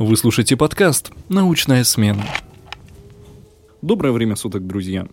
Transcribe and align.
Вы 0.00 0.16
слушаете 0.16 0.56
подкаст 0.56 1.12
«Научная 1.28 1.84
смена». 1.84 2.24
Доброе 3.82 4.12
время 4.12 4.34
суток, 4.34 4.66
друзья. 4.66 5.06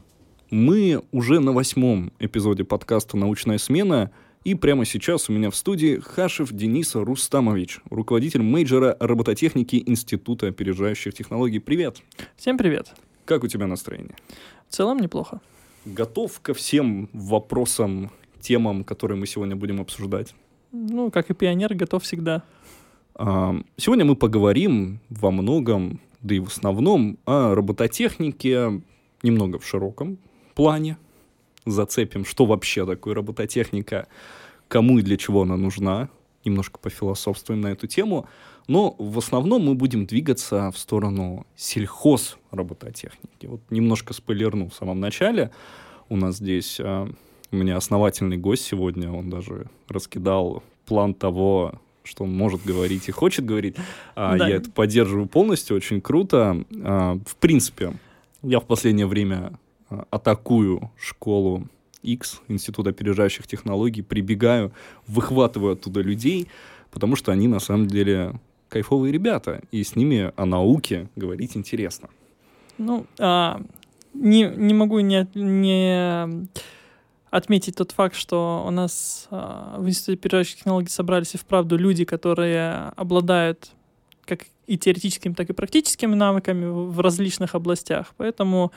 Мы 0.49 1.03
уже 1.11 1.41
на 1.41 1.51
восьмом 1.51 2.13
эпизоде 2.19 2.63
подкаста 2.63 3.17
«Научная 3.17 3.57
смена», 3.57 4.11
и 4.45 4.55
прямо 4.55 4.85
сейчас 4.85 5.27
у 5.27 5.33
меня 5.33 5.51
в 5.51 5.57
студии 5.57 5.99
Хашев 5.99 6.53
Денис 6.53 6.95
Рустамович, 6.95 7.81
руководитель 7.89 8.43
мейджора 8.43 8.95
робототехники 9.01 9.83
Института 9.85 10.47
опережающих 10.47 11.13
технологий. 11.13 11.59
Привет. 11.59 11.97
Всем 12.37 12.57
привет. 12.57 12.93
Как 13.25 13.43
у 13.43 13.47
тебя 13.49 13.67
настроение? 13.67 14.15
В 14.69 14.73
целом 14.73 14.99
неплохо. 14.99 15.41
Готов 15.83 16.39
ко 16.39 16.53
всем 16.53 17.09
вопросам, 17.11 18.09
темам, 18.39 18.85
которые 18.85 19.17
мы 19.17 19.27
сегодня 19.27 19.57
будем 19.57 19.81
обсуждать? 19.81 20.33
Ну, 20.71 21.11
как 21.11 21.29
и 21.29 21.33
пионер, 21.33 21.75
готов 21.75 22.03
всегда. 22.03 22.43
Сегодня 23.17 24.05
мы 24.05 24.15
поговорим 24.15 24.99
во 25.09 25.31
многом, 25.31 25.99
да 26.21 26.35
и 26.35 26.39
в 26.39 26.47
основном, 26.47 27.17
о 27.25 27.55
робототехнике 27.55 28.81
немного 29.23 29.57
в 29.57 29.65
широком 29.65 30.19
плане. 30.53 30.97
Зацепим, 31.65 32.25
что 32.25 32.45
вообще 32.45 32.85
такое 32.85 33.15
робототехника, 33.15 34.07
кому 34.67 34.99
и 34.99 35.01
для 35.01 35.17
чего 35.17 35.41
она 35.41 35.57
нужна. 35.57 36.09
Немножко 36.45 36.79
пофилософствуем 36.79 37.61
на 37.61 37.67
эту 37.67 37.87
тему. 37.87 38.27
Но 38.67 38.95
в 38.99 39.17
основном 39.17 39.65
мы 39.65 39.73
будем 39.73 40.05
двигаться 40.05 40.71
в 40.71 40.77
сторону 40.77 41.47
сельхоз 41.55 42.37
робототехники. 42.51 43.47
Вот 43.47 43.61
немножко 43.69 44.13
спойлерну 44.13 44.69
в 44.69 44.75
самом 44.75 44.99
начале. 44.99 45.51
У 46.09 46.15
нас 46.15 46.37
здесь 46.37 46.79
а, 46.79 47.09
у 47.51 47.55
меня 47.55 47.77
основательный 47.77 48.37
гость 48.37 48.63
сегодня. 48.63 49.11
Он 49.11 49.29
даже 49.29 49.67
раскидал 49.89 50.63
план 50.85 51.13
того, 51.13 51.79
что 52.07 52.23
он 52.23 52.35
может 52.35 52.63
говорить 52.63 53.07
и 53.09 53.11
хочет 53.11 53.45
говорить. 53.45 53.75
А, 54.15 54.37
да. 54.37 54.47
Я 54.47 54.55
это 54.55 54.71
поддерживаю 54.71 55.27
полностью, 55.27 55.75
очень 55.75 56.01
круто. 56.01 56.63
А, 56.83 57.19
в 57.25 57.35
принципе, 57.35 57.93
я 58.41 58.59
в 58.59 58.65
последнее 58.65 59.07
время 59.07 59.59
а, 59.89 60.05
атакую 60.09 60.91
школу 60.97 61.67
X, 62.03 62.41
Институт 62.47 62.87
опережающих 62.87 63.47
технологий, 63.47 64.01
прибегаю, 64.01 64.71
выхватываю 65.07 65.73
оттуда 65.73 66.01
людей, 66.01 66.47
потому 66.91 67.15
что 67.15 67.31
они 67.31 67.47
на 67.47 67.59
самом 67.59 67.87
деле 67.87 68.39
кайфовые 68.69 69.11
ребята, 69.11 69.61
и 69.71 69.83
с 69.83 69.95
ними 69.95 70.31
о 70.35 70.45
науке 70.45 71.09
говорить 71.15 71.55
интересно. 71.55 72.09
Ну, 72.77 73.05
а, 73.19 73.61
не, 74.13 74.43
не 74.55 74.73
могу 74.73 74.99
не, 74.99 75.27
не 75.35 76.47
отметить 77.37 77.75
тот 77.75 77.91
факт, 77.91 78.15
что 78.15 78.63
у 78.67 78.71
нас 78.71 79.27
э, 79.31 79.75
в 79.77 79.87
Институте 79.87 80.19
опережающих 80.19 80.57
технологий 80.57 80.89
собрались 80.89 81.33
и 81.35 81.37
вправду 81.37 81.77
люди, 81.77 82.05
которые 82.05 82.91
обладают 82.95 83.71
как 84.25 84.45
и 84.67 84.77
теоретическими, 84.77 85.33
так 85.33 85.49
и 85.49 85.53
практическими 85.53 86.13
навыками 86.13 86.65
в 86.65 86.99
различных 86.99 87.55
областях. 87.55 88.13
Поэтому 88.17 88.71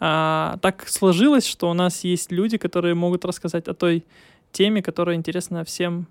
а, 0.00 0.58
так 0.60 0.88
сложилось, 0.88 1.46
что 1.46 1.70
у 1.70 1.74
нас 1.74 2.04
есть 2.04 2.32
люди, 2.32 2.58
которые 2.58 2.94
могут 2.94 3.24
рассказать 3.24 3.68
о 3.68 3.74
той 3.74 4.04
теме, 4.52 4.82
которая 4.82 5.16
интересна 5.16 5.64
всем 5.64 6.06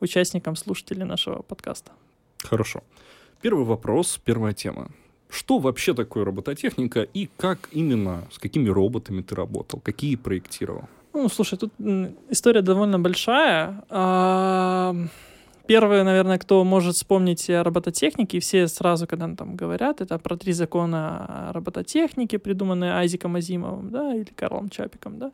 участникам, 0.00 0.56
слушателей 0.56 1.04
нашего 1.04 1.42
подкаста. 1.42 1.92
Хорошо. 2.38 2.82
Первый 3.40 3.64
вопрос, 3.64 4.20
первая 4.22 4.52
тема. 4.52 4.90
Что 5.30 5.58
вообще 5.58 5.94
такое 5.94 6.24
робототехника 6.24 7.02
и 7.02 7.28
как 7.36 7.68
именно, 7.72 8.28
с 8.30 8.38
какими 8.38 8.68
роботами 8.68 9.22
ты 9.22 9.34
работал, 9.34 9.80
какие 9.80 10.16
проектировал? 10.16 10.88
Ну, 11.14 11.28
слушай, 11.28 11.56
тут 11.56 11.72
история 12.28 12.60
довольно 12.60 12.98
большая. 12.98 13.84
А, 13.88 14.96
первое, 15.66 16.02
наверное, 16.02 16.38
кто 16.38 16.64
может 16.64 16.96
вспомнить 16.96 17.48
о 17.50 17.62
робототехнике, 17.62 18.40
все 18.40 18.66
сразу, 18.66 19.06
когда 19.06 19.32
там 19.36 19.54
говорят, 19.54 20.00
это 20.00 20.18
про 20.18 20.36
три 20.36 20.52
закона 20.52 21.52
робототехники, 21.54 22.36
придуманные 22.36 22.94
Айзиком 22.94 23.36
Азимовым, 23.36 23.90
да, 23.90 24.12
или 24.12 24.32
Карлом 24.34 24.68
Чапиком, 24.70 25.20
да. 25.20 25.30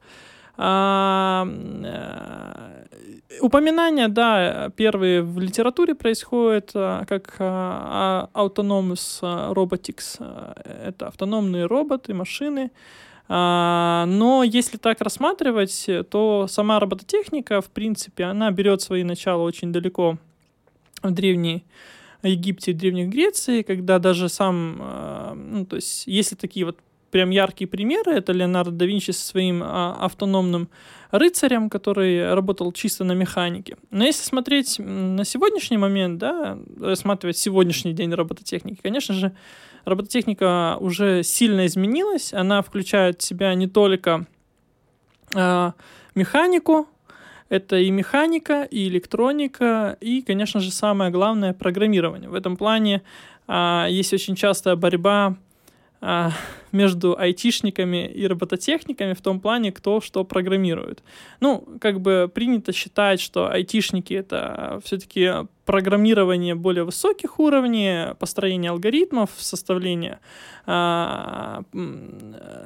А, 0.59 1.49
э, 1.49 3.39
упоминания, 3.41 4.09
да, 4.09 4.69
первые 4.77 5.23
в 5.23 5.39
литературе 5.39 5.95
происходят, 5.95 6.73
а, 6.75 7.07
как 7.07 7.37
Autonomous 8.35 9.23
Robotics. 9.55 10.23
Это 10.85 11.07
автономные 11.07 11.65
роботы, 11.65 12.13
машины, 12.13 12.71
но 13.33 14.43
если 14.45 14.77
так 14.77 15.01
рассматривать, 15.01 15.89
то 16.11 16.47
сама 16.49 16.81
робототехника, 16.81 17.61
в 17.61 17.71
принципе, 17.71 18.25
она 18.25 18.51
берет 18.51 18.83
свои 18.83 19.05
начала 19.05 19.43
очень 19.43 19.73
далеко 19.73 20.19
в 21.03 21.13
древней 21.13 21.65
Египте, 22.23 22.73
в 22.73 22.77
Древней 22.77 23.07
Греции, 23.07 23.63
когда 23.63 23.99
даже 23.99 24.29
сам, 24.29 24.79
а, 24.81 25.35
ну, 25.35 25.65
то 25.65 25.77
есть, 25.77 26.07
если 26.07 26.35
такие 26.35 26.67
вот 26.67 26.79
прям 27.11 27.31
яркие 27.31 27.67
примеры, 27.67 28.13
это 28.13 28.33
Леонардо 28.33 28.73
да 28.73 28.87
Винчи 28.87 29.11
со 29.11 29.27
своим 29.27 29.63
а, 29.63 29.97
автономным 30.01 30.69
рыцарем, 31.11 31.71
который 31.71 32.35
работал 32.35 32.73
чисто 32.73 33.05
на 33.05 33.13
механике. 33.13 33.77
Но 33.91 34.05
если 34.05 34.23
смотреть 34.23 34.79
на 34.79 35.25
сегодняшний 35.25 35.79
момент, 35.79 36.19
да, 36.19 36.59
рассматривать 36.79 37.37
сегодняшний 37.37 37.93
день 37.95 38.13
робототехники, 38.13 38.81
конечно 38.81 39.15
же, 39.15 39.33
робототехника 39.85 40.77
уже 40.81 41.23
сильно 41.23 41.67
изменилась. 41.67 42.33
Она 42.33 42.63
включает 42.63 43.21
в 43.21 43.25
себя 43.25 43.55
не 43.55 43.67
только 43.67 44.27
э, 45.35 45.73
механику, 46.15 46.89
это 47.49 47.77
и 47.79 47.91
механика, 47.91 48.63
и 48.63 48.89
электроника, 48.89 49.97
и, 50.01 50.23
конечно 50.23 50.61
же, 50.61 50.71
самое 50.71 51.11
главное 51.11 51.53
программирование. 51.53 52.31
В 52.31 52.35
этом 52.35 52.57
плане 52.57 53.03
э, 53.49 53.87
есть 53.91 54.13
очень 54.13 54.37
частая 54.37 54.77
борьба 54.77 55.37
а, 56.03 56.33
между 56.73 57.19
айтишниками 57.19 58.07
и 58.07 58.27
робототехниками 58.27 59.13
в 59.13 59.21
том 59.21 59.39
плане, 59.39 59.71
кто 59.71 60.01
что 60.01 60.25
программирует. 60.25 61.03
Ну, 61.41 61.67
как 61.81 62.01
бы 62.01 62.31
принято 62.33 62.73
считать, 62.73 63.21
что 63.21 63.51
айтишники— 63.51 64.15
это 64.15 64.81
все-таки 64.85 65.31
программирование 65.67 66.55
более 66.55 66.85
высоких 66.85 67.39
уровней, 67.39 68.15
построение 68.19 68.71
алгоритмов, 68.71 69.31
составление 69.37 70.21
а, 70.65 71.65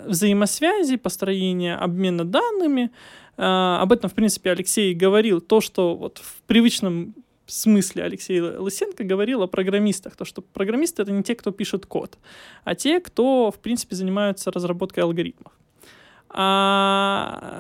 взаимосвязи, 0.07 0.97
построение 0.97 1.75
обмена 1.75 2.25
данными. 2.25 2.91
А, 3.37 3.81
об 3.83 3.93
этом, 3.93 4.11
в 4.11 4.15
принципе, 4.15 4.53
Алексей 4.53 4.95
говорил. 4.95 5.41
То, 5.41 5.61
что 5.61 5.97
вот 5.97 6.19
в 6.19 6.43
привычном 6.43 7.15
смысле 7.51 8.05
Алексей 8.05 8.41
Лысенко 8.41 9.05
говорил 9.05 9.43
о 9.43 9.47
программистах, 9.47 10.17
то 10.17 10.25
что 10.25 10.43
программисты 10.43 11.03
это 11.03 11.13
не 11.13 11.23
те, 11.23 11.35
кто 11.35 11.51
пишет 11.51 11.87
код, 11.87 12.19
а 12.65 12.75
те, 12.75 13.01
кто, 13.01 13.51
в 13.51 13.59
принципе, 13.59 13.97
занимаются 13.97 14.51
разработкой 14.51 15.03
алгоритмов. 15.05 15.53
А 16.29 17.55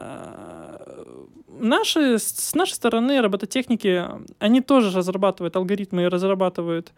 наши, 1.49 2.19
с 2.19 2.55
нашей 2.55 2.73
стороны 2.73 3.21
робототехники, 3.21 4.05
они 4.39 4.61
тоже 4.61 4.97
разрабатывают 4.97 5.57
алгоритмы 5.57 6.03
и 6.03 6.07
разрабатывают 6.07 6.93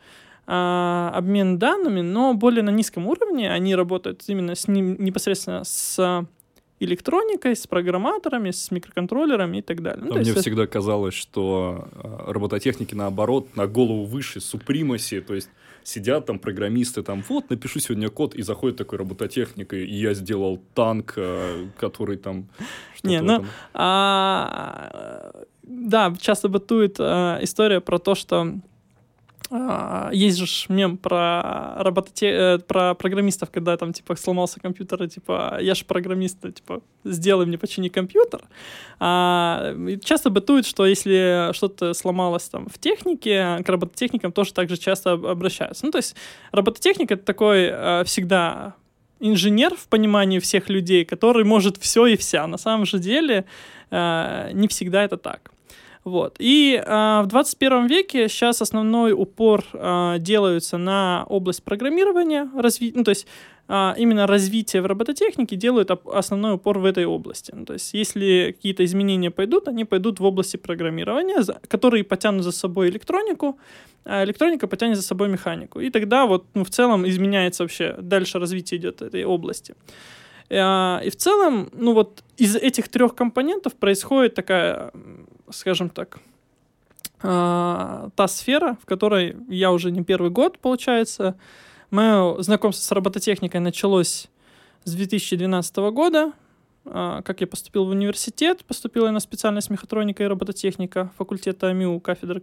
а, 0.46 1.10
обмен 1.14 1.58
данными, 1.58 2.00
но 2.00 2.34
более 2.34 2.62
на 2.62 2.70
низком 2.70 3.06
уровне. 3.06 3.50
Они 3.50 3.74
работают 3.74 4.22
именно 4.26 4.54
с 4.54 4.68
ним 4.68 4.96
непосредственно 4.98 5.64
с 5.64 6.26
электроникой, 6.80 7.56
с 7.56 7.66
программаторами, 7.66 8.50
с 8.50 8.70
микроконтроллерами 8.70 9.58
и 9.58 9.62
так 9.62 9.82
далее. 9.82 10.04
Ну, 10.04 10.14
а 10.14 10.18
мне 10.18 10.30
есть... 10.30 10.40
всегда 10.40 10.66
казалось, 10.66 11.14
что 11.14 11.88
э, 11.92 12.32
робототехники 12.32 12.94
наоборот 12.94 13.56
на 13.56 13.66
голову 13.66 14.04
выше, 14.04 14.40
супримаси, 14.40 15.20
то 15.20 15.34
есть 15.34 15.48
сидят 15.82 16.26
там 16.26 16.38
программисты, 16.38 17.02
там, 17.02 17.24
вот, 17.28 17.48
напишу 17.48 17.78
сегодня 17.80 18.10
код, 18.10 18.34
и 18.34 18.42
заходит 18.42 18.76
такой 18.76 18.98
робототехник, 18.98 19.72
и 19.72 19.84
я 19.84 20.14
сделал 20.14 20.60
танк, 20.74 21.14
э, 21.16 21.66
который 21.78 22.18
там... 22.18 22.48
Не, 23.02 23.20
ну, 23.22 23.44
а, 23.72 25.32
да, 25.62 26.14
часто 26.20 26.48
бытует 26.48 26.96
а, 26.98 27.38
история 27.42 27.80
про 27.80 27.98
то, 27.98 28.14
что 28.14 28.36
а, 28.40 28.60
есть 30.12 30.38
же 30.38 30.66
мем 30.68 30.96
про 30.96 31.74
робототе... 31.78 32.26
Э, 32.28 32.58
про 32.58 32.94
программистов, 32.94 33.50
когда 33.50 33.76
там, 33.76 33.92
типа, 33.92 34.16
сломался 34.16 34.60
компьютер, 34.60 35.02
и, 35.04 35.08
типа, 35.08 35.58
я 35.60 35.74
же 35.74 35.84
программист, 35.84 36.40
типа, 36.40 36.82
сделай 37.04 37.46
мне, 37.46 37.58
почини 37.58 37.88
компьютер. 37.88 38.42
А, 38.98 39.74
часто 40.02 40.30
бытует, 40.30 40.66
что 40.66 40.86
если 40.86 41.50
что-то 41.52 41.94
сломалось 41.94 42.48
там 42.48 42.66
в 42.68 42.78
технике, 42.78 43.62
к 43.64 43.68
робототехникам 43.68 44.32
тоже 44.32 44.52
так 44.52 44.68
же 44.68 44.76
часто 44.76 45.12
обращаются. 45.12 45.86
Ну, 45.86 45.92
то 45.92 45.98
есть 45.98 46.16
робототехника— 46.52 47.14
это 47.14 47.24
такой 47.24 47.68
а, 47.70 48.02
всегда 48.04 48.74
инженер 49.20 49.74
в 49.74 49.88
понимании 49.88 50.38
всех 50.38 50.68
людей, 50.68 51.04
который 51.04 51.44
может 51.44 51.76
все 51.78 52.06
и 52.06 52.16
вся. 52.16 52.46
На 52.46 52.58
самом 52.58 52.86
же 52.86 52.98
деле 52.98 53.44
а, 53.90 54.50
не 54.52 54.68
всегда 54.68 55.04
это 55.04 55.16
так. 55.16 55.52
Вот. 56.06 56.36
И 56.38 56.80
э, 56.80 57.22
в 57.22 57.26
21 57.26 57.88
веке 57.88 58.28
сейчас 58.28 58.62
основной 58.62 59.12
упор 59.12 59.64
э, 59.72 60.18
делается 60.20 60.78
на 60.78 61.24
область 61.28 61.64
программирования, 61.64 62.48
разви... 62.54 62.92
ну, 62.94 63.02
то 63.02 63.10
есть 63.10 63.26
э, 63.68 63.94
именно 63.98 64.28
развитие 64.28 64.82
в 64.82 64.86
робототехнике 64.86 65.56
делают 65.56 65.90
основной 65.90 66.54
упор 66.54 66.78
в 66.78 66.84
этой 66.84 67.06
области. 67.06 67.52
Ну, 67.56 67.64
то 67.64 67.72
есть 67.72 67.92
если 67.92 68.54
какие-то 68.54 68.84
изменения 68.84 69.32
пойдут, 69.32 69.66
они 69.66 69.84
пойдут 69.84 70.20
в 70.20 70.24
области 70.24 70.56
программирования, 70.56 71.42
которые 71.66 72.04
потянут 72.04 72.44
за 72.44 72.52
собой 72.52 72.88
электронику, 72.88 73.58
а 74.04 74.22
электроника 74.22 74.68
потянет 74.68 74.96
за 74.96 75.02
собой 75.02 75.28
механику. 75.28 75.80
И 75.80 75.90
тогда 75.90 76.26
вот 76.26 76.44
ну, 76.54 76.62
в 76.62 76.70
целом 76.70 77.04
изменяется 77.08 77.64
вообще, 77.64 77.96
дальше 78.00 78.38
развитие 78.38 78.78
идет 78.78 79.02
этой 79.02 79.24
области. 79.24 79.74
И 80.48 81.10
в 81.10 81.16
целом, 81.16 81.68
ну 81.72 81.92
вот 81.92 82.22
из 82.36 82.54
этих 82.56 82.88
трех 82.88 83.14
компонентов 83.14 83.74
происходит 83.74 84.34
такая, 84.34 84.92
скажем 85.50 85.90
так, 85.90 86.18
э, 87.22 88.08
та 88.14 88.28
сфера, 88.28 88.76
в 88.82 88.86
которой 88.86 89.36
я 89.48 89.72
уже 89.72 89.90
не 89.90 90.04
первый 90.04 90.30
год, 90.30 90.58
получается. 90.58 91.36
Мое 91.90 92.40
знакомство 92.42 92.82
с 92.82 92.92
робототехникой 92.92 93.60
началось 93.60 94.28
с 94.84 94.94
2012 94.94 95.76
года. 95.90 96.32
Э, 96.84 97.22
как 97.24 97.40
я 97.40 97.46
поступил 97.46 97.86
в 97.86 97.90
университет, 97.90 98.64
поступил 98.64 99.06
я 99.06 99.12
на 99.12 99.20
специальность 99.20 99.70
мехатроника 99.70 100.22
и 100.22 100.26
робототехника 100.26 101.12
факультета 101.16 101.68
АМИУ, 101.68 102.00
кафедры 102.00 102.42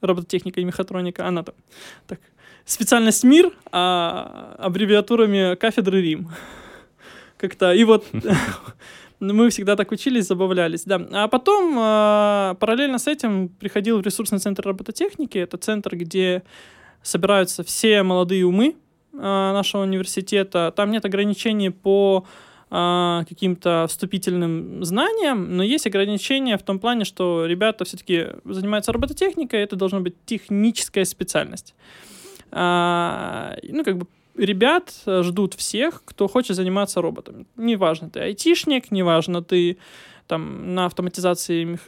робототехника 0.00 0.60
и 0.60 0.64
мехатроника, 0.64 1.26
она 1.26 1.42
там 1.42 1.54
так 2.06 2.20
специальность 2.68 3.24
МИР, 3.24 3.52
а 3.72 4.54
аббревиатурами 4.58 5.54
кафедры 5.56 6.02
РИМ. 6.02 6.28
Как-то. 7.38 7.72
И 7.72 7.82
вот 7.84 8.06
мы 9.20 9.48
всегда 9.50 9.74
так 9.74 9.90
учились, 9.90 10.26
забавлялись, 10.26 10.84
да. 10.84 11.00
А 11.12 11.28
потом 11.28 11.74
а, 11.78 12.54
параллельно 12.60 12.98
с 12.98 13.06
этим 13.06 13.48
приходил 13.48 13.98
в 13.98 14.02
ресурсный 14.02 14.38
центр 14.38 14.66
робототехники. 14.66 15.38
Это 15.38 15.56
центр, 15.56 15.96
где 15.96 16.42
собираются 17.02 17.64
все 17.64 18.02
молодые 18.02 18.44
умы 18.44 18.76
а, 19.14 19.52
нашего 19.54 19.82
университета. 19.82 20.72
Там 20.76 20.90
нет 20.90 21.06
ограничений 21.06 21.70
по 21.70 22.26
а, 22.70 23.24
каким-то 23.26 23.86
вступительным 23.88 24.84
знаниям, 24.84 25.56
но 25.56 25.62
есть 25.62 25.86
ограничения 25.86 26.58
в 26.58 26.62
том 26.62 26.78
плане, 26.78 27.06
что 27.06 27.46
ребята 27.46 27.86
все-таки 27.86 28.26
занимаются 28.44 28.92
робототехникой, 28.92 29.60
это 29.60 29.74
должна 29.74 30.00
быть 30.00 30.16
техническая 30.26 31.06
специальность. 31.06 31.74
А, 32.50 33.56
ну, 33.62 33.84
как 33.84 33.98
бы 33.98 34.06
ребят 34.36 34.94
ждут 35.06 35.54
всех, 35.54 36.02
кто 36.04 36.28
хочет 36.28 36.56
заниматься 36.56 37.02
роботами. 37.02 37.46
Неважно, 37.56 38.08
ты 38.08 38.20
айтишник, 38.20 38.90
неважно, 38.90 39.42
ты 39.42 39.78
там 40.26 40.74
на 40.74 40.84
автоматизации 40.84 41.78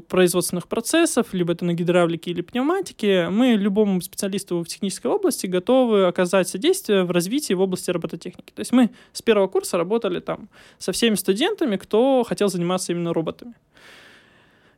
производственных 0.00 0.68
процессов, 0.68 1.32
либо 1.32 1.54
это 1.54 1.64
на 1.64 1.72
гидравлике 1.72 2.30
или 2.30 2.42
пневматике, 2.42 3.30
мы 3.30 3.54
любому 3.54 4.02
специалисту 4.02 4.62
в 4.62 4.68
технической 4.68 5.10
области 5.10 5.46
готовы 5.46 6.04
оказать 6.06 6.46
содействие 6.48 7.04
в 7.04 7.10
развитии 7.10 7.54
в 7.54 7.60
области 7.62 7.90
робототехники. 7.90 8.52
То 8.52 8.60
есть 8.60 8.72
мы 8.72 8.90
с 9.14 9.22
первого 9.22 9.48
курса 9.48 9.78
работали 9.78 10.20
там 10.20 10.50
со 10.78 10.92
всеми 10.92 11.14
студентами, 11.14 11.76
кто 11.76 12.22
хотел 12.22 12.48
заниматься 12.48 12.92
именно 12.92 13.14
роботами. 13.14 13.54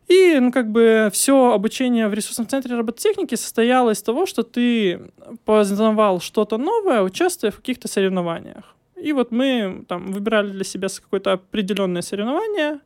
И, 0.08 0.38
ну, 0.40 0.52
как 0.52 0.70
бы, 0.70 1.08
все 1.12 1.52
обучение 1.52 2.08
в 2.08 2.14
ресурсном 2.14 2.46
центре 2.48 2.76
робототехники 2.76 3.34
состояло 3.34 3.90
из 3.90 4.02
того, 4.02 4.26
что 4.26 4.42
ты 4.42 5.00
познавал 5.44 6.20
что-то 6.20 6.58
новое, 6.58 7.02
участвуя 7.02 7.50
в 7.50 7.56
каких-то 7.56 7.88
соревнованиях. 7.88 8.74
И 8.96 9.12
вот 9.12 9.32
мы 9.32 9.84
там 9.88 10.12
выбирали 10.12 10.50
для 10.50 10.64
себя 10.64 10.88
какое-то 10.88 11.32
определенное 11.32 12.02
соревнование. 12.02 12.80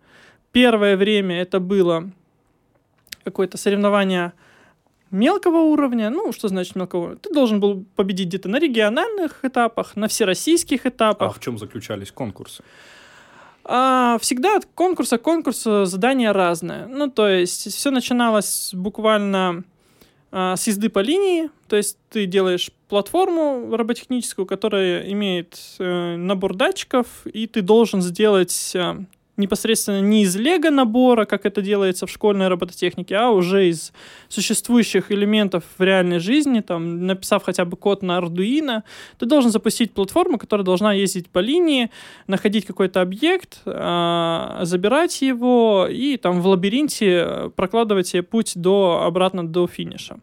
Первое 0.53 0.97
время 0.97 1.41
это 1.41 1.61
было 1.61 2.11
какое-то 3.25 3.59
соревнование 3.59 4.33
мелкого 5.11 5.59
уровня. 5.59 6.11
Ну, 6.11 6.33
что 6.33 6.49
значит 6.49 6.77
мелкого? 6.77 7.17
Ты 7.17 7.33
должен 7.35 7.61
был 7.61 7.85
победить 7.97 8.29
где-то 8.29 8.49
на 8.49 8.59
региональных 8.59 9.45
этапах, 9.45 9.97
на 9.97 10.09
всероссийских 10.09 10.87
этапах. 10.87 11.31
А 11.31 11.33
в 11.33 11.41
чем 11.41 11.59
заключались 11.59 12.13
конкурсы? 12.13 12.63
А, 13.69 14.19
всегда 14.21 14.57
от 14.57 14.67
конкурса 14.67 15.19
к 15.19 15.23
конкурсу 15.23 15.87
задания 15.87 16.33
разные. 16.33 16.87
Ну, 16.87 17.11
то 17.11 17.29
есть 17.29 17.73
все 17.73 17.91
начиналось 17.91 18.71
буквально 18.73 19.65
а, 20.31 20.55
с 20.57 20.67
езды 20.69 20.89
по 20.89 21.01
линии, 21.01 21.51
то 21.69 21.75
есть 21.77 21.99
ты 22.11 22.27
делаешь 22.27 22.71
платформу 22.89 23.75
роботехническую, 23.77 24.47
которая 24.47 25.11
имеет 25.11 25.59
э, 25.79 26.17
набор 26.17 26.55
датчиков, 26.55 27.07
и 27.25 27.49
ты 27.49 27.61
должен 27.63 28.03
сделать 28.03 28.73
э, 28.75 28.99
непосредственно 29.37 30.01
не 30.01 30.23
из 30.23 30.37
лего 30.37 30.71
набора, 30.71 31.25
как 31.25 31.47
это 31.47 31.63
делается 31.63 32.07
в 32.07 32.11
школьной 32.11 32.49
робототехнике, 32.49 33.17
а 33.17 33.31
уже 33.31 33.69
из 33.69 33.93
существующих 34.29 35.13
элементов 35.13 35.65
в 35.79 35.83
реальной 35.83 36.19
жизни, 36.19 36.61
там, 36.61 37.07
написав 37.07 37.45
хотя 37.45 37.65
бы 37.65 37.77
код 37.77 38.03
на 38.03 38.19
Arduino, 38.19 38.83
ты 39.19 39.27
должен 39.27 39.51
запустить 39.51 39.93
платформу, 39.93 40.39
которая 40.39 40.65
должна 40.65 40.93
ездить 40.93 41.29
по 41.29 41.39
линии, 41.39 41.91
находить 42.27 42.67
какой-то 42.67 43.01
объект, 43.03 43.61
э, 43.67 44.59
забирать 44.63 45.23
его 45.23 45.87
и 45.91 46.17
там 46.17 46.41
в 46.41 46.47
лабиринте 46.47 47.51
прокладывать 47.57 48.09
себе 48.09 48.23
путь 48.23 48.53
до, 48.55 49.03
обратно 49.05 49.47
до 49.47 49.67
финиша. 49.67 50.19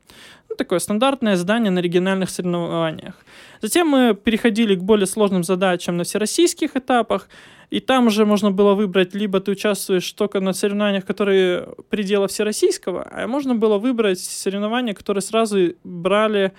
Ну, 0.53 0.57
такое 0.57 0.77
стандартное 0.77 1.35
задание 1.35 1.71
на 1.71 1.79
региональных 1.79 2.29
соревнованиях. 2.29 3.15
Затем 3.61 3.87
мы 3.87 4.13
переходили 4.13 4.75
к 4.75 4.83
более 4.83 5.07
сложным 5.07 5.43
задачам 5.43 5.97
на 5.97 6.03
всероссийских 6.03 6.75
этапах, 6.75 7.27
и 7.71 7.79
там 7.79 8.05
уже 8.05 8.23
можно 8.25 8.51
было 8.51 8.75
выбрать, 8.75 9.15
либо 9.15 9.39
ты 9.39 9.51
участвуешь 9.51 10.13
только 10.13 10.41
на 10.41 10.53
соревнованиях, 10.53 11.05
которые 11.05 11.69
предела 11.89 12.27
всероссийского, 12.27 13.07
а 13.11 13.27
можно 13.27 13.55
было 13.55 13.79
выбрать 13.79 14.19
соревнования, 14.19 14.93
которые 14.93 15.23
сразу 15.23 15.73
брали 15.83 16.51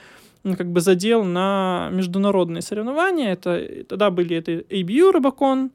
ну, 0.42 0.56
как 0.56 0.66
бы 0.72 0.80
задел 0.80 1.22
на 1.22 1.88
международные 1.92 2.62
соревнования. 2.62 3.32
Это, 3.32 3.84
тогда 3.88 4.10
были 4.10 4.36
это 4.36 4.52
ABU 4.52 5.12
Рыбакон, 5.12 5.70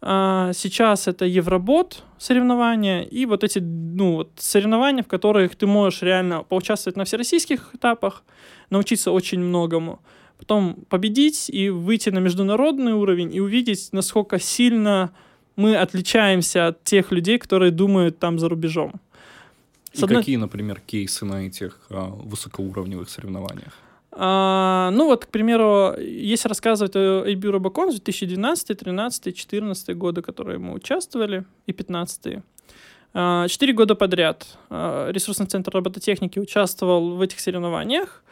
сейчас 0.00 1.08
это 1.08 1.24
Евробот 1.24 2.04
соревнования 2.18 3.02
и 3.02 3.26
вот 3.26 3.42
эти 3.42 3.58
ну, 3.58 4.16
вот 4.16 4.30
соревнования, 4.36 5.02
в 5.02 5.08
которых 5.08 5.56
ты 5.56 5.66
можешь 5.66 6.02
реально 6.02 6.44
поучаствовать 6.44 6.96
на 6.96 7.04
всероссийских 7.04 7.70
этапах, 7.74 8.22
научиться 8.70 9.10
очень 9.10 9.40
многому 9.40 10.00
потом 10.38 10.76
победить 10.88 11.50
и 11.50 11.68
выйти 11.68 12.10
на 12.10 12.20
международный 12.20 12.92
уровень 12.92 13.34
и 13.34 13.40
увидеть, 13.40 13.88
насколько 13.92 14.38
сильно 14.38 15.10
мы 15.56 15.76
отличаемся 15.76 16.68
от 16.68 16.84
тех 16.84 17.10
людей, 17.12 17.38
которые 17.38 17.72
думают 17.72 18.18
там 18.18 18.38
за 18.38 18.48
рубежом. 18.48 19.00
И 19.92 20.02
одной... 20.02 20.18
какие, 20.18 20.36
например, 20.36 20.80
кейсы 20.86 21.24
на 21.24 21.46
этих 21.46 21.80
а, 21.90 22.10
высокоуровневых 22.10 23.10
соревнованиях? 23.10 23.72
А, 24.20 24.90
ну 24.90 25.04
вот, 25.04 25.26
к 25.26 25.28
примеру, 25.28 25.94
если 25.96 26.48
рассказывать 26.48 26.96
о 26.96 27.24
ABU 27.24 27.56
Robocon 27.56 27.90
2012, 27.90 28.66
2013, 28.66 29.22
2014 29.22 29.96
годы, 29.96 30.22
которые 30.22 30.58
мы 30.58 30.74
участвовали, 30.74 31.44
и 31.66 31.72
2015. 31.72 32.42
А, 33.14 33.46
четыре 33.46 33.74
года 33.74 33.94
подряд 33.94 34.58
а, 34.70 35.08
ресурсный 35.12 35.46
центр 35.46 35.70
робототехники 35.72 36.40
участвовал 36.40 37.14
в 37.14 37.20
этих 37.20 37.38
соревнованиях. 37.38 38.24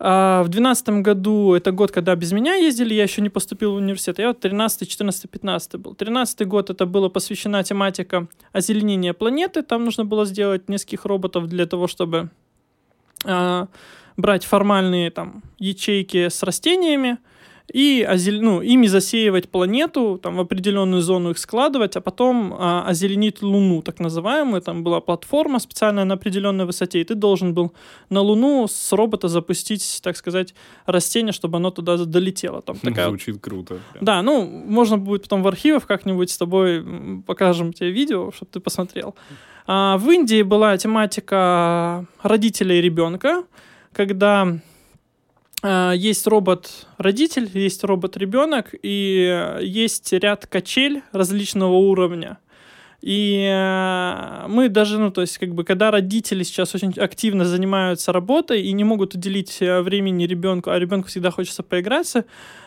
В 0.00 0.46
двенадцатом 0.48 1.04
году, 1.04 1.54
это 1.54 1.70
год, 1.70 1.92
когда 1.92 2.16
без 2.16 2.32
меня 2.32 2.56
ездили, 2.56 2.92
я 2.92 3.04
еще 3.04 3.22
не 3.22 3.28
поступил 3.28 3.74
в 3.74 3.76
университет. 3.76 4.18
Я 4.18 4.28
вот 4.28 4.40
13, 4.40 4.88
14, 4.88 5.30
15 5.30 5.76
был. 5.76 5.94
Тринадцатый 5.94 6.44
год 6.44 6.70
это 6.70 6.86
было 6.86 7.08
посвящена 7.08 7.62
тематика 7.62 8.26
озеленения 8.52 9.12
планеты. 9.12 9.62
Там 9.62 9.84
нужно 9.84 10.04
было 10.04 10.24
сделать 10.24 10.68
нескольких 10.68 11.04
роботов 11.04 11.46
для 11.46 11.66
того, 11.66 11.86
чтобы 11.86 12.30
брать 14.16 14.44
формальные 14.44 15.10
там 15.10 15.42
ячейки 15.58 16.28
с 16.28 16.42
растениями, 16.42 17.18
и 17.72 18.06
озель... 18.08 18.42
ну, 18.42 18.60
ими 18.60 18.86
засеивать 18.86 19.48
планету, 19.48 20.18
там 20.22 20.36
в 20.36 20.40
определенную 20.40 21.00
зону 21.00 21.30
их 21.30 21.38
складывать, 21.38 21.96
а 21.96 22.00
потом 22.00 22.54
а, 22.58 22.84
озеленить 22.86 23.42
Луну, 23.42 23.82
так 23.82 24.00
называемую. 24.00 24.60
Там 24.60 24.84
была 24.84 25.00
платформа 25.00 25.58
специальная 25.58 26.04
на 26.04 26.14
определенной 26.14 26.66
высоте, 26.66 27.00
и 27.00 27.04
ты 27.04 27.14
должен 27.14 27.54
был 27.54 27.72
на 28.10 28.20
Луну 28.20 28.66
с 28.68 28.92
робота 28.92 29.28
запустить, 29.28 30.00
так 30.02 30.16
сказать, 30.16 30.54
растение, 30.86 31.32
чтобы 31.32 31.56
оно 31.56 31.70
туда 31.70 31.96
долетело. 31.96 32.62
Там 32.62 32.76
такая... 32.82 33.08
Звучит 33.08 33.40
круто. 33.40 33.78
Да, 34.00 34.22
ну, 34.22 34.44
можно 34.44 34.98
будет 34.98 35.22
потом 35.22 35.42
в 35.42 35.48
архивах 35.48 35.86
как-нибудь 35.86 36.30
с 36.30 36.36
тобой 36.36 36.84
покажем 37.26 37.72
тебе 37.72 37.90
видео, 37.90 38.32
чтобы 38.32 38.50
ты 38.52 38.60
посмотрел. 38.60 39.14
А, 39.66 39.96
в 39.96 40.10
Индии 40.10 40.42
была 40.42 40.76
тематика 40.76 42.04
родителей 42.22 42.80
ребенка, 42.80 43.44
когда 43.92 44.60
Э, 45.62 45.92
есть 45.94 46.26
робот-родитель, 46.26 47.48
есть 47.54 47.84
робот-ребенок, 47.84 48.74
и 48.82 49.58
есть 49.60 50.12
ряд 50.12 50.46
качель 50.46 51.02
различного 51.12 51.74
уровня. 51.74 52.38
И 53.00 53.48
э, 53.50 54.46
мы 54.48 54.68
даже, 54.68 54.98
ну, 54.98 55.10
то 55.10 55.22
есть, 55.22 55.38
как 55.38 55.54
бы, 55.54 55.64
когда 55.64 55.90
родители 55.90 56.44
сейчас 56.44 56.74
очень 56.74 56.92
активно 56.92 57.44
занимаются 57.44 58.12
работой 58.12 58.62
и 58.62 58.72
не 58.72 58.84
могут 58.84 59.14
уделить 59.14 59.60
э, 59.60 59.82
времени 59.82 60.24
ребенку, 60.24 60.70
а 60.70 60.78
ребенку 60.78 61.08
всегда 61.08 61.30
хочется 61.30 61.62
поиграться, 61.62 62.24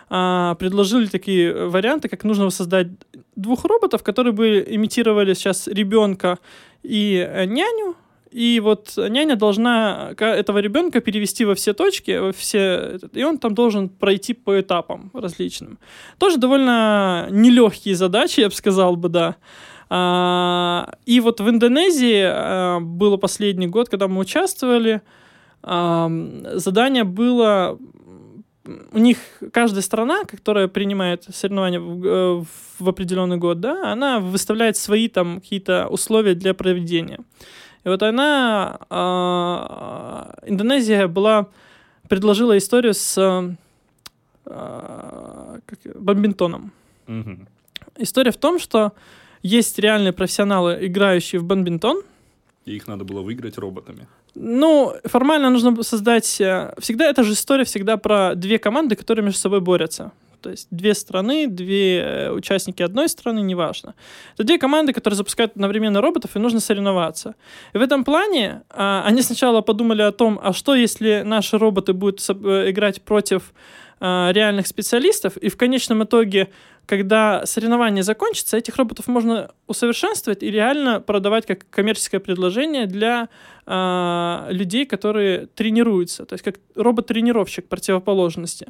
предложили 0.07 1.07
такие 1.07 1.67
варианты, 1.67 2.09
как 2.09 2.23
нужно 2.23 2.51
создать 2.51 2.89
двух 3.35 3.65
роботов, 3.65 4.03
которые 4.03 4.33
бы 4.33 4.63
имитировали 4.67 5.33
сейчас 5.33 5.67
ребенка 5.67 6.37
и 6.83 7.27
э, 7.27 7.45
няню, 7.45 7.95
и 8.35 8.59
вот 8.59 8.97
няня 8.97 9.37
должна 9.37 10.13
этого 10.17 10.57
ребенка 10.57 10.99
перевести 10.99 11.45
во 11.45 11.55
все 11.55 11.73
точки, 11.73 12.19
во 12.19 12.33
все, 12.33 12.99
и 13.13 13.23
он 13.23 13.37
там 13.37 13.55
должен 13.55 13.87
пройти 13.87 14.33
по 14.33 14.59
этапам 14.59 15.09
различным. 15.13 15.79
Тоже 16.19 16.37
довольно 16.37 17.29
нелегкие 17.31 17.95
задачи, 17.95 18.41
я 18.41 18.49
бы 18.49 18.53
сказал 18.53 18.97
бы, 18.97 19.07
да. 19.07 19.37
А, 19.89 20.95
и 21.05 21.21
вот 21.21 21.39
в 21.39 21.49
Индонезии 21.49 22.23
а, 22.25 22.79
было 22.81 23.15
последний 23.15 23.67
год, 23.67 23.87
когда 23.87 24.09
мы 24.09 24.19
участвовали, 24.19 25.01
а, 25.63 26.11
задание 26.55 27.05
было 27.05 27.79
у 28.91 28.97
них 28.97 29.17
каждая 29.53 29.81
страна, 29.81 30.25
которая 30.25 30.67
принимает 30.67 31.23
соревнования 31.33 31.79
в, 31.79 32.05
э, 32.05 32.43
в 32.79 32.89
определенный 32.89 33.37
год, 33.37 33.59
да, 33.59 33.91
она 33.91 34.19
выставляет 34.19 34.75
свои 34.75 35.07
там 35.07 35.39
какие-то 35.39 35.87
условия 35.87 36.33
для 36.33 36.53
проведения. 36.53 37.19
И 37.85 37.87
вот 37.87 38.01
она, 38.01 38.79
э, 38.89 40.49
Индонезия 40.49 41.07
была, 41.07 41.47
предложила 42.09 42.57
историю 42.57 42.95
с 42.95 43.15
э, 44.45 45.59
как, 45.65 45.79
бомбинтоном. 45.95 46.71
Угу. 47.07 47.37
История 47.97 48.31
в 48.31 48.37
том, 48.37 48.57
что 48.59 48.93
есть 49.43 49.77
реальные 49.77 50.13
профессионалы, 50.13 50.79
играющие 50.81 51.39
в 51.39 51.43
бомбинтон. 51.43 52.01
И 52.65 52.75
их 52.75 52.87
надо 52.87 53.03
было 53.03 53.21
выиграть 53.21 53.59
роботами. 53.59 54.07
Ну, 54.33 54.95
формально 55.05 55.51
нужно 55.51 55.83
создать... 55.83 56.41
Э, 56.41 56.73
всегда, 56.79 57.05
эта 57.05 57.23
же 57.23 57.33
история 57.33 57.65
всегда 57.65 57.97
про 57.97 58.33
две 58.33 58.57
команды, 58.57 58.95
которые 58.95 59.23
между 59.23 59.39
собой 59.39 59.61
борются. 59.61 60.11
То 60.45 60.51
есть 60.51 60.67
две 60.69 60.93
страны, 60.93 61.47
две 61.47 62.01
э, 62.01 62.31
участники 62.31 62.83
одной 62.83 63.09
страны, 63.09 63.39
неважно. 63.39 63.95
Это 64.35 64.43
две 64.43 64.59
команды, 64.59 64.93
которые 64.93 65.17
запускают 65.17 65.53
одновременно 65.53 66.01
роботов, 66.01 66.35
и 66.35 66.39
нужно 66.39 66.59
соревноваться. 66.59 67.33
И 67.73 67.79
в 67.79 67.81
этом 67.81 68.03
плане 68.03 68.61
а, 68.69 69.03
они 69.07 69.23
сначала 69.23 69.61
подумали 69.61 70.03
о 70.03 70.11
том, 70.11 70.39
а 70.43 70.53
что 70.53 70.75
если 70.75 71.23
наши 71.25 71.57
роботы 71.57 71.93
будут 71.93 72.23
э, 72.29 72.69
играть 72.69 73.01
против 73.01 73.53
а, 73.99 74.31
реальных 74.33 74.67
специалистов, 74.67 75.35
и 75.37 75.49
в 75.49 75.57
конечном 75.57 76.03
итоге 76.03 76.49
когда 76.85 77.45
соревнование 77.45 78.03
закончится, 78.03 78.57
этих 78.57 78.77
роботов 78.77 79.07
можно 79.07 79.51
усовершенствовать 79.67 80.43
и 80.43 80.51
реально 80.51 81.01
продавать 81.01 81.45
как 81.45 81.69
коммерческое 81.69 82.19
предложение 82.19 82.85
для 82.85 83.29
э, 83.65 84.47
людей, 84.49 84.85
которые 84.85 85.47
тренируются. 85.47 86.25
То 86.25 86.33
есть 86.33 86.43
как 86.43 86.55
робот-тренировщик 86.75 87.67
противоположности. 87.67 88.67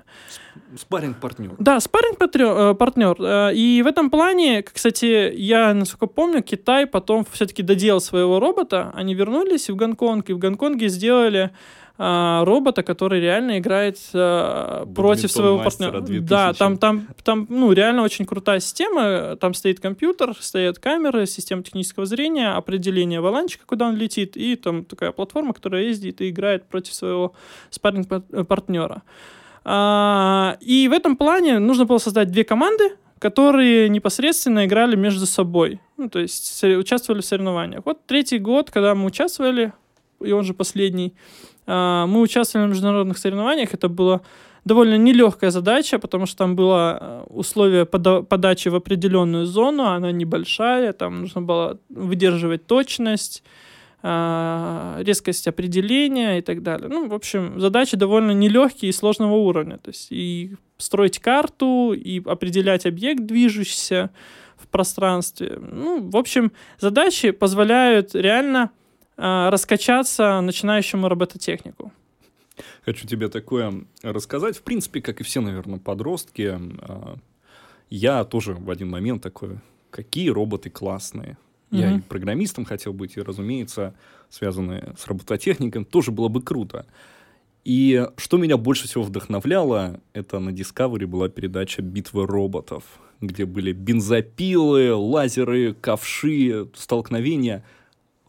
Спарринг-партнер. 0.78 1.56
Да, 1.60 1.80
спарринг-партнер. 1.80 3.16
Э, 3.20 3.50
э, 3.52 3.56
и 3.56 3.82
в 3.84 3.88
этом 3.88 4.10
плане, 4.10 4.64
кстати, 4.64 5.34
я, 5.36 5.74
насколько 5.74 6.08
помню, 6.08 6.42
Китай 6.42 6.88
потом 6.88 7.26
все-таки 7.32 7.64
доделал 7.64 8.00
своего 8.00 8.40
робота. 8.40 8.92
Они 8.96 9.14
вернулись 9.14 9.70
в 9.70 9.76
Гонконг, 9.76 10.30
и 10.30 10.34
в 10.34 10.38
Гонконге 10.38 10.88
сделали 10.88 11.52
а, 11.98 12.44
робота, 12.44 12.84
который 12.84 13.22
реально 13.22 13.60
играет 13.60 13.98
а, 14.14 14.86
против 14.86 15.32
своего 15.32 15.60
партнера. 15.60 16.02
2000. 16.02 16.28
Да, 16.28 16.54
там, 16.54 16.78
там, 16.78 17.08
там, 17.24 17.48
ну, 17.50 17.72
реально 17.72 18.04
очень 18.04 18.26
крутая 18.26 18.60
система. 18.60 19.38
Там 19.38 19.54
стоит 19.54 19.80
компьютер, 19.80 20.36
стоят 20.38 20.78
камеры, 20.78 21.26
система 21.26 21.64
технического 21.64 22.06
зрения, 22.06 22.50
определение 22.50 23.22
валанчика, 23.22 23.66
куда 23.66 23.88
он 23.88 23.96
летит, 23.96 24.36
и 24.36 24.56
там 24.58 24.84
такая 24.84 25.14
платформа, 25.14 25.54
которая 25.54 25.84
ездит 25.84 26.20
и 26.20 26.30
играет 26.30 26.68
против 26.68 26.94
своего 26.94 27.34
спарринг-партнера. 27.70 29.04
А, 29.64 30.58
и 30.60 30.88
в 30.90 30.92
этом 30.92 31.16
плане 31.16 31.60
нужно 31.60 31.86
было 31.86 31.98
создать 31.98 32.30
две 32.30 32.44
команды, 32.44 32.98
которые 33.20 33.88
непосредственно 33.88 34.66
играли 34.66 34.98
между 34.98 35.26
собой. 35.26 35.80
Ну, 35.96 36.10
то 36.10 36.20
есть 36.20 36.62
участвовали 36.64 37.22
в 37.22 37.26
соревнованиях. 37.26 37.86
Вот 37.86 38.06
третий 38.06 38.38
год, 38.38 38.70
когда 38.70 38.94
мы 38.96 39.06
участвовали, 39.06 39.72
и 40.20 40.32
он 40.32 40.44
же 40.44 40.54
последний, 40.54 41.14
а, 41.68 42.06
мы 42.06 42.22
участвовали 42.22 42.68
в 42.68 42.70
международных 42.70 43.18
соревнованиях. 43.18 43.74
Это 43.74 43.90
была 43.90 44.22
довольно 44.66 44.98
нелегкая 44.98 45.52
задача, 45.52 46.00
потому 46.00 46.26
что 46.26 46.38
там 46.38 46.56
было 46.56 46.98
э, 47.00 47.24
условие 47.30 47.86
пода- 47.86 48.24
подачи 48.24 48.70
в 48.70 48.76
определенную 48.76 49.46
зону, 49.46 49.84
она 49.84 50.12
небольшая, 50.12 50.92
там 50.94 51.22
нужно 51.22 51.42
было 51.42 51.80
выдерживать 51.90 52.66
точность, 52.66 53.44
а, 54.08 54.98
резкость 55.00 55.48
определения 55.48 56.38
и 56.38 56.42
так 56.42 56.62
далее. 56.62 56.88
Ну, 56.90 57.08
в 57.08 57.14
общем, 57.14 57.60
задачи 57.60 57.98
довольно 57.98 58.32
нелегкие 58.32 58.90
и 58.90 58.94
сложного 58.94 59.34
уровня. 59.34 59.78
То 59.78 59.90
есть 59.90 60.12
и 60.12 60.56
строить 60.78 61.18
карту, 61.18 61.94
и 61.94 62.22
определять 62.24 62.86
объект, 62.86 63.26
движущийся 63.26 64.12
в 64.58 64.68
пространстве. 64.68 65.58
Ну, 65.60 66.08
в 66.08 66.18
общем, 66.18 66.52
задачи 66.80 67.32
позволяют 67.32 68.14
реально 68.14 68.70
раскачаться 69.18 70.42
начинающему 70.42 71.08
робототехнику. 71.08 71.92
Хочу 72.84 73.08
тебе 73.08 73.30
такое 73.30 73.86
рассказать. 74.02 74.58
В 74.58 74.62
принципе, 74.62 75.02
как 75.02 75.22
и 75.22 75.24
все, 75.24 75.42
наверное, 75.42 75.80
подростки, 75.80 76.58
э, 76.58 77.16
я 77.90 78.24
тоже 78.24 78.54
в 78.54 78.70
один 78.70 78.90
момент 78.90 79.24
такой, 79.24 79.60
какие 79.90 80.30
роботы 80.30 80.70
классные. 80.70 81.38
Mm-hmm. 81.72 81.78
Я 81.78 81.96
и 81.96 82.00
программистом 82.00 82.66
хотел 82.66 82.94
быть, 82.94 83.18
и, 83.18 83.22
разумеется, 83.22 83.96
связанные 84.30 84.94
с 84.98 85.08
робототехникой, 85.08 85.84
тоже 85.84 86.12
было 86.12 86.28
бы 86.28 86.42
круто. 86.42 86.86
И 87.64 88.08
что 88.18 88.38
меня 88.38 88.58
больше 88.58 88.88
всего 88.88 89.04
вдохновляло, 89.04 90.00
это 90.14 90.40
на 90.40 90.52
Discovery 90.52 91.08
была 91.08 91.30
передача 91.30 91.82
«Битвы 91.82 92.28
роботов», 92.28 92.84
где 93.20 93.46
были 93.46 93.72
бензопилы, 93.72 94.94
лазеры, 94.94 95.74
ковши, 95.74 96.70
столкновения— 96.76 97.64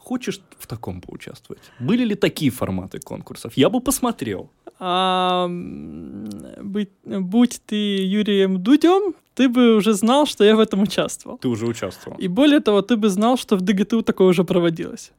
Хочешь 0.07 0.41
в 0.57 0.67
таком 0.69 1.01
поучаствовать? 1.01 1.61
Были 1.81 2.05
ли 2.05 2.15
такие 2.15 2.53
форматы 2.53 3.01
конкурсов? 3.01 3.53
Я 3.57 3.69
бы 3.69 3.81
посмотрел. 3.81 4.49
А, 4.79 5.49
быть, 5.51 6.91
будь 7.05 7.61
ты 7.67 7.75
Юрием 7.75 8.63
Дудем, 8.63 9.15
ты 9.35 9.49
бы 9.49 9.75
уже 9.75 9.95
знал, 9.95 10.27
что 10.27 10.45
я 10.45 10.55
в 10.55 10.61
этом 10.61 10.83
участвовал. 10.83 11.39
Ты 11.39 11.49
уже 11.49 11.67
участвовал. 11.67 12.17
И 12.19 12.29
более 12.29 12.61
того, 12.61 12.83
ты 12.83 12.97
бы 12.97 13.09
знал, 13.09 13.37
что 13.37 13.57
в 13.57 13.63
ДГТУ 13.63 14.03
такое 14.03 14.29
уже 14.29 14.45
проводилось. 14.45 15.11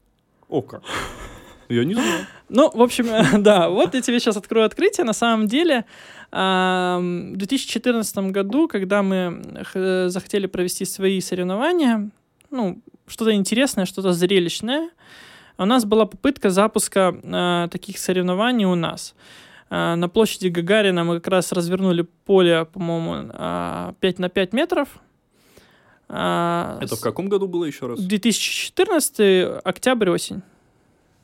О 0.48 0.62
как. 0.62 0.84
Я 1.68 1.84
не 1.84 1.96
знал. 1.96 2.20
Ну, 2.48 2.72
в 2.74 2.82
общем, 2.82 3.08
да, 3.44 3.68
вот 3.68 3.94
я 3.94 4.02
тебе 4.02 4.22
сейчас 4.22 4.38
открою 4.38 4.66
открытие. 4.66 5.06
На 5.06 5.14
самом 5.14 5.48
деле, 5.48 5.84
в 6.32 7.34
2014 7.34 8.18
году, 8.32 8.70
когда 8.70 9.04
мы 9.04 9.42
захотели 10.10 10.48
провести 10.48 10.86
свои 10.86 11.20
соревнования, 11.20 12.10
ну, 12.52 12.82
что-то 13.08 13.34
интересное, 13.34 13.86
что-то 13.86 14.14
зрелищное. 14.14 14.90
У 15.58 15.66
нас 15.66 15.86
была 15.86 16.06
попытка 16.06 16.50
запуска 16.50 17.16
э, 17.24 17.68
таких 17.72 17.98
соревнований 17.98 18.66
у 18.66 18.76
нас. 18.76 19.16
Э, 19.70 19.96
на 19.96 20.10
площади 20.10 20.48
Гагарина 20.50 21.04
мы 21.04 21.16
как 21.16 21.28
раз 21.28 21.52
развернули 21.52 22.04
поле, 22.26 22.66
по-моему, 22.66 23.32
э, 23.34 23.94
5 24.00 24.20
на 24.20 24.30
5 24.30 24.54
метров. 24.54 24.88
Э, 26.10 26.78
Это 26.82 26.96
в 26.96 27.02
каком 27.02 27.28
году 27.28 27.48
было 27.48 27.66
еще 27.66 27.88
раз? 27.88 28.00
2014, 28.00 29.62
октябрь, 29.64 30.10
осень. 30.10 30.42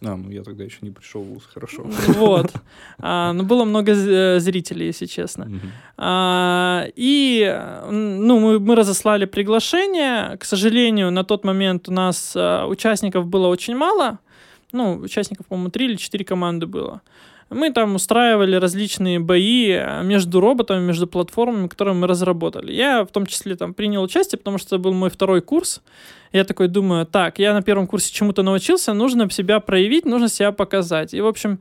А, 0.06 0.16
ну 0.18 0.30
я 0.30 0.44
тогда 0.44 0.64
еще 0.64 0.78
не 0.82 0.92
пришел 0.92 1.22
в 1.22 1.28
ВУЗ, 1.28 1.44
хорошо. 1.54 1.86
Вот. 2.08 2.52
А, 3.00 3.34
но 3.34 3.44
ну, 3.44 3.48
было 3.48 3.66
много 3.66 3.92
э, 3.92 4.40
зрителей, 4.40 4.88
если 4.88 5.06
честно. 5.06 5.50
А, 5.98 6.86
и 6.96 7.46
ну, 7.90 8.40
мы, 8.40 8.60
мы 8.60 8.76
разослали 8.76 9.26
приглашение. 9.26 10.38
К 10.38 10.46
сожалению, 10.46 11.12
на 11.12 11.24
тот 11.24 11.46
момент 11.46 11.90
у 11.90 11.92
нас 11.92 12.34
а, 12.36 12.66
участников 12.68 13.28
было 13.28 13.48
очень 13.48 13.76
мало. 13.76 14.20
Ну, 14.72 14.96
участников, 14.96 15.46
по-моему, 15.46 15.70
три 15.70 15.86
или 15.86 15.96
четыре 15.96 16.26
команды 16.26 16.66
было. 16.66 17.02
Мы 17.54 17.72
там 17.72 17.96
устраивали 17.96 18.56
различные 18.56 19.20
бои 19.20 19.80
между 20.04 20.40
роботами, 20.40 20.84
между 20.86 21.08
платформами, 21.08 21.68
которые 21.68 21.96
мы 21.96 22.08
разработали. 22.08 22.74
Я 22.74 23.06
в 23.06 23.12
том 23.12 23.26
числе 23.26 23.56
там 23.56 23.74
принял 23.74 24.04
участие, 24.04 24.40
потому 24.40 24.58
что 24.58 24.76
это 24.76 24.84
был 24.84 24.94
мой 24.94 25.10
второй 25.10 25.42
курс. 25.42 25.82
Я 26.34 26.44
такой 26.44 26.68
думаю, 26.68 27.06
так, 27.06 27.38
я 27.38 27.54
на 27.54 27.62
первом 27.62 27.86
курсе 27.86 28.12
чему-то 28.12 28.42
научился, 28.42 28.94
нужно 28.94 29.30
себя 29.30 29.60
проявить, 29.60 30.06
нужно 30.06 30.30
себя 30.30 30.52
показать. 30.52 31.14
И, 31.14 31.22
в 31.22 31.28
общем, 31.28 31.60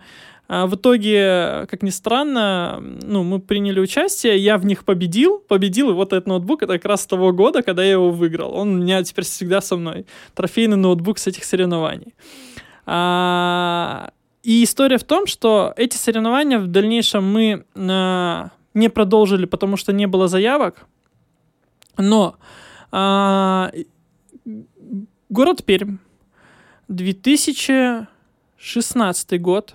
э, 0.49 0.65
в 0.65 0.77
итоге, 0.77 1.67
как 1.71 1.83
ни 1.83 1.91
странно, 1.91 2.83
ну, 3.03 3.23
мы 3.23 3.39
приняли 3.39 3.81
участие, 3.81 4.39
я 4.39 4.57
в 4.57 4.65
них 4.65 4.87
победил, 4.87 5.41
победил, 5.47 5.91
и 5.91 5.93
вот 5.93 6.15
этот 6.15 6.27
ноутбук, 6.27 6.63
это 6.63 6.73
как 6.73 6.87
раз 6.87 7.07
того 7.07 7.33
года, 7.33 7.63
когда 7.63 7.85
я 7.85 7.93
его 7.93 8.11
выиграл. 8.11 8.55
Он 8.55 8.69
у 8.69 8.79
меня 8.79 9.03
теперь 9.03 9.27
всегда 9.27 9.61
со 9.61 9.77
мной. 9.77 10.07
Трофейный 10.35 10.79
ноутбук 10.79 11.19
с 11.19 11.27
этих 11.27 11.45
соревнований. 11.45 12.15
А, 12.87 14.11
и 14.43 14.65
история 14.65 14.99
в 14.99 15.05
том, 15.05 15.27
что 15.27 15.73
эти 15.77 15.97
соревнования 15.97 16.59
в 16.59 16.67
дальнейшем 16.67 17.25
мы 17.25 17.65
э, 17.75 18.49
не 18.75 18.89
продолжили, 18.89 19.47
потому 19.47 19.77
что 19.77 19.93
не 19.93 20.07
было 20.07 20.29
заявок. 20.29 20.87
Но 21.97 22.37
э, 22.91 23.71
город 25.29 25.65
Пермь, 25.65 25.99
2016 26.89 29.41
год, 29.41 29.75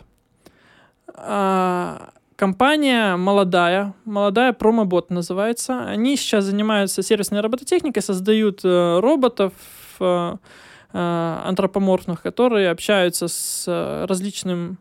э, 1.15 1.97
компания 2.35 3.15
молодая, 3.15 3.93
молодая 4.05 4.51
промобот 4.53 5.09
называется. 5.09 5.85
Они 5.85 6.17
сейчас 6.17 6.43
занимаются 6.45 7.03
сервисной 7.03 7.41
робототехникой, 7.41 8.01
создают 8.01 8.65
э, 8.65 8.99
роботов, 8.99 9.53
э, 9.99 10.37
антропоморфных, 10.93 12.21
которые 12.21 12.69
общаются 12.69 13.27
с 13.27 14.05
различным 14.07 14.77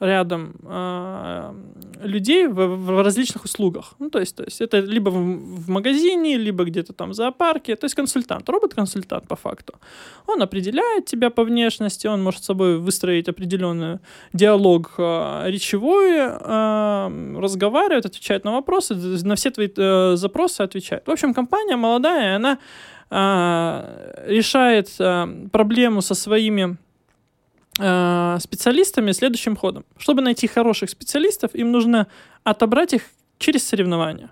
рядом 0.00 0.54
э, 0.62 1.52
людей 2.02 2.46
в, 2.46 2.54
в 2.54 3.02
различных 3.02 3.44
услугах. 3.44 3.94
Ну, 3.98 4.10
то 4.10 4.20
есть, 4.20 4.36
то 4.36 4.44
есть 4.44 4.60
это 4.60 4.78
либо 4.78 5.10
в, 5.10 5.16
в 5.16 5.68
магазине, 5.70 6.36
либо 6.36 6.64
где-то 6.64 6.92
там 6.92 7.10
в 7.10 7.14
зоопарке. 7.14 7.76
То 7.76 7.86
есть 7.86 7.94
консультант, 7.94 8.48
робот-консультант 8.48 9.26
по 9.28 9.36
факту. 9.36 9.74
Он 10.26 10.42
определяет 10.42 11.06
тебя 11.06 11.30
по 11.30 11.44
внешности, 11.44 12.06
он 12.06 12.22
может 12.22 12.42
с 12.42 12.46
собой 12.46 12.78
выстроить 12.78 13.28
определенный 13.28 13.98
диалог 14.32 14.94
э, 14.98 15.50
речевой, 15.50 16.16
э, 16.16 17.40
разговаривает, 17.40 18.06
отвечает 18.06 18.44
на 18.44 18.52
вопросы, 18.52 18.94
на 18.94 19.34
все 19.34 19.50
твои 19.50 19.68
э, 19.76 20.16
запросы 20.16 20.60
отвечает. 20.60 21.06
В 21.06 21.10
общем, 21.10 21.34
компания 21.34 21.76
молодая, 21.76 22.36
она 22.36 22.52
э, 22.52 22.58
решает 23.10 24.90
э, 24.98 25.48
проблему 25.50 26.02
со 26.02 26.14
своими 26.14 26.76
Э, 27.80 28.38
специалистами 28.40 29.12
следующим 29.12 29.54
ходом. 29.54 29.84
Чтобы 29.98 30.20
найти 30.20 30.48
хороших 30.48 30.90
специалистов, 30.90 31.54
им 31.54 31.70
нужно 31.70 32.08
отобрать 32.42 32.92
их 32.92 33.02
через 33.38 33.68
соревнования. 33.68 34.30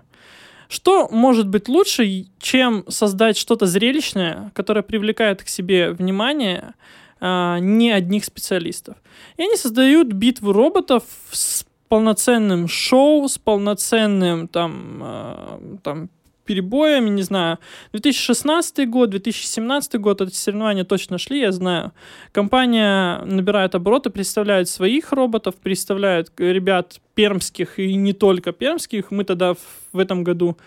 Что 0.67 1.07
может 1.09 1.47
быть 1.47 1.69
лучше, 1.69 2.25
чем 2.39 2.83
создать 2.89 3.37
что-то 3.37 3.65
зрелищное, 3.65 4.51
которое 4.53 4.81
привлекает 4.81 5.43
к 5.43 5.47
себе 5.47 5.91
внимание 5.91 6.73
а, 7.21 7.59
не 7.59 7.89
одних 7.89 8.25
специалистов? 8.25 8.97
И 9.37 9.43
они 9.43 9.55
создают 9.55 10.07
битву 10.07 10.51
роботов 10.51 11.05
с 11.31 11.65
полноценным 11.87 12.67
шоу, 12.67 13.29
с 13.29 13.37
полноценным 13.37 14.49
там, 14.49 14.99
а, 15.01 15.61
там 15.83 16.09
перебоями, 16.47 17.09
не 17.09 17.21
знаю. 17.21 17.59
2016 17.91 18.89
год, 18.89 19.09
2017 19.11 19.99
год, 19.99 20.21
эти 20.21 20.33
соревнования 20.33 20.83
точно 20.83 21.17
шли, 21.17 21.41
я 21.41 21.51
знаю. 21.51 21.91
Компания 22.31 23.21
набирает 23.25 23.75
обороты, 23.75 24.09
представляет 24.09 24.69
своих 24.69 25.11
роботов, 25.11 25.55
представляет 25.61 26.31
ребят 26.39 26.99
пермских 27.13 27.77
и 27.77 27.95
не 27.95 28.13
только 28.13 28.51
пермских. 28.51 29.11
Мы 29.11 29.23
тогда 29.23 29.53
в, 29.93 29.99
этом 29.99 30.23
году 30.23 30.57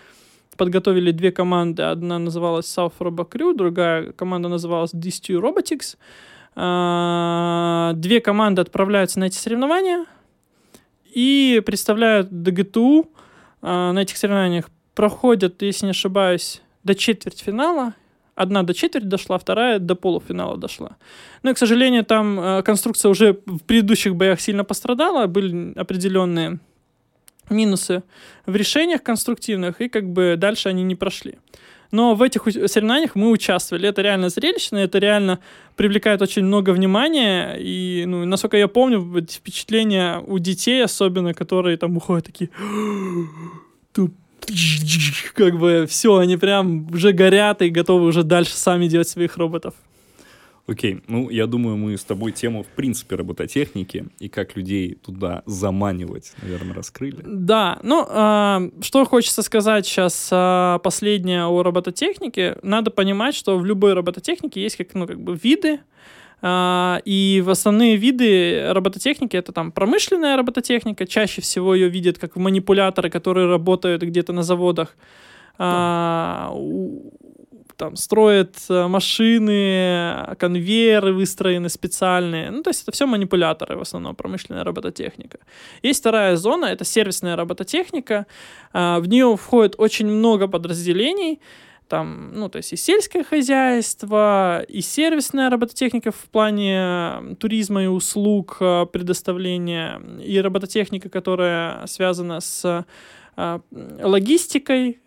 подготовили 0.57 1.11
две 1.11 1.33
команды. 1.33 1.83
Одна 1.83 2.19
называлась 2.19 2.67
South 2.67 2.93
Robo 3.01 3.55
другая 3.55 4.13
команда 4.13 4.49
называлась 4.49 4.95
Distu 4.95 5.41
Robotics. 5.41 5.97
А, 6.55 7.93
две 7.95 8.21
команды 8.21 8.61
отправляются 8.61 9.21
на 9.21 9.25
эти 9.25 9.37
соревнования 9.37 10.05
и 11.15 11.63
представляют 11.65 12.29
ДГТУ 12.31 13.11
а, 13.63 13.93
на 13.93 14.01
этих 14.01 14.17
соревнованиях 14.17 14.71
проходят, 15.01 15.63
если 15.63 15.87
не 15.87 15.93
ошибаюсь, 15.93 16.61
до 16.85 16.95
четвертьфинала. 16.95 17.95
Одна 18.35 18.63
до 18.63 18.75
четверти 18.75 19.07
дошла, 19.07 19.39
вторая 19.39 19.79
до 19.79 19.95
полуфинала 19.95 20.59
дошла. 20.59 20.99
Но, 21.43 21.55
к 21.55 21.59
сожалению, 21.59 22.05
там 22.05 22.39
э, 22.39 22.63
конструкция 22.63 23.09
уже 23.09 23.39
в 23.47 23.61
предыдущих 23.61 24.15
боях 24.15 24.43
сильно 24.43 24.63
пострадала, 24.63 25.27
были 25.27 25.73
определенные 25.79 26.59
минусы 27.49 28.03
в 28.45 28.55
решениях 28.55 29.03
конструктивных, 29.03 29.81
и 29.81 29.89
как 29.89 30.05
бы 30.05 30.35
дальше 30.37 30.69
они 30.69 30.83
не 30.83 30.97
прошли. 30.97 31.39
Но 31.93 32.15
в 32.15 32.23
этих 32.23 32.43
соревнованиях 32.45 33.15
мы 33.15 33.31
участвовали. 33.31 33.89
Это 33.89 34.03
реально 34.03 34.29
зрелищно, 34.29 34.77
это 34.77 34.99
реально 34.99 35.39
привлекает 35.77 36.21
очень 36.21 36.45
много 36.45 36.71
внимания. 36.71 37.57
И, 37.59 38.05
ну, 38.07 38.27
насколько 38.27 38.59
я 38.59 38.69
помню, 38.69 39.01
впечатления 39.31 40.23
у 40.27 40.39
детей 40.39 40.85
особенно, 40.85 41.33
которые 41.33 41.79
там 41.79 41.97
уходят 41.97 42.27
такие 42.27 42.51
как 45.35 45.59
бы 45.59 45.87
все, 45.89 46.17
они 46.17 46.37
прям 46.37 46.91
уже 46.91 47.13
горят 47.13 47.63
и 47.63 47.71
готовы 47.71 48.07
уже 48.07 48.23
дальше 48.23 48.57
сами 48.57 48.87
делать 48.87 49.09
своих 49.09 49.37
роботов. 49.37 49.75
Окей, 50.67 50.95
okay. 50.95 51.03
ну, 51.09 51.31
я 51.31 51.47
думаю, 51.47 51.77
мы 51.77 51.97
с 51.97 52.05
тобой 52.05 52.31
тему, 52.31 52.63
в 52.63 52.69
принципе, 52.69 53.17
робототехники 53.17 54.07
и 54.21 54.29
как 54.29 54.57
людей 54.57 54.95
туда 54.95 55.43
заманивать, 55.45 56.33
наверное, 56.43 56.75
раскрыли. 56.75 57.23
Да, 57.25 57.81
ну, 57.83 58.07
э, 58.09 58.71
что 58.81 59.05
хочется 59.05 59.43
сказать 59.43 59.85
сейчас 59.85 60.29
э, 60.31 60.79
последнее 60.85 61.47
о 61.47 61.63
робототехнике. 61.65 62.59
Надо 62.63 62.93
понимать, 62.93 63.35
что 63.35 63.59
в 63.59 63.65
любой 63.67 63.95
робототехнике 63.95 64.63
есть 64.63 64.77
как, 64.77 64.95
ну, 64.95 65.09
как 65.09 65.21
бы 65.21 65.35
виды, 65.35 65.81
а, 65.81 65.81
и 66.43 67.43
в 67.45 67.51
основные 67.51 67.97
виды 67.97 68.73
робототехники 68.73 69.37
это 69.37 69.53
там 69.53 69.73
промышленная 69.73 70.37
робототехника, 70.37 71.07
чаще 71.07 71.43
всего 71.43 71.75
ее 71.75 71.89
видят 71.89 72.19
как 72.19 72.37
манипуляторы, 72.37 73.11
которые 73.11 73.47
работают 73.47 74.03
где-то 74.03 74.33
на 74.33 74.43
заводах, 74.43 74.97
а, 75.59 76.51
там 77.81 77.97
строят 77.97 78.57
э, 78.69 78.89
машины, 78.89 80.37
конвейеры 80.39 81.15
выстроены 81.15 81.71
специальные. 81.71 82.51
Ну, 82.51 82.63
то 82.63 82.69
есть 82.69 82.83
это 82.83 82.93
все 82.93 83.07
манипуляторы, 83.07 83.77
в 83.79 83.81
основном 83.81 84.15
промышленная 84.15 84.65
робототехника. 84.65 85.39
Есть 85.83 86.01
вторая 86.01 86.37
зона, 86.37 86.67
это 86.67 86.85
сервисная 86.85 87.37
робототехника. 87.37 88.27
А, 88.75 89.01
в 89.01 89.09
нее 89.09 89.35
входит 89.35 89.77
очень 89.79 90.09
много 90.09 90.47
подразделений 90.47 91.41
там, 91.91 92.31
ну, 92.35 92.49
то 92.49 92.59
есть 92.59 92.73
и 92.73 92.77
сельское 92.77 93.25
хозяйство, 93.25 94.63
и 94.69 94.81
сервисная 94.81 95.51
робототехника 95.51 96.13
в 96.13 96.31
плане 96.31 97.37
туризма 97.41 97.83
и 97.83 97.87
услуг 97.87 98.59
э, 98.61 98.87
предоставления, 98.87 100.01
и 100.25 100.41
робототехника, 100.41 101.09
которая 101.09 101.85
связана 101.89 102.41
с 102.41 102.87
э, 103.37 103.59
логистикой 104.03 105.01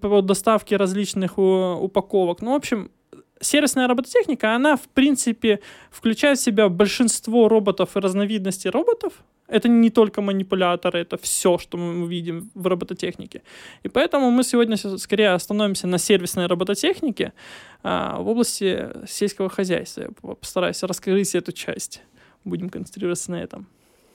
по 0.00 0.22
доставке 0.22 0.76
различных 0.76 1.36
упаковок. 1.36 2.42
Ну, 2.42 2.52
в 2.52 2.56
общем, 2.56 2.92
сервисная 3.40 3.88
робототехника, 3.88 4.54
она, 4.54 4.76
в 4.76 4.88
принципе, 4.94 5.60
включает 5.90 6.38
в 6.38 6.42
себя 6.42 6.68
большинство 6.68 7.48
роботов 7.48 7.96
и 7.96 7.98
разновидностей 7.98 8.70
роботов, 8.70 9.14
это 9.50 9.68
не 9.68 9.90
только 9.90 10.22
манипуляторы, 10.22 11.00
это 11.00 11.16
все, 11.18 11.58
что 11.58 11.76
мы 11.76 12.08
видим 12.08 12.50
в 12.54 12.66
робототехнике. 12.66 13.42
И 13.82 13.88
поэтому 13.88 14.30
мы 14.30 14.44
сегодня 14.44 14.76
скорее 14.76 15.30
остановимся 15.30 15.86
на 15.86 15.98
сервисной 15.98 16.46
робототехнике 16.46 17.32
а, 17.82 18.20
в 18.20 18.28
области 18.28 18.88
сельского 19.08 19.48
хозяйства. 19.48 20.02
Я 20.02 20.34
постараюсь 20.34 20.82
раскрыть 20.82 21.34
эту 21.34 21.52
часть. 21.52 22.02
Будем 22.44 22.70
концентрироваться 22.70 23.32
на 23.32 23.42
этом. 23.42 23.66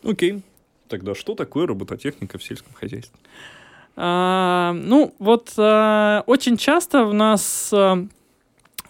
Окей. 0.03 0.41
Тогда 0.87 1.15
что 1.15 1.35
такое 1.35 1.67
робототехника 1.67 2.37
в 2.37 2.43
сельском 2.43 2.73
хозяйстве? 2.73 3.19
А, 3.97 4.73
ну, 4.73 5.13
вот 5.19 5.53
а, 5.57 6.23
очень 6.27 6.57
часто 6.57 7.05
у 7.05 7.13
нас 7.13 7.71
а, 7.73 8.07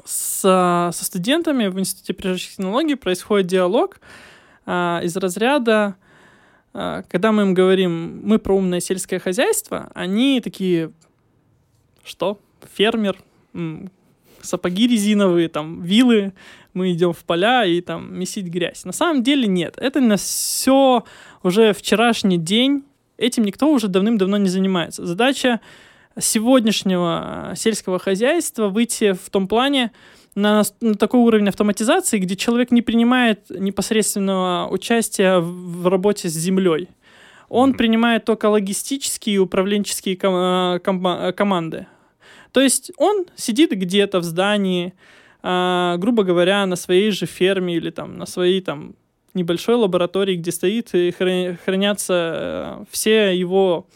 с, 0.03 0.41
со 0.41 1.05
студентами 1.05 1.67
в 1.67 1.79
Институте 1.79 2.13
природных 2.13 2.43
технологий 2.43 2.95
происходит 2.95 3.47
диалог 3.47 3.99
а, 4.65 5.01
из 5.03 5.15
разряда 5.15 5.95
а, 5.95 6.04
когда 7.07 7.31
мы 7.31 7.43
им 7.43 7.53
говорим, 7.53 8.21
мы 8.23 8.37
про 8.37 8.55
умное 8.55 8.81
сельское 8.81 9.19
хозяйство, 9.19 9.89
они 9.95 10.41
такие, 10.41 10.91
что? 12.03 12.37
Фермер, 12.73 13.17
сапоги 14.41 14.87
резиновые, 14.87 15.47
там, 15.47 15.81
вилы, 15.81 16.33
мы 16.73 16.91
идем 16.91 17.13
в 17.13 17.23
поля 17.23 17.65
и 17.65 17.79
там 17.79 18.13
месить 18.19 18.47
грязь. 18.47 18.83
На 18.83 18.91
самом 18.91 19.23
деле 19.23 19.47
нет. 19.47 19.75
Это 19.77 20.01
на 20.01 20.17
все 20.17 21.05
уже 21.43 21.71
вчерашний 21.73 22.37
день. 22.37 22.83
Этим 23.17 23.45
никто 23.45 23.71
уже 23.71 23.87
давным-давно 23.87 24.35
не 24.35 24.49
занимается. 24.49 25.05
Задача 25.05 25.61
сегодняшнего 26.19 27.53
сельского 27.55 27.99
хозяйства 27.99 28.67
выйти 28.67 29.13
в 29.13 29.29
том 29.29 29.47
плане, 29.47 29.91
на, 30.35 30.63
на 30.81 30.95
такой 30.95 31.21
уровень 31.21 31.47
автоматизации, 31.47 32.19
где 32.19 32.35
человек 32.35 32.71
не 32.71 32.81
принимает 32.81 33.49
непосредственного 33.49 34.67
участия 34.69 35.39
в, 35.39 35.81
в 35.81 35.87
работе 35.87 36.29
с 36.29 36.33
землей. 36.33 36.89
Он 37.47 37.71
mm-hmm. 37.71 37.77
принимает 37.77 38.25
только 38.25 38.49
логистические 38.49 39.35
и 39.35 39.39
управленческие 39.39 40.17
ком- 40.17 40.35
э, 40.35 40.79
ком- 40.79 41.07
э, 41.07 41.31
команды. 41.31 41.87
То 42.51 42.61
есть 42.61 42.91
он 42.97 43.25
сидит 43.35 43.71
где-то 43.71 44.19
в 44.19 44.23
здании, 44.23 44.93
э, 45.43 45.95
грубо 45.97 46.23
говоря, 46.23 46.65
на 46.65 46.75
своей 46.75 47.11
же 47.11 47.25
ферме 47.25 47.75
или 47.75 47.89
там 47.89 48.17
на 48.17 48.25
своей 48.25 48.61
там 48.61 48.95
небольшой 49.33 49.75
лаборатории, 49.75 50.35
где 50.35 50.51
стоит 50.51 50.93
и 50.93 51.11
хранятся 51.11 52.13
э, 52.13 52.85
все 52.89 53.37
его 53.37 53.87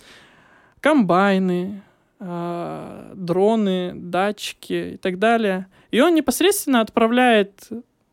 комбайны, 0.80 1.82
э, 2.19 3.13
дроны, 3.15 3.93
датчики 3.95 4.93
и 4.93 4.97
так 4.97 5.19
далее. 5.19 5.67
И 5.91 6.02
он 6.02 6.15
непосредственно 6.15 6.82
отправляет 6.82 7.69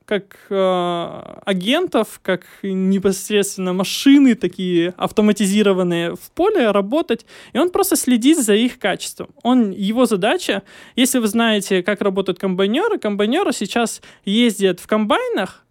как 0.07 0.37
э, 0.51 1.41
агентов, 1.45 2.21
как 2.23 2.47
непосредственно 2.63 3.73
машины 3.73 4.35
такие 4.37 4.95
автоматизированные 4.97 6.15
в 6.15 6.31
поле 6.31 6.71
работать, 6.71 7.27
и 7.53 7.59
он 7.59 7.71
просто 7.71 7.97
следит 7.97 8.39
за 8.39 8.55
их 8.55 8.79
качеством. 8.79 9.31
Он, 9.43 9.73
его 9.73 10.07
задача, 10.07 10.63
если 10.95 11.19
вы 11.19 11.27
знаете, 11.27 11.83
как 11.83 12.01
работают 12.01 12.39
комбайнеры, 12.39 12.99
комбайнеры 12.99 13.53
сейчас 13.53 14.01
ездят 14.25 14.81
в 14.81 14.87
комбайнах 14.87 15.66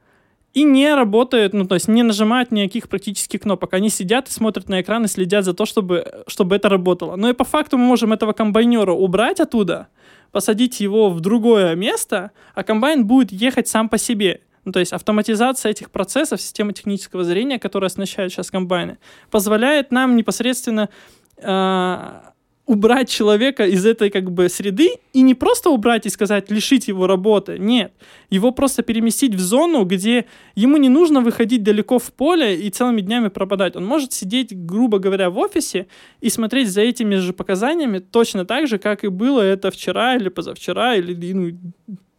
и 0.56 0.64
не 0.64 0.96
работают, 0.96 1.54
ну, 1.54 1.66
то 1.66 1.76
есть 1.76 1.90
не 1.90 2.02
нажимают 2.02 2.50
никаких 2.52 2.88
практически 2.88 3.38
кнопок. 3.38 3.74
Они 3.74 3.90
сидят 3.90 4.30
и 4.30 4.32
смотрят 4.32 4.70
на 4.70 4.82
экран 4.82 5.04
и 5.04 5.10
следят 5.10 5.44
за 5.44 5.54
то, 5.54 5.66
чтобы, 5.66 6.24
чтобы 6.28 6.56
это 6.56 6.70
работало. 6.70 7.18
Но 7.18 7.30
и 7.30 7.34
по 7.34 7.44
факту 7.44 7.78
мы 7.78 7.84
можем 7.84 8.14
этого 8.14 8.32
комбайнера 8.32 8.94
убрать 8.94 9.42
оттуда, 9.42 9.90
посадить 10.32 10.80
его 10.80 11.10
в 11.10 11.20
другое 11.20 11.76
место, 11.76 12.32
а 12.54 12.64
комбайн 12.64 13.06
будет 13.06 13.34
ехать 13.34 13.68
сам 13.68 13.90
по 13.90 13.98
себе. 13.98 14.42
Ну, 14.64 14.72
то 14.72 14.80
есть 14.80 14.94
автоматизация 14.94 15.72
этих 15.72 15.92
процессов, 15.92 16.42
система 16.42 16.72
технического 16.72 17.26
зрения, 17.26 17.60
которая 17.60 17.90
оснащает 17.90 18.32
сейчас 18.32 18.50
комбайны, 18.50 18.98
позволяет 19.30 19.92
нам 19.92 20.16
непосредственно 20.16 20.88
э, 21.38 22.12
убрать 22.66 23.10
человека 23.10 23.66
из 23.66 23.86
этой 23.86 24.10
как 24.10 24.32
бы 24.32 24.50
среды 24.50 24.90
и 25.14 25.22
не 25.22 25.36
просто 25.36 25.70
убрать 25.70 26.06
и 26.06 26.10
сказать 26.10 26.50
лишить 26.50 26.88
его 26.88 27.06
работы, 27.08 27.58
нет, 27.60 27.94
его 28.30 28.52
просто 28.52 28.82
переместить 28.82 29.36
в 29.36 29.40
зону, 29.40 29.86
где 29.86 30.26
ему 30.56 30.78
не 30.78 30.90
нужно 30.90 31.22
выходить 31.22 31.64
далеко 31.64 32.00
в 32.00 32.12
поле 32.12 32.60
и 32.60 32.70
целыми 32.70 33.02
днями 33.02 33.28
пропадать. 33.28 33.76
Он 33.76 33.86
может 33.86 34.14
сидеть, 34.14 34.58
грубо 34.66 35.00
говоря, 35.00 35.30
в 35.30 35.38
офисе 35.38 35.88
и 36.22 36.30
смотреть 36.30 36.70
за 36.70 36.82
этими 36.82 37.16
же 37.16 37.34
показаниями 37.34 38.00
точно 38.00 38.46
так 38.46 38.68
же, 38.68 38.80
как 38.80 39.04
и 39.04 39.10
было 39.10 39.42
это 39.42 39.70
вчера 39.70 40.16
или 40.16 40.30
позавчера 40.30 40.96
или 40.96 41.34
ну, 41.34 41.52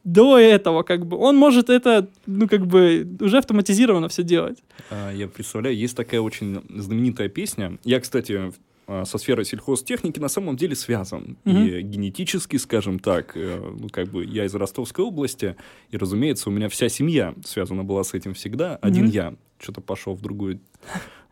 до 0.06 0.38
этого, 0.38 0.84
как 0.84 1.04
бы, 1.04 1.16
он 1.16 1.36
может 1.36 1.68
это, 1.68 2.08
ну, 2.26 2.46
как 2.46 2.64
бы, 2.64 3.08
уже 3.20 3.38
автоматизированно 3.38 4.08
все 4.08 4.22
делать. 4.22 4.62
А, 4.88 5.12
я 5.12 5.26
представляю, 5.26 5.76
есть 5.76 5.96
такая 5.96 6.20
очень 6.20 6.62
знаменитая 6.68 7.28
песня. 7.28 7.76
Я, 7.82 7.98
кстати, 7.98 8.52
со 8.86 9.18
сферой 9.18 9.44
сельхозтехники 9.44 10.20
на 10.20 10.28
самом 10.28 10.56
деле 10.56 10.76
связан. 10.76 11.36
Угу. 11.44 11.56
И 11.56 11.82
генетически, 11.82 12.56
скажем 12.56 12.98
так, 12.98 13.36
э, 13.36 13.74
ну, 13.78 13.88
как 13.88 14.08
бы 14.08 14.24
я 14.24 14.44
из 14.44 14.54
Ростовской 14.54 15.04
области, 15.04 15.56
и, 15.90 15.96
разумеется, 15.96 16.48
у 16.48 16.52
меня 16.52 16.68
вся 16.68 16.88
семья 16.88 17.34
связана 17.44 17.82
была 17.82 18.04
с 18.04 18.14
этим 18.14 18.34
всегда. 18.34 18.76
Один 18.76 19.06
угу. 19.06 19.12
я 19.12 19.34
что-то 19.58 19.80
пошел 19.80 20.14
в 20.14 20.20
другое 20.20 20.60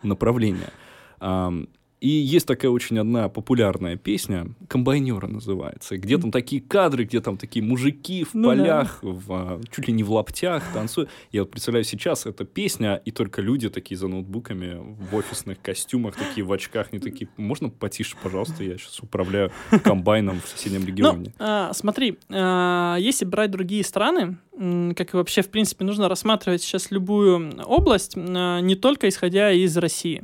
направление. 0.02 0.70
И 2.04 2.10
есть 2.10 2.46
такая 2.46 2.70
очень 2.70 2.98
одна 2.98 3.30
популярная 3.30 3.96
песня, 3.96 4.48
«Комбайнеры» 4.68 5.26
называется, 5.26 5.96
где 5.96 6.18
там 6.18 6.30
такие 6.30 6.60
кадры, 6.60 7.04
где 7.04 7.22
там 7.22 7.38
такие 7.38 7.64
мужики 7.64 8.24
в 8.24 8.34
ну, 8.34 8.48
полях, 8.48 8.98
да. 9.00 9.08
в, 9.08 9.32
а, 9.32 9.60
чуть 9.74 9.88
ли 9.88 9.94
не 9.94 10.02
в 10.02 10.12
лаптях 10.12 10.62
танцуют. 10.74 11.08
Я 11.32 11.44
вот 11.44 11.50
представляю 11.50 11.82
сейчас, 11.84 12.26
эта 12.26 12.44
песня, 12.44 13.00
и 13.06 13.10
только 13.10 13.40
люди 13.40 13.70
такие 13.70 13.96
за 13.96 14.08
ноутбуками, 14.08 14.76
в 15.10 15.16
офисных 15.16 15.62
костюмах, 15.62 16.14
такие 16.14 16.44
в 16.44 16.52
очках, 16.52 16.92
не 16.92 16.98
такие, 16.98 17.26
можно 17.38 17.70
потише, 17.70 18.16
пожалуйста, 18.22 18.64
я 18.64 18.76
сейчас 18.76 19.00
управляю 19.00 19.50
комбайном 19.82 20.42
в 20.42 20.46
соседнем 20.46 20.82
ну, 20.82 20.86
регионе. 20.88 21.24
Ну, 21.24 21.32
а, 21.38 21.72
смотри, 21.72 22.18
а, 22.28 22.96
если 22.96 23.24
брать 23.24 23.50
другие 23.50 23.82
страны, 23.82 24.36
как 24.94 25.14
и 25.14 25.16
вообще, 25.16 25.40
в 25.40 25.48
принципе, 25.48 25.86
нужно 25.86 26.10
рассматривать 26.10 26.60
сейчас 26.60 26.90
любую 26.90 27.58
область, 27.64 28.12
а, 28.14 28.60
не 28.60 28.74
только 28.74 29.08
исходя 29.08 29.52
из 29.52 29.74
России 29.78 30.22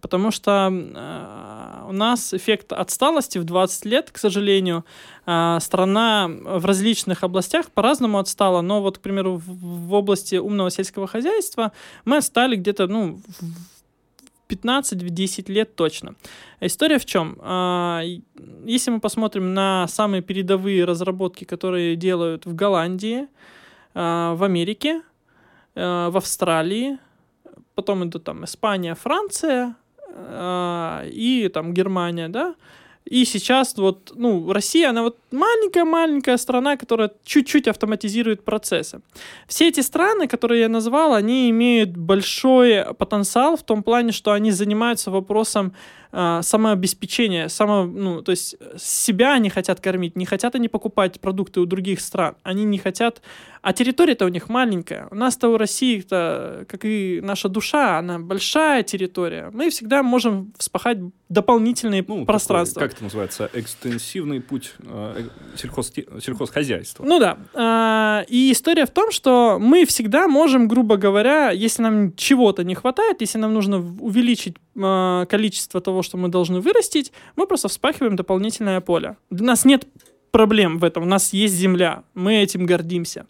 потому 0.00 0.30
что 0.30 0.70
э, 0.72 1.88
у 1.88 1.92
нас 1.92 2.34
эффект 2.34 2.72
отсталости 2.72 3.38
в 3.38 3.44
20 3.44 3.84
лет, 3.86 4.10
к 4.10 4.18
сожалению. 4.18 4.84
Э, 5.26 5.58
страна 5.60 6.28
в 6.28 6.64
различных 6.64 7.24
областях 7.24 7.70
по-разному 7.70 8.18
отстала, 8.18 8.60
но 8.60 8.82
вот, 8.82 8.98
к 8.98 9.00
примеру, 9.00 9.40
в, 9.44 9.94
области 9.94 10.36
умного 10.36 10.70
сельского 10.70 11.06
хозяйства 11.06 11.72
мы 12.04 12.18
отстали 12.18 12.56
где-то, 12.56 12.86
ну, 12.86 13.20
в 13.40 14.52
15-10 14.52 15.50
лет 15.50 15.74
точно. 15.74 16.14
История 16.60 16.98
в 16.98 17.04
чем? 17.04 17.36
А, 17.40 18.02
если 18.64 18.90
мы 18.90 19.00
посмотрим 19.00 19.54
на 19.54 19.88
самые 19.88 20.22
передовые 20.22 20.84
разработки, 20.84 21.44
которые 21.44 21.96
делают 21.96 22.46
в 22.46 22.54
Голландии, 22.54 23.26
в 23.94 24.44
Америке, 24.44 25.00
в 25.74 26.16
Австралии, 26.16 26.98
потом 27.76 28.04
идут 28.04 28.24
там 28.24 28.44
Испания, 28.44 28.94
Франция, 28.94 29.76
и 30.08 31.50
там 31.52 31.74
Германия, 31.74 32.28
да, 32.28 32.54
и 33.10 33.24
сейчас 33.24 33.76
вот, 33.76 34.12
ну, 34.16 34.52
Россия, 34.52 34.90
она 34.90 35.02
вот 35.02 35.16
маленькая-маленькая 35.30 36.36
страна, 36.38 36.76
которая 36.76 37.12
чуть-чуть 37.24 37.68
автоматизирует 37.68 38.44
процессы. 38.44 39.00
Все 39.46 39.68
эти 39.68 39.80
страны, 39.80 40.26
которые 40.26 40.62
я 40.62 40.68
назвал, 40.68 41.14
они 41.14 41.48
имеют 41.50 41.96
большой 41.96 42.84
потенциал 42.98 43.56
в 43.56 43.62
том 43.62 43.84
плане, 43.84 44.10
что 44.10 44.32
они 44.32 44.50
занимаются 44.50 45.12
вопросом 45.12 45.72
э, 46.12 46.40
самообеспечения, 46.42 47.48
само, 47.48 47.84
ну, 47.84 48.22
то 48.22 48.30
есть 48.30 48.56
себя 48.78 49.34
они 49.34 49.50
хотят 49.50 49.80
кормить, 49.80 50.16
не 50.16 50.24
хотят 50.24 50.54
они 50.54 50.68
покупать 50.68 51.20
продукты 51.20 51.60
у 51.60 51.66
других 51.66 52.00
стран, 52.00 52.36
они 52.42 52.64
не 52.64 52.78
хотят, 52.78 53.22
а 53.66 53.72
территория-то 53.72 54.24
у 54.24 54.28
них 54.28 54.48
маленькая. 54.48 55.08
У 55.10 55.16
нас-то 55.16 55.48
у 55.48 55.56
России-то, 55.56 56.66
как 56.68 56.84
и 56.84 57.20
наша 57.20 57.48
душа, 57.48 57.98
она 57.98 58.20
большая 58.20 58.84
территория. 58.84 59.50
Мы 59.52 59.70
всегда 59.70 60.04
можем 60.04 60.52
вспахать 60.56 60.98
дополнительные 61.28 62.04
ну, 62.06 62.24
пространства. 62.24 62.80
Такой, 62.80 62.88
как 62.88 62.96
это 62.96 63.04
называется? 63.04 63.50
Экстенсивный 63.52 64.40
путь 64.40 64.74
э, 64.78 65.28
сельхоз, 65.56 65.92
сельхозхозяйства. 65.92 67.04
Ну 67.04 67.18
да. 67.18 67.38
А, 67.54 68.24
и 68.28 68.52
история 68.52 68.86
в 68.86 68.90
том, 68.90 69.10
что 69.10 69.58
мы 69.60 69.84
всегда 69.84 70.28
можем, 70.28 70.68
грубо 70.68 70.96
говоря, 70.96 71.50
если 71.50 71.82
нам 71.82 72.14
чего-то 72.14 72.62
не 72.62 72.76
хватает, 72.76 73.20
если 73.20 73.38
нам 73.38 73.52
нужно 73.52 73.78
увеличить 73.78 74.56
количество 75.28 75.80
того, 75.80 76.02
что 76.02 76.16
мы 76.16 76.28
должны 76.28 76.60
вырастить, 76.60 77.12
мы 77.36 77.46
просто 77.46 77.68
вспахиваем 77.68 78.16
дополнительное 78.16 78.80
поле. 78.80 79.16
У 79.30 79.42
нас 79.42 79.64
нет 79.64 79.86
проблем 80.30 80.78
в 80.78 80.84
этом. 80.84 81.04
У 81.04 81.06
нас 81.06 81.32
есть 81.32 81.54
земля. 81.54 82.02
Мы 82.14 82.36
этим 82.36 82.66
гордимся. 82.66 83.26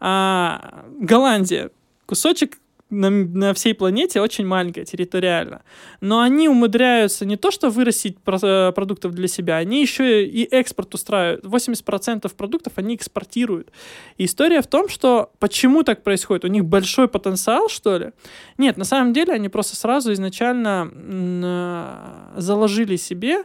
А, 0.00 0.84
Голландия. 0.98 1.70
Кусочек 2.06 2.58
на, 2.90 3.10
на 3.10 3.54
всей 3.54 3.74
планете 3.74 4.20
очень 4.20 4.46
маленькая 4.46 4.84
территориально. 4.84 5.62
Но 6.00 6.20
они 6.20 6.48
умудряются 6.48 7.24
не 7.24 7.36
то, 7.36 7.50
что 7.50 7.70
вырастить 7.70 8.18
про, 8.18 8.38
э, 8.42 8.72
продуктов 8.72 9.12
для 9.12 9.28
себя, 9.28 9.56
они 9.56 9.80
еще 9.80 10.24
и 10.26 10.44
экспорт 10.44 10.94
устраивают. 10.94 11.44
80% 11.44 12.34
продуктов 12.34 12.74
они 12.76 12.96
экспортируют. 12.96 13.70
И 14.18 14.24
история 14.24 14.60
в 14.60 14.66
том, 14.66 14.88
что 14.88 15.30
почему 15.38 15.82
так 15.82 16.02
происходит? 16.02 16.44
У 16.44 16.48
них 16.48 16.64
большой 16.64 17.08
потенциал, 17.08 17.68
что 17.68 17.96
ли? 17.96 18.10
Нет, 18.58 18.76
на 18.76 18.84
самом 18.84 19.12
деле 19.12 19.32
они 19.32 19.48
просто 19.48 19.76
сразу 19.76 20.12
изначально 20.12 20.90
э, 20.92 22.40
заложили 22.40 22.96
себе 22.96 23.44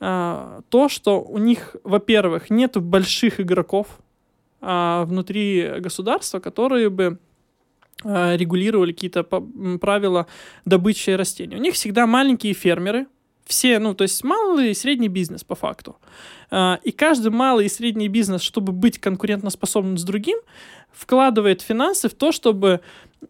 э, 0.00 0.60
то, 0.68 0.88
что 0.88 1.20
у 1.20 1.38
них, 1.38 1.76
во-первых, 1.84 2.50
нет 2.50 2.76
больших 2.76 3.40
игроков 3.40 3.86
э, 4.60 5.04
внутри 5.06 5.74
государства, 5.80 6.40
которые 6.40 6.88
бы 6.88 7.18
регулировали 8.04 8.92
какие-то 8.92 9.24
правила 9.24 10.26
добычи 10.64 11.10
растений. 11.10 11.56
У 11.56 11.60
них 11.60 11.74
всегда 11.74 12.06
маленькие 12.06 12.52
фермеры, 12.52 13.06
все, 13.46 13.78
ну, 13.78 13.94
то 13.94 14.02
есть 14.02 14.24
малый 14.24 14.72
и 14.72 14.74
средний 14.74 15.08
бизнес 15.08 15.44
по 15.44 15.54
факту. 15.54 15.96
Э, 16.50 16.76
и 16.82 16.90
каждый 16.90 17.30
малый 17.30 17.66
и 17.66 17.68
средний 17.68 18.08
бизнес, 18.08 18.42
чтобы 18.42 18.72
быть 18.72 18.98
конкурентоспособным 18.98 19.98
с 19.98 20.04
другим, 20.04 20.38
вкладывает 20.92 21.62
финансы 21.62 22.08
в 22.08 22.14
то, 22.14 22.32
чтобы 22.32 22.80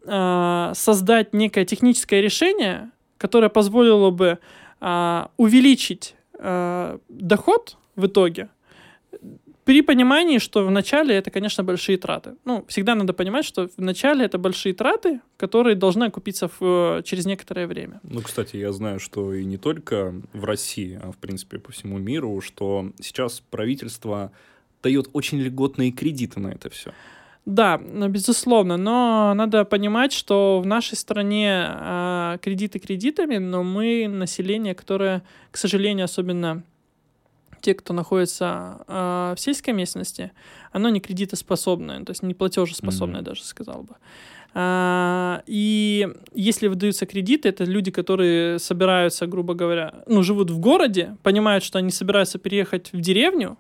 э, 0.04 0.72
создать 0.74 1.34
некое 1.34 1.64
техническое 1.64 2.22
решение, 2.22 2.90
которое 3.18 3.48
позволило 3.48 4.10
бы 4.10 4.38
увеличить 5.38 6.14
доход 6.38 7.78
в 7.96 8.06
итоге 8.06 8.50
при 9.66 9.82
понимании, 9.82 10.38
что 10.38 10.64
в 10.64 10.70
начале 10.70 11.16
это, 11.16 11.32
конечно, 11.32 11.64
большие 11.64 11.98
траты. 11.98 12.36
Ну, 12.44 12.64
всегда 12.68 12.94
надо 12.94 13.12
понимать, 13.12 13.44
что 13.44 13.68
в 13.76 13.80
начале 13.80 14.24
это 14.24 14.38
большие 14.38 14.74
траты, 14.74 15.20
которые 15.36 15.74
должны 15.74 16.04
окупиться 16.04 16.48
в, 16.60 17.02
через 17.04 17.26
некоторое 17.26 17.66
время. 17.66 17.98
Ну, 18.04 18.20
кстати, 18.22 18.56
я 18.56 18.70
знаю, 18.72 19.00
что 19.00 19.34
и 19.34 19.44
не 19.44 19.56
только 19.56 20.14
в 20.32 20.44
России, 20.44 21.00
а 21.02 21.10
в 21.10 21.16
принципе 21.16 21.58
по 21.58 21.72
всему 21.72 21.98
миру, 21.98 22.40
что 22.40 22.92
сейчас 23.00 23.42
правительство 23.50 24.30
дает 24.84 25.08
очень 25.12 25.40
льготные 25.40 25.90
кредиты 25.90 26.38
на 26.38 26.52
это 26.52 26.70
все. 26.70 26.92
Да, 27.44 27.78
безусловно, 27.78 28.76
но 28.76 29.34
надо 29.34 29.64
понимать, 29.64 30.12
что 30.12 30.60
в 30.60 30.66
нашей 30.66 30.96
стране 30.96 31.66
э, 31.68 32.38
кредиты 32.40 32.78
кредитами, 32.78 33.38
но 33.38 33.64
мы 33.64 34.06
население, 34.06 34.76
которое, 34.76 35.24
к 35.50 35.56
сожалению, 35.56 36.04
особенно 36.04 36.62
те, 37.60 37.74
кто 37.74 37.92
находится 37.92 38.84
э, 38.86 39.34
в 39.36 39.40
сельской 39.40 39.74
местности, 39.74 40.32
оно 40.72 40.88
не 40.88 41.00
кредитоспособное, 41.00 42.04
то 42.04 42.10
есть 42.10 42.22
не 42.22 42.34
платежеспособное, 42.34 43.20
mm-hmm. 43.20 43.24
даже 43.24 43.44
сказал 43.44 43.82
бы. 43.82 43.96
А, 44.58 45.42
и 45.46 46.08
если 46.32 46.68
выдаются 46.68 47.04
кредиты, 47.04 47.50
это 47.50 47.64
люди, 47.64 47.90
которые 47.90 48.58
собираются, 48.58 49.26
грубо 49.26 49.52
говоря, 49.52 50.02
ну, 50.06 50.22
живут 50.22 50.50
в 50.50 50.58
городе, 50.58 51.16
понимают, 51.22 51.62
что 51.62 51.78
они 51.78 51.90
собираются 51.90 52.38
переехать 52.38 52.90
в 52.92 53.00
деревню, 53.00 53.58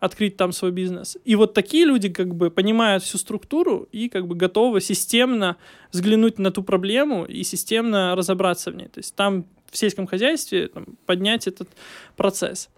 открыть 0.00 0.36
там 0.36 0.50
свой 0.50 0.72
бизнес. 0.72 1.16
И 1.24 1.36
вот 1.36 1.54
такие 1.54 1.84
люди 1.84 2.08
как 2.08 2.34
бы 2.34 2.50
понимают 2.50 3.04
всю 3.04 3.18
структуру 3.18 3.88
и 3.92 4.08
как 4.08 4.26
бы 4.26 4.34
готовы 4.34 4.80
системно 4.80 5.58
взглянуть 5.92 6.40
на 6.40 6.50
ту 6.50 6.64
проблему 6.64 7.24
и 7.24 7.44
системно 7.44 8.16
разобраться 8.16 8.72
в 8.72 8.74
ней. 8.74 8.88
То 8.88 8.98
есть 8.98 9.14
там 9.14 9.44
в 9.70 9.76
сельском 9.76 10.08
хозяйстве 10.08 10.66
там, 10.66 10.86
поднять 11.06 11.46
этот 11.46 11.68
процесс. 12.16 12.68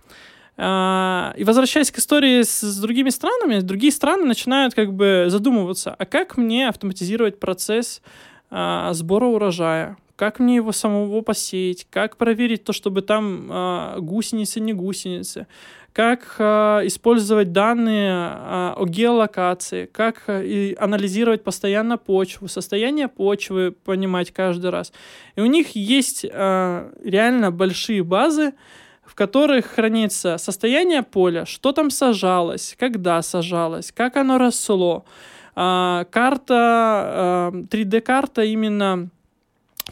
А, 0.57 1.35
и 1.37 1.45
возвращаясь 1.45 1.90
к 1.90 1.99
истории 1.99 2.43
с, 2.43 2.81
другими 2.81 3.11
странами, 3.11 3.61
другие 3.61 3.93
страны 3.93 4.25
начинают 4.25 4.75
как 4.75 4.93
бы 4.93 5.27
задумываться, 5.29 5.95
а 5.99 6.07
как 6.07 6.37
мне 6.37 6.69
автоматизировать 6.69 7.40
процесс 7.40 8.03
а, 8.51 8.93
сбора 8.93 9.27
урожая, 9.27 9.97
как 10.14 10.38
мне 10.38 10.57
его 10.57 10.71
самого 10.71 11.23
посеять, 11.23 11.88
как 11.90 12.17
проверить 12.17 12.62
то, 12.62 12.73
чтобы 12.73 13.03
там 13.03 13.49
а, 13.51 13.99
гусеницы, 13.99 14.61
не 14.61 14.73
гусеницы, 14.73 15.49
как 15.93 16.37
а, 16.38 16.87
использовать 16.87 17.51
данные 17.51 18.14
о 18.14 18.85
геолокации, 18.87 19.87
как 19.87 20.29
анализировать 20.29 21.43
постоянно 21.43 21.99
почву, 21.99 22.47
состояние 22.47 23.09
почвы 23.09 23.73
понимать 23.73 24.31
каждый 24.31 24.71
раз. 24.71 24.93
И 25.35 25.40
у 25.40 25.47
них 25.47 25.75
есть 25.75 26.23
реально 26.23 27.51
большие 27.51 28.05
базы, 28.05 28.53
в 29.07 29.14
которых 29.14 29.67
хранится 29.67 30.38
состояние 30.38 31.03
поля, 31.03 31.45
что 31.47 31.73
там 31.73 31.90
сажалось, 31.90 32.75
когда 32.79 33.21
сажалось, 33.23 33.93
как 33.93 34.17
оно 34.17 34.38
росло. 34.38 35.05
А, 35.55 36.05
карта, 36.11 36.55
а, 36.57 37.51
3D-карта 37.71 38.43
именно 38.43 39.11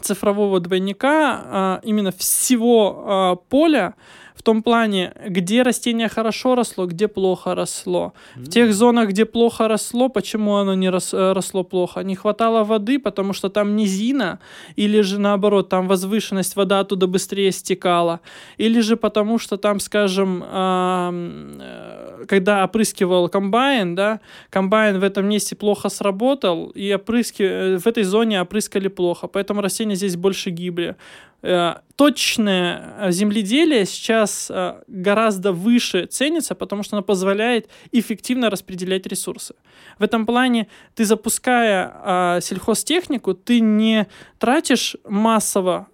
цифрового 0.01 0.59
двойника, 0.59 1.41
а, 1.45 1.79
именно 1.83 2.11
всего 2.11 3.03
а, 3.05 3.35
поля, 3.35 3.95
в 4.43 4.45
том 4.45 4.61
плане, 4.61 5.13
где 5.25 5.61
растение 5.63 6.09
хорошо 6.09 6.55
росло, 6.55 6.85
где 6.85 7.07
плохо 7.07 7.55
росло. 7.55 8.11
Mm-hmm. 8.35 8.43
В 8.43 8.49
тех 8.49 8.73
зонах, 8.73 9.09
где 9.09 9.23
плохо 9.23 9.69
росло, 9.69 10.09
почему 10.09 10.55
оно 10.55 10.73
не 10.73 10.89
рос, 10.89 11.13
э, 11.13 11.31
росло 11.31 11.63
плохо? 11.63 12.03
Не 12.03 12.15
хватало 12.15 12.65
воды, 12.65 12.99
потому 12.99 13.31
что 13.31 13.49
там 13.49 13.77
низина, 13.77 14.39
или 14.75 14.99
же 15.01 15.17
наоборот, 15.17 15.69
там 15.69 15.87
возвышенность, 15.87 16.57
вода 16.57 16.81
оттуда 16.81 17.07
быстрее 17.07 17.53
стекала, 17.53 18.19
или 18.57 18.81
же 18.81 18.97
потому 18.97 19.39
что 19.39 19.55
там, 19.55 19.79
скажем, 19.79 20.43
э, 20.45 22.25
когда 22.27 22.65
опрыскивал 22.65 23.29
комбайн, 23.29 23.95
да, 23.95 24.19
комбайн 24.49 24.99
в 24.99 25.03
этом 25.03 25.25
месте 25.25 25.55
плохо 25.55 25.87
сработал, 25.87 26.69
и 26.75 26.93
опрыски, 26.93 27.43
э, 27.43 27.77
в 27.77 27.87
этой 27.87 28.03
зоне 28.03 28.41
опрыскали 28.41 28.89
плохо, 28.89 29.27
поэтому 29.27 29.61
растения 29.61 29.95
здесь 29.95 30.17
больше 30.17 30.49
гибли. 30.49 30.97
Э, 31.45 31.75
точное 31.97 32.95
э, 32.97 33.11
земледелие 33.11 33.85
сейчас 33.85 34.49
э, 34.49 34.81
гораздо 34.87 35.51
выше 35.51 36.05
ценится, 36.05 36.55
потому 36.55 36.83
что 36.83 36.95
оно 36.95 37.03
позволяет 37.03 37.67
эффективно 37.91 38.49
распределять 38.49 39.05
ресурсы. 39.05 39.53
В 39.99 40.03
этом 40.03 40.25
плане 40.25 40.67
ты, 40.95 41.03
запуская 41.03 42.39
сельхозтехнику, 42.41 43.33
ты 43.33 43.59
не 43.59 44.07
тратишь 44.39 44.95
массово 45.03 45.87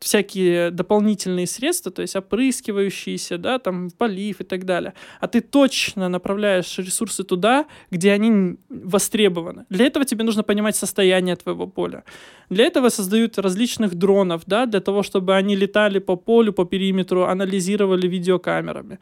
всякие 0.00 0.70
дополнительные 0.70 1.46
средства, 1.46 1.90
то 1.90 2.02
есть 2.02 2.16
опрыскивающиеся, 2.16 3.38
да, 3.38 3.58
там, 3.58 3.90
полив 3.90 4.40
и 4.40 4.44
так 4.44 4.64
далее. 4.64 4.94
А 5.20 5.26
ты 5.26 5.40
точно 5.40 6.08
направляешь 6.08 6.78
ресурсы 6.78 7.24
туда, 7.24 7.66
где 7.90 8.12
они 8.12 8.56
востребованы. 8.68 9.64
Для 9.68 9.86
этого 9.86 10.04
тебе 10.04 10.24
нужно 10.24 10.42
понимать 10.42 10.76
состояние 10.76 11.36
твоего 11.36 11.66
поля. 11.66 12.04
Для 12.50 12.64
этого 12.64 12.90
создают 12.90 13.38
различных 13.38 13.94
дронов, 13.94 14.42
да, 14.46 14.66
для 14.66 14.80
того, 14.80 15.02
чтобы 15.02 15.34
они 15.34 15.56
летали 15.56 15.98
по 15.98 16.16
полю, 16.16 16.52
по 16.52 16.64
периметру, 16.64 17.24
анализировали 17.24 18.06
видеокамерами. 18.06 18.98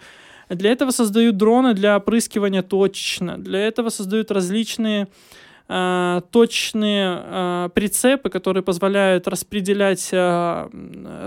Для 0.49 0.71
этого 0.71 0.93
создают 0.93 1.37
дроны 1.37 1.75
для 1.75 1.97
опрыскивания 1.97 2.63
точечно. 2.63 3.37
Для 3.37 3.59
этого 3.59 3.91
создают 3.91 4.31
различные 4.31 5.09
э, 5.69 6.21
точные 6.31 7.23
э, 7.23 7.69
прицепы, 7.75 8.31
которые 8.31 8.63
позволяют 8.63 9.29
распределять 9.29 10.09
э, 10.13 10.69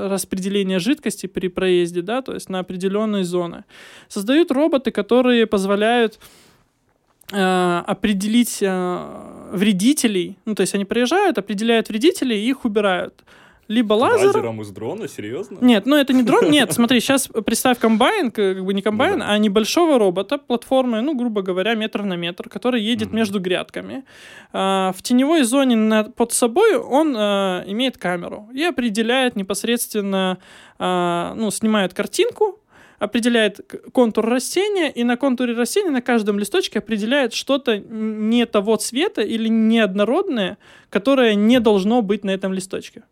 распределение 0.09 0.79
жидкости 0.79 1.27
при 1.27 1.47
проезде, 1.47 2.01
да, 2.01 2.21
то 2.21 2.33
есть 2.33 2.49
на 2.49 2.59
определенные 2.59 3.23
зоны. 3.23 3.63
Создают 4.07 4.51
роботы, 4.51 4.91
которые 4.91 5.45
позволяют 5.47 6.19
определить 7.31 8.57
вредителей, 8.59 10.39
ну, 10.45 10.55
то 10.55 10.61
есть 10.61 10.73
они 10.73 10.83
приезжают, 10.83 11.37
определяют 11.37 11.89
вредителей 11.89 12.39
и 12.43 12.49
их 12.49 12.65
убирают 12.65 13.23
либо 13.69 13.93
лазер. 13.93 14.27
Лазером 14.27 14.61
из 14.61 14.69
дрона, 14.71 15.07
серьезно? 15.07 15.59
Нет, 15.61 15.85
ну 15.85 15.95
это 15.95 16.11
не 16.11 16.23
дрон, 16.23 16.45
нет, 16.51 16.73
смотри, 16.73 16.99
сейчас 16.99 17.27
представь 17.27 17.77
комбайн, 17.77 18.31
как 18.31 18.65
бы 18.65 18.73
не 18.73 18.81
комбайн, 18.81 19.13
ну, 19.13 19.19
да. 19.19 19.29
а 19.29 19.37
небольшого 19.37 19.99
робота, 19.99 20.39
платформы, 20.39 21.01
ну, 21.01 21.15
грубо 21.15 21.43
говоря, 21.43 21.75
метр 21.75 22.01
на 22.01 22.15
метр, 22.15 22.49
который 22.49 22.81
едет 22.81 23.09
угу. 23.09 23.17
между 23.17 23.39
грядками. 23.39 24.03
А, 24.51 24.91
в 24.97 25.03
теневой 25.03 25.43
зоне 25.43 25.75
над, 25.75 26.15
под 26.15 26.33
собой 26.33 26.75
он 26.77 27.15
а, 27.15 27.63
имеет 27.67 27.97
камеру 27.97 28.49
и 28.51 28.63
определяет 28.63 29.35
непосредственно, 29.35 30.39
а, 30.79 31.35
ну, 31.35 31.51
снимает 31.51 31.93
картинку, 31.93 32.59
определяет 32.97 33.59
контур 33.93 34.25
растения, 34.25 34.91
и 34.91 35.03
на 35.03 35.15
контуре 35.15 35.53
растения 35.53 35.91
на 35.91 36.01
каждом 36.01 36.39
листочке 36.39 36.79
определяет 36.79 37.33
что-то 37.33 37.77
не 37.77 38.47
того 38.47 38.77
цвета 38.77 39.21
или 39.21 39.47
неоднородное, 39.47 40.57
которое 40.89 41.35
не 41.35 41.59
должно 41.59 42.01
быть 42.01 42.23
на 42.23 42.31
этом 42.31 42.51
листочке. 42.51 43.03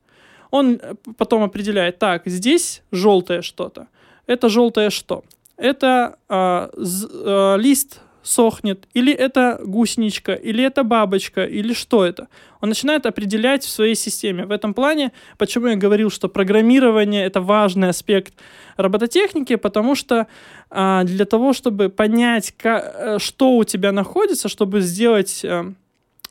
Он 0.57 0.79
э, 0.81 0.95
потом 1.17 1.43
определяет, 1.43 1.99
так, 1.99 2.23
здесь 2.25 2.83
желтое 2.91 3.41
что-то. 3.41 3.87
Это 4.27 4.49
желтое 4.49 4.89
что? 4.89 5.23
Это 5.57 6.17
э, 6.29 6.69
э, 6.75 7.57
лист 7.59 8.01
сохнет, 8.27 8.87
или 8.93 9.13
это 9.13 9.59
гусеничка, 9.63 10.33
или 10.33 10.63
это 10.63 10.83
бабочка, 10.83 11.45
или 11.45 11.73
что 11.73 12.05
это. 12.05 12.27
Он 12.61 12.69
начинает 12.69 13.05
определять 13.05 13.63
в 13.63 13.69
своей 13.69 13.95
системе. 13.95 14.45
В 14.45 14.51
этом 14.51 14.73
плане, 14.73 15.11
почему 15.37 15.67
я 15.67 15.75
говорил, 15.75 16.09
что 16.09 16.27
программирование 16.27 17.25
это 17.25 17.41
важный 17.41 17.89
аспект 17.89 18.33
робототехники, 18.75 19.55
потому 19.55 19.95
что 19.95 20.27
а, 20.69 21.03
для 21.03 21.25
того, 21.25 21.53
чтобы 21.53 21.89
понять, 21.89 22.53
как, 22.57 22.95
э, 22.97 23.19
что 23.19 23.55
у 23.55 23.63
тебя 23.63 23.91
находится, 23.91 24.49
чтобы 24.49 24.81
сделать 24.81 25.45
а, 25.45 25.73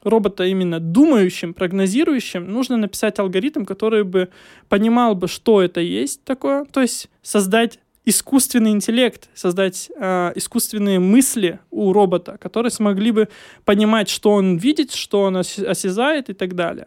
робота 0.07 0.45
именно 0.45 0.81
думающим, 0.81 1.55
прогнозирующим, 1.55 2.51
нужно 2.51 2.77
написать 2.77 3.19
алгоритм, 3.19 3.65
который 3.65 4.05
бы 4.05 4.29
понимал 4.69 5.15
бы, 5.15 5.29
что 5.29 5.61
это 5.63 5.81
есть 5.81 6.25
такое, 6.25 6.65
то 6.65 6.81
есть 6.81 7.09
создать 7.23 7.79
искусственный 8.07 8.71
интеллект, 8.71 9.29
создать 9.35 9.91
э, 9.97 10.33
искусственные 10.37 11.01
мысли 11.01 11.59
у 11.71 11.93
робота, 11.93 12.39
которые 12.39 12.71
смогли 12.71 13.11
бы 13.11 13.29
понимать, 13.65 14.09
что 14.09 14.31
он 14.31 14.57
видит, 14.57 14.93
что 14.93 15.23
он 15.23 15.37
осязает 15.37 16.31
и 16.31 16.33
так 16.33 16.55
далее. 16.55 16.87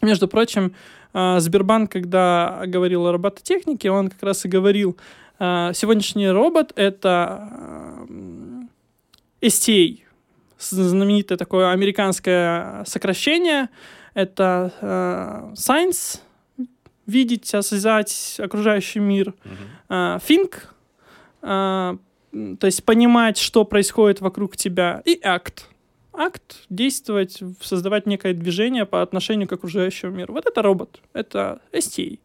Между 0.00 0.28
прочим, 0.28 0.74
э, 1.12 1.40
Сбербанк, 1.40 1.90
когда 1.90 2.62
говорил 2.66 3.06
о 3.06 3.12
робототехнике, 3.12 3.90
он 3.90 4.08
как 4.10 4.22
раз 4.22 4.44
и 4.44 4.48
говорил, 4.48 4.96
э, 5.40 5.72
сегодняшний 5.74 6.28
робот— 6.30 6.72
это 6.76 7.48
э, 8.08 9.46
STA, 9.46 10.01
знаменитое 10.62 11.38
такое 11.38 11.70
американское 11.70 12.84
сокращение. 12.86 13.68
Это 14.14 14.72
э, 14.80 15.54
science, 15.54 16.20
видеть, 17.06 17.52
осязать 17.54 18.36
окружающий 18.38 19.00
мир. 19.00 19.34
Uh-huh. 19.88 20.16
Э, 20.16 20.18
think, 20.18 20.54
э, 21.42 21.96
то 22.58 22.66
есть 22.66 22.84
понимать, 22.84 23.38
что 23.38 23.64
происходит 23.64 24.20
вокруг 24.20 24.56
тебя. 24.56 25.02
И 25.04 25.20
act. 25.22 25.64
Акт 26.14 26.66
действовать, 26.68 27.42
создавать 27.60 28.06
некое 28.06 28.34
движение 28.34 28.84
по 28.84 29.00
отношению 29.00 29.48
к 29.48 29.52
окружающему 29.52 30.12
миру. 30.12 30.34
Вот 30.34 30.46
это 30.46 30.60
робот, 30.60 31.00
это 31.14 31.60
STA. 31.72 32.18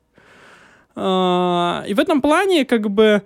Э, 0.96 1.84
и 1.88 1.94
в 1.94 2.00
этом 2.00 2.22
плане 2.22 2.66
как 2.66 2.90
бы 2.90 3.24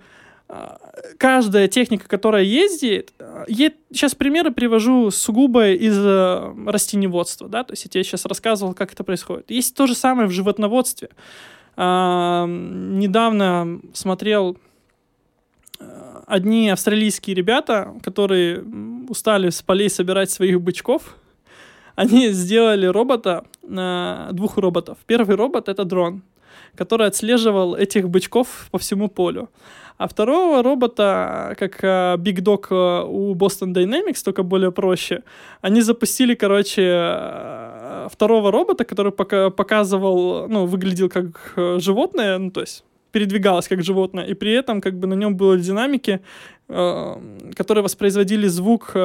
каждая 1.18 1.68
техника, 1.68 2.08
которая 2.08 2.42
ездит, 2.42 3.12
е... 3.48 3.72
сейчас 3.92 4.14
примеры 4.14 4.50
привожу 4.50 5.10
сугубо 5.10 5.70
из 5.70 5.98
э, 5.98 6.54
растеневодства, 6.66 7.48
да, 7.48 7.64
то 7.64 7.72
есть 7.72 7.84
я 7.84 7.90
тебе 7.90 8.04
сейчас 8.04 8.26
рассказывал, 8.26 8.74
как 8.74 8.92
это 8.92 9.04
происходит. 9.04 9.50
Есть 9.50 9.74
то 9.76 9.86
же 9.86 9.94
самое 9.94 10.28
в 10.28 10.32
животноводстве. 10.32 11.08
А, 11.76 12.46
недавно 12.46 13.80
смотрел 13.94 14.58
э, 15.80 16.20
одни 16.26 16.68
австралийские 16.68 17.34
ребята, 17.34 17.94
которые 18.02 18.62
устали 19.08 19.50
с 19.50 19.62
полей 19.62 19.88
собирать 19.88 20.30
своих 20.30 20.60
бычков, 20.60 21.16
они 21.94 22.28
сделали 22.30 22.86
робота, 22.86 23.44
двух 23.62 24.56
роботов. 24.56 24.96
Первый 25.06 25.36
робот— 25.36 25.68
это 25.70 25.84
дрон, 25.84 26.22
который 26.76 27.06
отслеживал 27.06 27.74
этих 27.74 28.08
бычков 28.08 28.68
по 28.70 28.78
всему 28.78 29.08
полю. 29.08 29.48
А 29.98 30.08
второго 30.08 30.62
робота, 30.62 31.54
как 31.58 31.84
uh, 31.84 32.16
Big 32.16 32.40
Dog 32.40 32.68
uh, 32.70 33.06
у 33.08 33.34
Boston 33.34 33.72
Dynamics, 33.72 34.24
только 34.24 34.42
более 34.42 34.72
проще, 34.72 35.22
они 35.60 35.82
запустили, 35.82 36.34
короче, 36.34 36.82
uh, 36.82 38.08
второго 38.10 38.50
робота, 38.50 38.84
который 38.84 39.12
пока 39.12 39.50
показывал, 39.50 40.48
ну, 40.48 40.66
выглядел 40.66 41.08
как 41.08 41.52
животное, 41.78 42.38
ну, 42.38 42.50
то 42.50 42.62
есть 42.62 42.84
передвигалось 43.12 43.68
как 43.68 43.82
животное, 43.84 44.24
и 44.24 44.34
при 44.34 44.52
этом 44.52 44.80
как 44.80 44.98
бы 44.98 45.06
на 45.06 45.14
нем 45.14 45.36
были 45.36 45.60
динамики, 45.60 46.20
которые 46.66 47.82
воспроизводили 47.82 48.48
звук 48.48 48.96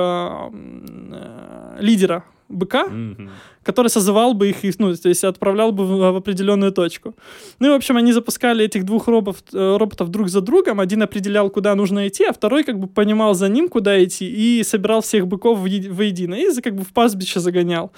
лидера 1.79 2.23
быка, 2.49 2.85
Мгм. 2.85 3.29
который 3.63 3.87
созывал 3.89 4.33
бы 4.33 4.49
их, 4.49 4.79
ну, 4.79 4.95
то 4.95 5.09
есть 5.09 5.23
отправлял 5.23 5.71
бы 5.71 5.85
в, 5.85 5.97
в 5.97 6.15
определенную 6.15 6.71
точку. 6.71 7.13
Ну 7.59 7.67
и, 7.67 7.69
в 7.71 7.73
общем, 7.73 7.97
они 7.97 8.13
запускали 8.13 8.63
этих 8.65 8.83
двух 8.85 9.07
роботов, 9.07 9.43
э, 9.53 9.77
роботов 9.77 10.09
друг 10.09 10.29
за 10.29 10.41
другом. 10.41 10.79
Один 10.79 11.01
определял, 11.01 11.49
куда 11.49 11.75
нужно 11.75 12.07
идти, 12.07 12.23
а 12.25 12.31
второй 12.33 12.63
как 12.63 12.79
бы 12.79 12.87
понимал 12.87 13.33
за 13.33 13.49
ним, 13.49 13.67
куда 13.69 14.03
идти, 14.03 14.25
и 14.25 14.63
собирал 14.63 15.01
всех 15.01 15.27
быков 15.27 15.59
в 15.59 15.65
еди- 15.65 15.89
воедино, 15.89 16.35
и 16.35 16.61
как 16.61 16.75
бы 16.75 16.83
в 16.83 16.93
пастбище 16.93 17.39
загонял. 17.39 17.91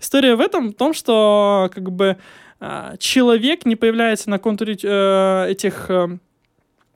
История 0.00 0.36
в 0.36 0.40
этом, 0.40 0.68
в 0.70 0.74
том, 0.74 0.92
что 0.94 1.70
как 1.74 1.90
бы 1.90 2.16
а, 2.60 2.96
человек 2.98 3.66
не 3.66 3.76
появляется 3.76 4.30
на 4.30 4.38
контуре 4.38 4.76
э, 4.82 5.46
этих 5.50 5.90
э, 5.90 6.18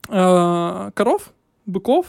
э, 0.09 0.91
коров, 0.93 1.33
быков, 1.65 2.05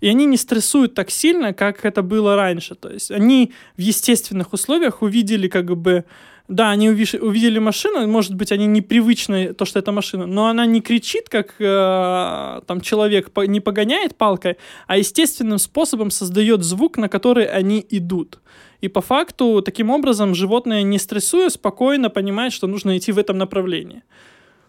и 0.00 0.08
они 0.08 0.26
не 0.26 0.36
стрессуют 0.36 0.94
так 0.94 1.10
сильно, 1.10 1.52
как 1.52 1.84
это 1.84 2.02
было 2.02 2.36
раньше. 2.36 2.74
То 2.74 2.90
есть 2.90 3.10
они 3.10 3.52
в 3.76 3.80
естественных 3.80 4.52
условиях 4.52 5.02
увидели 5.02 5.48
как 5.48 5.76
бы 5.76 6.04
да, 6.48 6.70
они 6.70 6.90
увидели 6.90 7.58
машину, 7.58 8.06
может 8.06 8.34
быть, 8.34 8.52
они 8.52 8.66
непривычны, 8.66 9.52
то, 9.52 9.64
что 9.64 9.80
это 9.80 9.90
машина, 9.90 10.26
но 10.26 10.46
она 10.46 10.64
не 10.64 10.80
кричит, 10.80 11.28
как 11.28 11.54
э, 11.58 12.60
там 12.66 12.80
человек, 12.80 13.30
не 13.48 13.60
погоняет 13.60 14.16
палкой, 14.16 14.56
а 14.86 14.96
естественным 14.96 15.58
способом 15.58 16.10
создает 16.10 16.62
звук, 16.62 16.98
на 16.98 17.08
который 17.08 17.46
они 17.46 17.84
идут. 17.90 18.38
И 18.80 18.88
по 18.88 19.00
факту, 19.00 19.62
таким 19.62 19.90
образом, 19.90 20.34
животное, 20.34 20.82
не 20.82 20.98
стрессуя, 20.98 21.48
спокойно 21.48 22.10
понимает, 22.10 22.52
что 22.52 22.66
нужно 22.66 22.96
идти 22.96 23.10
в 23.10 23.18
этом 23.18 23.38
направлении. 23.38 24.02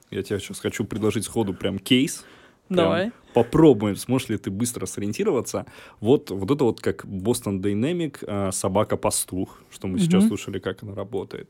Я 0.09 0.23
тебе 0.23 0.39
сейчас 0.39 0.59
хочу 0.59 0.85
предложить 0.85 1.25
сходу 1.25 1.53
прям 1.53 1.77
кейс. 1.79 2.25
Давай. 2.69 3.11
Попробуем, 3.33 3.95
сможешь 3.95 4.29
ли 4.29 4.37
ты 4.37 4.49
быстро 4.49 4.85
сориентироваться. 4.85 5.65
Вот, 5.99 6.31
вот 6.31 6.49
это 6.49 6.63
вот 6.63 6.81
как 6.81 7.05
Boston 7.05 7.61
Dynamic 7.61 8.17
э, 8.21 8.51
собака-пастух, 8.51 9.61
что 9.69 9.87
мы 9.87 9.99
сейчас 9.99 10.27
слушали, 10.27 10.59
как 10.59 10.81
она 10.83 10.95
работает. 10.95 11.49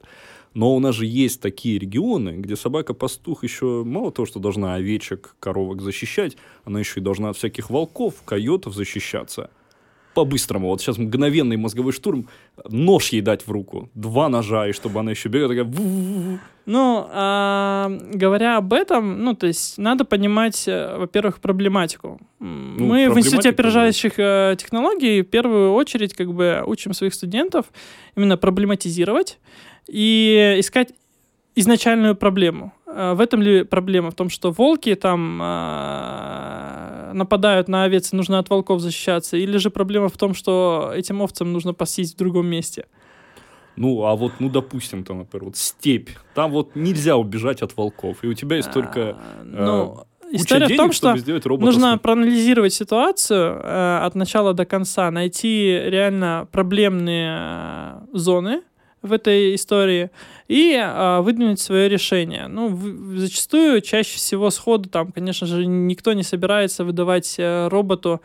Но 0.53 0.75
у 0.75 0.79
нас 0.79 0.95
же 0.95 1.05
есть 1.05 1.41
такие 1.41 1.79
регионы, 1.79 2.31
где 2.31 2.55
собака-пастух 2.55 3.43
еще 3.43 3.83
мало 3.85 4.11
того, 4.11 4.25
что 4.25 4.39
должна 4.39 4.75
овечек, 4.75 5.35
коровок 5.39 5.81
защищать, 5.81 6.35
она 6.65 6.79
еще 6.79 6.99
и 6.99 7.03
должна 7.03 7.29
от 7.29 7.37
всяких 7.37 7.69
волков, 7.69 8.15
койотов 8.25 8.73
защищаться. 8.73 9.49
По-быстрому. 10.17 10.69
Вот 10.69 10.81
сейчас 10.81 10.97
мгновенный 10.97 11.57
мозговой 11.57 11.91
штурм. 11.91 12.27
Нож 12.67 13.09
ей 13.09 13.21
дать 13.21 13.45
в 13.45 13.51
руку. 13.51 13.87
Два 13.93 14.29
ножа, 14.29 14.67
и 14.67 14.71
чтобы 14.71 14.99
она 14.99 15.11
еще 15.11 15.29
бегала 15.29 15.53
такая... 15.53 16.39
Ну, 16.65 17.07
а, 17.11 17.87
говоря 18.13 18.57
об 18.57 18.73
этом, 18.73 19.23
ну, 19.23 19.35
то 19.35 19.45
есть 19.45 19.77
надо 19.77 20.05
понимать, 20.05 20.67
э, 20.67 20.97
во-первых, 20.97 21.39
проблематику. 21.39 22.19
Ну, 22.39 22.85
Мы 22.85 23.09
в 23.11 23.17
Институте 23.19 23.49
опережающих 23.49 24.13
э, 24.17 24.55
технологий 24.57 25.21
в 25.21 25.29
первую 25.29 25.73
очередь 25.73 26.15
как 26.15 26.33
бы 26.33 26.63
учим 26.65 26.93
своих 26.93 27.13
студентов 27.13 27.67
именно 28.15 28.37
проблематизировать 28.37 29.37
и 29.87 30.55
искать 30.57 30.93
изначальную 31.55 32.15
проблему. 32.15 32.73
Э, 32.97 33.13
В 33.13 33.21
этом 33.21 33.41
ли 33.43 33.63
проблема? 33.63 34.09
В 34.09 34.15
том, 34.15 34.29
что 34.29 34.51
волки 34.51 34.95
там 34.95 35.41
э, 35.41 37.11
нападают 37.13 37.67
на 37.67 37.83
овец, 37.83 38.13
и 38.13 38.15
нужно 38.15 38.39
от 38.39 38.49
волков 38.49 38.81
защищаться, 38.81 39.37
или 39.37 39.57
же 39.57 39.69
проблема 39.69 40.07
в 40.09 40.17
том, 40.17 40.33
что 40.33 40.91
этим 40.95 41.21
овцам 41.21 41.53
нужно 41.53 41.73
пастись 41.73 42.13
в 42.13 42.17
другом 42.17 42.47
месте? 42.47 42.85
Ну, 43.75 44.03
а 44.05 44.15
вот, 44.15 44.31
ну, 44.39 44.49
допустим, 44.49 45.03
там, 45.03 45.19
например, 45.19 45.45
вот 45.45 45.57
степь. 45.57 46.09
Там 46.33 46.51
вот 46.51 46.75
нельзя 46.75 47.15
убежать 47.15 47.61
от 47.61 47.77
волков. 47.77 48.17
И 48.23 48.27
у 48.27 48.33
тебя 48.33 48.55
есть 48.57 48.71
только 48.71 48.99
А, 48.99 49.43
Ну, 49.43 49.95
куча 50.31 50.35
история 50.37 50.67
в 50.67 50.77
том, 50.77 50.91
что 50.91 51.15
нужно 51.59 51.95
с- 51.95 51.99
проанализировать 51.99 52.73
ситуацию 52.73 53.61
э, 53.63 53.99
от 54.03 54.15
начала 54.15 54.53
до 54.53 54.65
конца, 54.65 55.11
найти 55.11 55.79
реально 55.85 56.47
проблемные 56.51 57.37
э, 57.39 58.17
зоны 58.17 58.61
в 59.03 59.13
этой 59.13 59.53
истории 59.53 60.09
и 60.47 60.73
э, 60.73 61.19
выдвинуть 61.21 61.59
свое 61.59 61.89
решение. 61.89 62.47
Ну, 62.47 62.67
в- 62.69 63.17
зачастую, 63.17 63.81
чаще 63.81 64.17
всего 64.17 64.49
сходу, 64.49 64.89
там, 64.89 65.11
конечно 65.11 65.47
же, 65.47 65.65
никто 65.65 66.13
не 66.13 66.23
собирается 66.23 66.83
выдавать 66.83 67.35
э, 67.37 67.67
роботу 67.67 68.21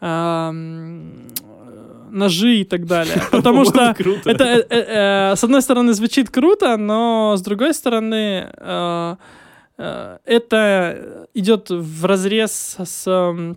э, 0.00 0.50
ножи 2.10 2.56
и 2.56 2.64
так 2.64 2.86
далее. 2.86 3.22
Потому 3.30 3.64
что 3.64 3.94
это, 4.24 4.44
э, 4.44 4.64
э, 4.70 5.32
э, 5.32 5.36
с 5.36 5.44
одной 5.44 5.62
стороны, 5.62 5.92
звучит 5.92 6.30
круто, 6.30 6.76
но 6.76 7.34
с 7.36 7.42
другой 7.42 7.74
стороны, 7.74 8.50
это 10.24 11.28
идет 11.34 11.70
в 11.70 12.04
разрез 12.04 12.76
с 12.84 13.54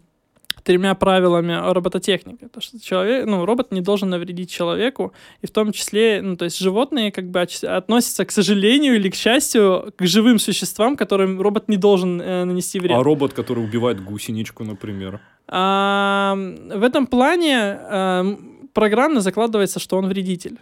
тремя 0.63 0.95
правилами 0.95 1.73
робототехники. 1.73 2.47
То, 2.47 2.61
что 2.61 2.79
человек, 2.79 3.25
ну, 3.25 3.45
робот 3.45 3.71
не 3.71 3.81
должен 3.81 4.09
навредить 4.09 4.51
человеку, 4.51 5.13
и 5.41 5.47
в 5.47 5.51
том 5.51 5.71
числе, 5.71 6.21
ну, 6.21 6.35
то 6.35 6.45
есть 6.45 6.59
животные 6.59 7.11
как 7.11 7.29
бы 7.29 7.41
относятся, 7.41 8.25
к 8.25 8.31
сожалению 8.31 8.95
или 8.95 9.09
к 9.09 9.15
счастью, 9.15 9.93
к 9.97 10.05
живым 10.05 10.39
существам, 10.39 10.95
которым 10.97 11.41
робот 11.41 11.69
не 11.69 11.77
должен 11.77 12.21
э, 12.21 12.45
нанести 12.45 12.79
вред. 12.79 12.97
А 12.97 13.03
робот, 13.03 13.33
который 13.33 13.63
убивает 13.63 14.03
гусеничку, 14.03 14.63
например. 14.63 15.19
А, 15.47 16.35
в 16.35 16.83
этом 16.83 17.07
плане 17.07 17.57
а, 17.57 18.37
программно 18.73 19.21
закладывается, 19.21 19.79
что 19.79 19.97
он 19.97 20.07
вредитель. 20.07 20.57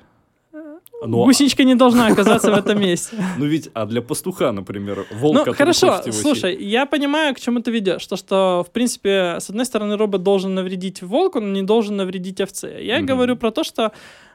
Ну, 1.05 1.21
а- 1.23 1.25
Гусеничка 1.25 1.63
не 1.63 1.75
должна 1.75 2.07
оказаться 2.07 2.51
в 2.51 2.55
этом 2.57 2.79
месте. 2.88 3.15
Ну 3.38 3.45
ведь, 3.45 3.69
а 3.73 3.85
для 3.85 4.01
пастуха, 4.01 4.51
например, 4.51 5.05
волк, 5.12 5.45
Ну, 5.45 5.53
хорошо, 5.53 6.01
слушай, 6.12 6.55
я 6.55 6.85
понимаю, 6.85 7.33
к 7.35 7.39
чему 7.39 7.62
ты 7.62 7.71
ведешь. 7.71 8.05
То, 8.05 8.15
что, 8.17 8.65
в 8.67 8.71
принципе, 8.71 9.38
с 9.39 9.49
одной 9.49 9.65
стороны, 9.65 9.97
робот 9.97 10.23
должен 10.23 10.53
навредить 10.55 11.01
волку, 11.01 11.39
но 11.39 11.47
не 11.47 11.63
должен 11.63 11.95
навредить 11.95 12.41
овце. 12.41 12.83
Я 12.83 13.01
говорю 13.01 13.35
про 13.38 13.51
то, 13.51 13.63
что 13.63 13.91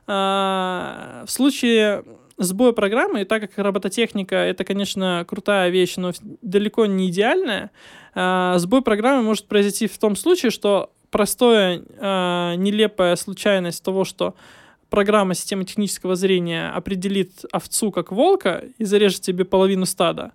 а, 0.06 1.24
в 1.26 1.30
случае 1.30 2.04
сбоя 2.36 2.72
программы, 2.72 3.22
и 3.22 3.24
так 3.24 3.42
как 3.42 3.52
робототехника 3.56 4.36
это, 4.36 4.64
конечно, 4.64 5.24
крутая 5.28 5.70
вещь, 5.70 5.94
но 5.96 6.12
далеко 6.42 6.86
не 6.86 7.08
идеальная, 7.08 7.70
а, 8.14 8.58
сбой 8.58 8.82
программы 8.82 9.22
может 9.22 9.46
произойти 9.46 9.86
в 9.86 9.96
том 9.98 10.16
случае, 10.16 10.50
что 10.50 10.90
простая 11.10 11.82
а, 11.98 12.54
нелепая 12.56 13.16
случайность 13.16 13.84
того, 13.84 14.04
что 14.04 14.34
программа 14.94 15.34
системы 15.34 15.64
технического 15.64 16.14
зрения 16.14 16.70
определит 16.70 17.44
овцу 17.50 17.90
как 17.90 18.12
волка 18.12 18.62
и 18.78 18.84
зарежет 18.84 19.22
тебе 19.22 19.44
половину 19.44 19.86
стада, 19.86 20.30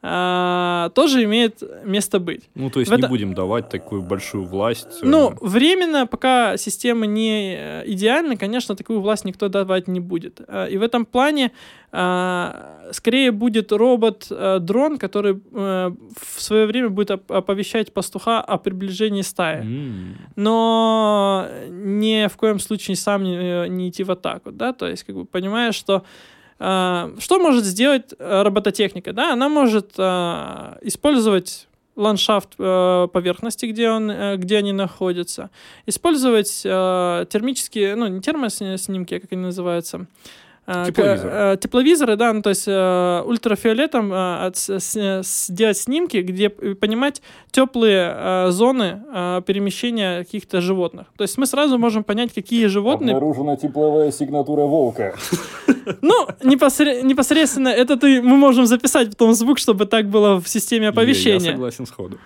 а, 0.00 0.90
тоже 0.94 1.24
имеет 1.24 1.62
место 1.84 2.20
быть. 2.20 2.48
Ну, 2.54 2.70
то 2.70 2.78
есть 2.80 2.90
в 2.90 2.94
не 2.94 3.00
это- 3.00 3.08
будем 3.08 3.34
давать 3.34 3.68
такую 3.68 4.02
большую 4.02 4.44
власть. 4.44 4.86
э, 5.02 5.06
Ну, 5.06 5.34
временно, 5.40 6.06
пока 6.06 6.56
система 6.56 7.06
не 7.06 7.54
э, 7.58 7.82
идеальна, 7.86 8.36
конечно, 8.36 8.76
такую 8.76 9.00
власть 9.00 9.24
никто 9.24 9.48
давать 9.48 9.88
не 9.88 10.00
будет. 10.00 10.40
А, 10.46 10.66
И 10.66 10.76
в 10.78 10.82
этом 10.82 11.04
плане 11.04 11.50
а, 11.90 12.90
скорее 12.92 13.32
будет 13.32 13.72
робот-дрон, 13.72 14.98
который 14.98 15.40
э, 15.52 15.90
в 16.20 16.40
свое 16.42 16.66
время 16.66 16.90
будет 16.90 17.10
оп- 17.10 17.32
оповещать 17.32 17.92
пастуха 17.92 18.40
о 18.40 18.58
приближении 18.58 19.22
стаи. 19.22 19.62
м, 19.62 20.16
но 20.36 21.48
ни 21.70 22.28
в 22.28 22.36
коем 22.36 22.58
случае 22.60 22.96
сам 22.96 23.22
не, 23.24 23.36
э, 23.36 23.68
не 23.68 23.88
идти 23.88 24.04
в 24.04 24.10
атаку, 24.10 24.52
да, 24.52 24.72
то 24.72 24.86
есть, 24.86 25.04
как 25.04 25.16
бы, 25.16 25.24
понимаешь, 25.24 25.74
что 25.74 25.94
а, 25.94 26.02
что 26.58 27.38
может 27.38 27.64
сделать 27.64 28.14
э, 28.18 28.42
робототехника, 28.42 29.12
да, 29.12 29.32
она 29.32 29.48
может 29.48 29.92
а, 29.96 30.78
использовать 30.82 31.68
ландшафт 31.98 32.54
э, 32.58 33.08
поверхности, 33.12 33.66
где, 33.66 33.90
он, 33.90 34.10
э, 34.10 34.36
где 34.36 34.58
они 34.58 34.72
находятся, 34.72 35.50
использовать 35.84 36.62
э, 36.64 37.26
термические, 37.28 37.96
ну, 37.96 38.06
не 38.06 38.20
термоснимки, 38.20 39.14
а 39.14 39.20
как 39.20 39.32
они 39.32 39.42
называются, 39.42 40.06
Тепловизоры. 40.86 41.30
э, 41.32 41.56
тепловизоры, 41.60 42.16
да, 42.16 42.32
ну, 42.32 42.42
то 42.42 42.50
есть 42.50 42.64
э, 42.66 43.22
ультрафиолетом 43.24 44.12
э, 44.12 44.46
от- 44.46 44.56
с- 44.56 44.68
с- 44.80 45.46
сделать 45.46 45.78
снимки, 45.78 46.18
где 46.18 46.50
понимать 46.50 47.22
теплые 47.50 48.12
э, 48.14 48.50
зоны 48.50 49.02
э, 49.14 49.42
перемещения 49.46 50.24
каких-то 50.24 50.60
животных. 50.60 51.06
То 51.16 51.22
есть 51.22 51.38
мы 51.38 51.46
сразу 51.46 51.78
можем 51.78 52.04
понять, 52.04 52.34
какие 52.34 52.66
животные... 52.66 53.16
Обнаружена 53.16 53.56
тепловая 53.56 54.12
сигнатура 54.12 54.62
волка. 54.64 55.14
Ну, 56.02 56.26
непосре- 56.42 57.02
непосредственно 57.02 57.68
это 57.68 57.96
ты, 57.96 58.20
мы 58.20 58.36
можем 58.36 58.66
записать 58.66 59.10
потом 59.10 59.32
звук, 59.34 59.58
чтобы 59.58 59.86
так 59.86 60.06
было 60.08 60.38
в 60.40 60.46
системе 60.48 60.84
Я 60.84 60.90
оповещения. 60.90 61.52
согласен 61.52 61.86
сходу. 61.86 62.18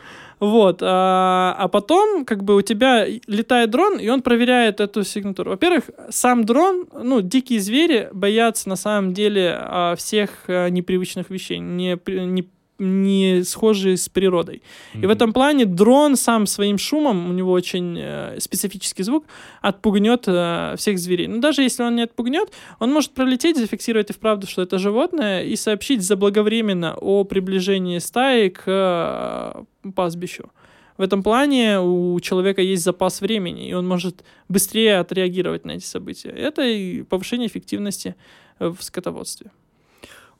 Вот. 0.42 0.80
А, 0.82 1.54
а 1.56 1.68
потом, 1.68 2.24
как 2.24 2.42
бы, 2.42 2.56
у 2.56 2.62
тебя 2.62 3.06
летает 3.28 3.70
дрон, 3.70 4.00
и 4.00 4.08
он 4.08 4.22
проверяет 4.22 4.80
эту 4.80 5.04
сигнатуру. 5.04 5.52
Во-первых, 5.52 5.84
сам 6.10 6.44
дрон, 6.44 6.88
ну, 6.92 7.20
дикие 7.20 7.60
звери 7.60 8.08
боятся 8.12 8.68
на 8.68 8.74
самом 8.74 9.14
деле 9.14 9.56
а, 9.56 9.94
всех 9.94 10.30
а, 10.48 10.68
непривычных 10.68 11.30
вещей, 11.30 11.60
не, 11.60 11.96
не, 12.08 12.50
не 12.78 13.44
схожие 13.44 13.96
с 13.96 14.08
природой. 14.08 14.62
И 14.94 15.06
в 15.06 15.10
этом 15.10 15.32
плане 15.32 15.66
дрон 15.66 16.16
сам 16.16 16.46
своим 16.46 16.78
шумом, 16.78 17.30
у 17.30 17.32
него 17.32 17.52
очень 17.52 17.96
э, 17.98 18.40
специфический 18.40 19.02
звук, 19.02 19.24
отпугнет 19.60 20.24
э, 20.26 20.74
всех 20.76 20.98
зверей. 20.98 21.28
Но 21.28 21.38
даже 21.38 21.62
если 21.62 21.82
он 21.84 21.96
не 21.96 22.02
отпугнет, 22.02 22.50
он 22.80 22.92
может 22.92 23.12
пролететь, 23.12 23.56
зафиксировать 23.56 24.10
и 24.10 24.12
вправду, 24.12 24.46
что 24.46 24.62
это 24.62 24.78
животное, 24.78 25.44
и 25.44 25.56
сообщить 25.56 26.02
заблаговременно 26.02 26.96
о 27.00 27.24
приближении 27.24 27.98
стаи 27.98 28.48
к 28.48 28.64
э, 28.66 29.90
пастбищу. 29.94 30.50
В 30.98 31.02
этом 31.02 31.22
плане 31.22 31.80
у 31.80 32.18
человека 32.20 32.62
есть 32.62 32.84
запас 32.84 33.20
времени, 33.20 33.68
и 33.68 33.72
он 33.72 33.86
может 33.86 34.24
быстрее 34.48 34.98
отреагировать 34.98 35.64
на 35.64 35.72
эти 35.72 35.84
события. 35.84 36.28
Это 36.28 36.62
и 36.62 37.02
повышение 37.02 37.48
эффективности 37.48 38.14
в 38.58 38.76
скотоводстве. 38.80 39.50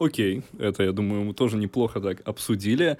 Окей, 0.02 0.42
это, 0.58 0.82
я 0.82 0.92
думаю, 0.92 1.22
мы 1.22 1.32
тоже 1.32 1.56
неплохо 1.56 2.00
так 2.00 2.26
обсудили. 2.26 2.98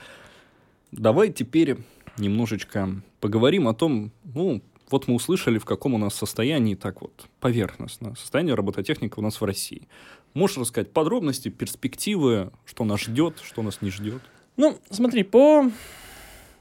Давай 0.93 1.31
теперь 1.31 1.79
немножечко 2.17 3.03
поговорим 3.21 3.67
о 3.67 3.75
том, 3.75 4.13
ну, 4.23 4.63
вот 4.89 5.09
мы 5.09 5.15
услышали, 5.15 5.59
в 5.59 5.65
каком 5.65 5.95
у 5.95 5.99
нас 5.99 6.15
состоянии, 6.15 6.77
так 6.77 7.03
вот, 7.03 7.27
поверхностно, 7.41 8.15
состояние 8.15 8.55
робототехники 8.55 9.15
у 9.17 9.23
нас 9.23 9.41
в 9.41 9.45
России. 9.45 9.89
Можешь 10.35 10.59
рассказать 10.59 10.93
подробности, 10.93 11.49
перспективы, 11.49 12.53
что 12.67 12.85
нас 12.85 13.01
ждет, 13.01 13.41
что 13.43 13.63
нас 13.63 13.83
не 13.83 13.91
ждет? 13.91 14.23
Ну, 14.57 14.79
смотри, 14.91 15.25
по 15.25 15.71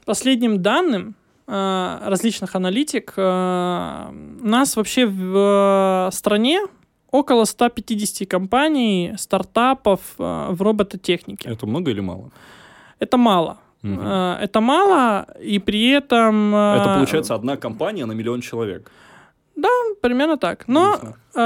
последним 0.04 0.60
данным 0.60 1.14
э, 1.46 1.98
различных 2.02 2.56
аналитик, 2.56 3.14
э, 3.16 4.08
у 4.40 4.46
нас 4.46 4.74
вообще 4.74 5.06
в 5.06 6.08
э, 6.08 6.12
стране 6.12 6.66
около 7.12 7.44
150 7.44 8.28
компаний, 8.28 9.14
стартапов 9.16 10.00
в 10.18 10.62
робототехнике. 10.62 11.48
Это 11.48 11.66
много 11.66 11.90
или 11.90 12.00
мало? 12.00 12.30
Это 12.98 13.16
мало. 13.16 13.58
Угу. 13.84 14.00
Это 14.40 14.60
мало, 14.60 15.26
и 15.40 15.58
при 15.58 15.90
этом... 15.90 16.54
Это 16.54 16.94
получается 16.94 17.34
одна 17.34 17.56
компания 17.56 18.06
на 18.06 18.12
миллион 18.12 18.40
человек. 18.40 18.90
Да, 19.56 19.68
примерно 20.00 20.36
так. 20.36 20.64
Но 20.66 20.98
э, 21.34 21.38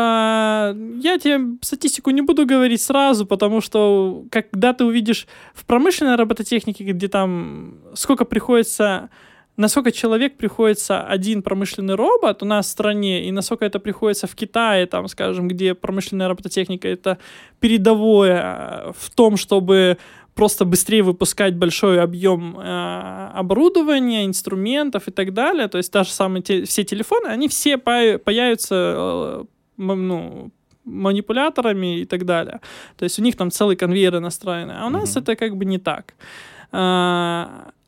я 1.03 1.19
тебе 1.19 1.59
статистику 1.63 2.11
не 2.11 2.23
буду 2.23 2.47
говорить 2.47 2.83
сразу, 2.83 3.27
потому 3.27 3.61
что 3.61 4.25
когда 4.31 4.73
ты 4.73 4.85
увидишь 4.85 5.27
в 5.55 5.65
промышленной 5.65 6.17
робототехнике, 6.17 6.85
где 6.85 7.09
там 7.09 7.75
сколько 7.95 8.25
приходится, 8.25 9.09
насколько 9.57 9.93
человек 9.93 10.37
приходится 10.37 11.03
один 11.03 11.43
промышленный 11.43 11.95
робот 11.95 12.43
у 12.43 12.47
нас 12.47 12.67
в 12.67 12.71
стране, 12.71 13.27
и 13.27 13.33
насколько 13.33 13.65
это 13.65 13.79
приходится 13.79 14.27
в 14.27 14.35
Китае, 14.35 14.87
там, 14.87 15.09
скажем, 15.09 15.49
где 15.49 15.75
промышленная 15.75 16.29
робототехника 16.29 16.89
это 16.89 17.19
передовое 17.61 18.93
в 18.99 19.11
том, 19.15 19.37
чтобы 19.37 19.99
просто 20.35 20.67
быстрее 20.67 21.03
выпускать 21.03 21.57
большой 21.57 22.01
объем 22.01 22.59
э, 22.59 23.31
оборудования, 23.35 24.27
инструментов 24.27 25.09
и 25.09 25.11
так 25.11 25.33
далее. 25.33 25.67
То 25.69 25.79
есть 25.79 25.93
даже 25.93 26.11
самые 26.11 26.43
те, 26.43 26.65
все 26.65 26.85
телефоны, 26.85 27.29
они 27.29 27.49
все 27.49 27.79
по 27.79 28.19
появятся 28.19 28.75
э, 28.75 29.45
ну, 29.79 30.51
манипуляторами 30.85 32.01
и 32.01 32.05
так 32.05 32.25
далее. 32.25 32.61
То 32.97 33.05
есть 33.05 33.19
у 33.19 33.23
них 33.23 33.37
там 33.37 33.51
целый 33.51 33.77
конвейер 33.77 34.21
настроены. 34.21 34.73
А 34.79 34.87
у 34.87 34.91
нас 34.91 35.17
mm-hmm. 35.17 35.23
это 35.23 35.37
как 35.37 35.57
бы 35.57 35.65
не 35.65 35.79
так. 35.79 36.15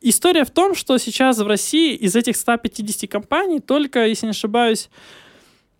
История 0.01 0.45
в 0.45 0.51
том, 0.51 0.75
что 0.75 0.97
сейчас 0.97 1.39
в 1.39 1.47
России 1.47 1.95
из 1.95 2.15
этих 2.15 2.35
150 2.35 3.09
компаний 3.09 3.59
только, 3.59 4.07
если 4.07 4.27
не 4.27 4.31
ошибаюсь, 4.31 4.89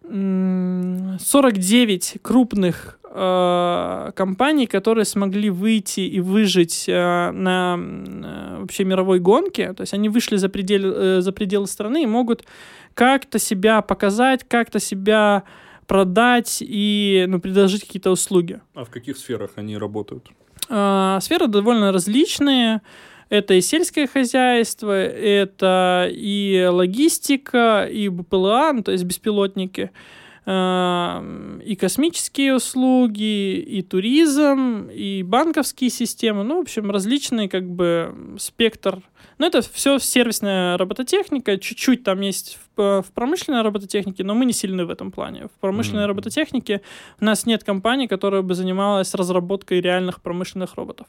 49 0.10 2.18
крупных 2.22 3.00
э, 3.04 4.12
компаний, 4.16 4.66
которые 4.66 5.06
смогли 5.06 5.50
выйти 5.50 6.02
и 6.02 6.20
выжить 6.20 6.86
э, 6.88 7.32
на 7.32 7.78
э, 7.78 8.58
вообще 8.60 8.86
мировой 8.86 9.20
гонке. 9.20 9.74
То 9.74 9.82
есть 9.82 9.94
они 9.94 10.10
вышли 10.10 10.38
за, 10.38 10.50
предел, 10.50 10.82
э, 10.84 11.22
за 11.22 11.32
пределы 11.32 11.68
страны 11.68 12.04
и 12.04 12.08
могут 12.08 12.46
как-то 12.96 13.40
себя 13.40 13.82
показать, 13.82 14.48
как-то 14.48 14.80
себя 14.80 15.44
продать 15.86 16.58
и 16.62 17.26
ну, 17.28 17.40
предложить 17.40 17.86
какие-то 17.86 18.12
услуги. 18.12 18.62
А 18.74 18.86
в 18.86 18.90
каких 18.90 19.18
сферах 19.18 19.52
они 19.56 19.78
работают? 19.78 20.30
Э, 20.70 21.18
сферы 21.22 21.48
довольно 21.48 21.92
различные. 21.92 22.82
Это 23.30 23.54
и 23.54 23.62
сельское 23.62 24.08
хозяйство, 24.08 24.92
это 24.92 26.10
и 26.12 26.68
логистика, 26.72 27.88
и 27.92 28.10
БПЛА, 28.10 28.74
ну, 28.74 28.84
то 28.84 28.92
есть 28.92 29.04
беспилотники. 29.04 29.82
Эм, 29.82 29.92
и 30.50 31.76
космические 31.76 32.56
услуги, 32.56 33.60
и 33.60 33.84
туризм, 33.84 34.90
и 34.92 35.22
банковские 35.22 35.92
системы, 35.92 36.44
ну, 36.44 36.58
в 36.58 36.62
общем, 36.62 36.90
различный 36.90 37.48
как 37.48 37.70
бы 37.70 38.36
спектр. 38.40 39.02
Но 39.38 39.46
это 39.46 39.62
все 39.62 40.00
сервисная 40.00 40.78
робототехника, 40.78 41.58
чуть-чуть 41.58 42.04
там 42.04 42.22
есть 42.22 42.58
в, 42.76 43.04
в 43.04 43.12
промышленной 43.14 43.62
робототехнике, 43.62 44.24
но 44.24 44.34
мы 44.34 44.46
не 44.46 44.54
сильны 44.54 44.86
в 44.86 44.90
этом 44.90 45.12
плане. 45.12 45.48
В 45.48 45.60
промышленной 45.60 46.04
mm-hmm. 46.04 46.08
робототехнике 46.08 46.82
у 47.22 47.26
нас 47.26 47.46
нет 47.46 47.64
компании, 47.64 48.08
которая 48.08 48.42
бы 48.42 48.56
занималась 48.56 49.14
разработкой 49.14 49.82
реальных 49.82 50.22
промышленных 50.22 50.76
роботов. 50.76 51.08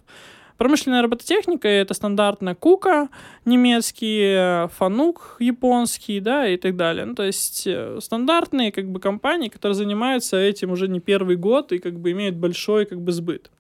Промышленная 0.60 1.00
робототехника— 1.00 1.68
это 1.68 1.94
стандартная 1.94 2.54
Кука 2.54 3.08
немецкий, 3.46 4.68
Фанук 4.76 5.36
японский, 5.38 6.20
да, 6.20 6.46
и 6.46 6.58
так 6.58 6.76
далее. 6.76 7.06
Ну, 7.06 7.14
то 7.14 7.22
есть 7.22 7.66
э, 7.66 7.98
стандартные 7.98 8.70
как 8.70 8.86
бы 8.90 9.00
компании, 9.00 9.48
которые 9.48 9.74
занимаются 9.74 10.36
этим 10.36 10.70
уже 10.70 10.86
не 10.86 11.00
первый 11.00 11.36
год 11.36 11.72
и 11.72 11.78
как 11.78 11.98
бы 11.98 12.10
имеют 12.10 12.36
большой 12.36 12.84
как 12.84 13.00
бы 13.00 13.10
сбыт. 13.10 13.50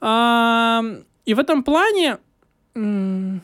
А, 0.00 0.84
и 1.24 1.34
в 1.34 1.40
этом 1.40 1.64
плане 1.64 2.18
у 2.76 3.40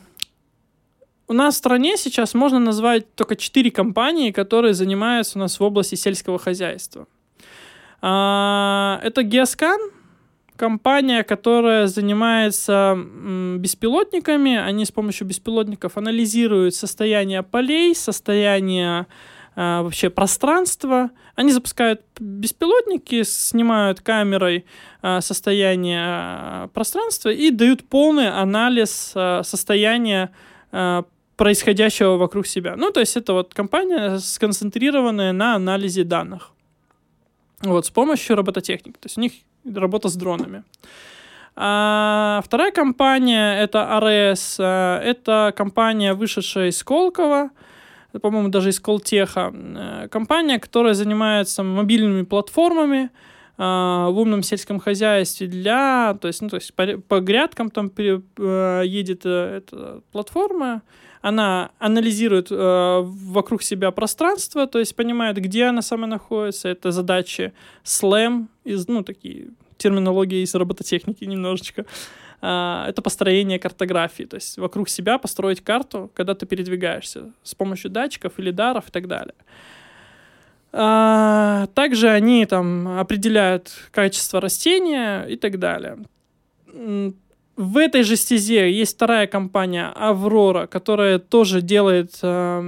нас 1.33 1.55
в 1.55 1.57
стране 1.57 1.97
сейчас 1.97 2.33
можно 2.33 2.59
назвать 2.59 3.13
только 3.15 3.35
четыре 3.35 3.69
компании, 3.69 4.31
которые 4.31 4.73
занимаются 4.73 5.37
у 5.37 5.41
нас 5.41 5.59
в 5.59 5.63
области 5.63 5.95
сельского 5.95 6.39
хозяйства. 6.39 7.05
А, 8.01 9.01
это 9.03 9.23
Геоскан, 9.23 9.98
компания, 10.59 11.23
которая 11.23 11.87
занимается 11.87 12.93
беспилотниками. 13.57 14.57
Они 14.57 14.83
с 14.83 14.91
помощью 14.91 15.25
беспилотников 15.25 15.97
анализируют 15.97 16.75
состояние 16.75 17.43
полей, 17.43 17.95
состояние 17.95 19.07
э, 19.55 19.81
вообще 19.81 20.09
пространства. 20.09 21.11
Они 21.35 21.53
запускают 21.53 22.01
беспилотники, 22.19 23.23
снимают 23.23 24.01
камерой 24.01 24.65
э, 25.01 25.21
состояние 25.21 26.05
э, 26.05 26.67
пространства 26.73 27.29
и 27.29 27.51
дают 27.51 27.87
полный 27.87 28.29
анализ 28.29 29.13
состояния 29.43 30.29
происходящего 31.35 32.17
вокруг 32.17 32.45
себя. 32.47 32.75
Ну, 32.75 32.91
то 32.91 32.99
есть 32.99 33.15
это 33.15 33.31
вот 33.31 33.53
компания, 33.53 34.19
сконцентрированная 34.19 35.31
на 35.31 35.55
анализе 35.55 36.03
данных. 36.03 36.51
Вот, 37.61 37.85
с 37.85 37.89
помощью 37.89 38.35
робототехники. 38.35 38.97
То 38.99 39.05
есть 39.05 39.17
у 39.17 39.21
них 39.21 39.31
работа 39.75 40.09
с 40.09 40.15
дронами. 40.15 40.63
А 41.61 42.41
вторая 42.45 42.71
компания 42.71 43.61
это 43.61 43.79
RS. 44.01 44.55
А, 44.59 45.01
это 45.01 45.53
компания, 45.55 46.13
вышедшая 46.13 46.69
из 46.69 46.77
Сколково, 46.77 47.49
по-моему, 48.21 48.47
даже 48.47 48.69
из 48.69 48.79
Колтеха. 48.79 49.53
Э, 49.53 50.07
компания, 50.09 50.57
которая 50.57 50.93
занимается 50.93 51.61
мобильными 51.63 52.23
платформами 52.23 53.09
а, 53.57 54.09
в 54.09 54.17
умном 54.17 54.41
сельском 54.41 54.79
хозяйстве 54.79 55.47
для, 55.47 56.17
то 56.21 56.29
есть, 56.29 56.41
ну, 56.41 56.47
то 56.47 56.55
есть 56.55 56.73
по, 56.73 56.85
по 57.07 57.19
грядкам 57.19 57.69
там 57.69 57.91
едет 57.97 59.25
э, 59.25 59.57
эта 59.57 60.01
платформа, 60.13 60.81
она 61.21 61.71
анализирует 61.79 62.47
э, 62.51 63.01
вокруг 63.03 63.61
себя 63.61 63.91
пространство, 63.91 64.67
то 64.67 64.79
есть 64.79 64.95
понимает, 64.95 65.37
где 65.37 65.65
она 65.65 65.81
сама 65.81 66.07
находится. 66.07 66.69
Это 66.69 66.91
задачи 66.91 67.53
SLAM, 67.83 68.47
из, 68.63 68.87
ну, 68.87 69.03
такие 69.03 69.49
терминологии 69.77 70.43
из 70.43 70.55
робототехники 70.55 71.25
немножечко. 71.25 71.85
Э, 72.41 72.85
это 72.87 73.01
построение 73.01 73.59
картографии, 73.59 74.23
то 74.23 74.35
есть 74.35 74.57
вокруг 74.57 74.87
себя 74.89 75.17
построить 75.17 75.61
карту, 75.61 76.09
когда 76.13 76.35
ты 76.35 76.45
передвигаешься 76.45 77.31
с 77.43 77.53
помощью 77.53 77.91
датчиков 77.91 78.39
или 78.39 78.51
даров 78.51 78.87
и 78.87 78.91
так 78.91 79.07
далее. 79.07 79.35
А, 80.71 81.65
также 81.73 82.09
они 82.09 82.45
там 82.45 82.99
определяют 82.99 83.71
качество 83.91 84.39
растения 84.39 85.25
и 85.25 85.35
так 85.35 85.57
далее 85.57 85.97
в 87.59 87.75
этой 87.75 88.03
же 88.03 88.15
стезе 88.15 88.71
есть 88.71 88.95
вторая 88.95 89.27
компания 89.27 89.91
Аврора, 89.93 90.65
которая 90.65 91.19
тоже 91.19 91.61
делает 91.61 92.17
э, 92.21 92.63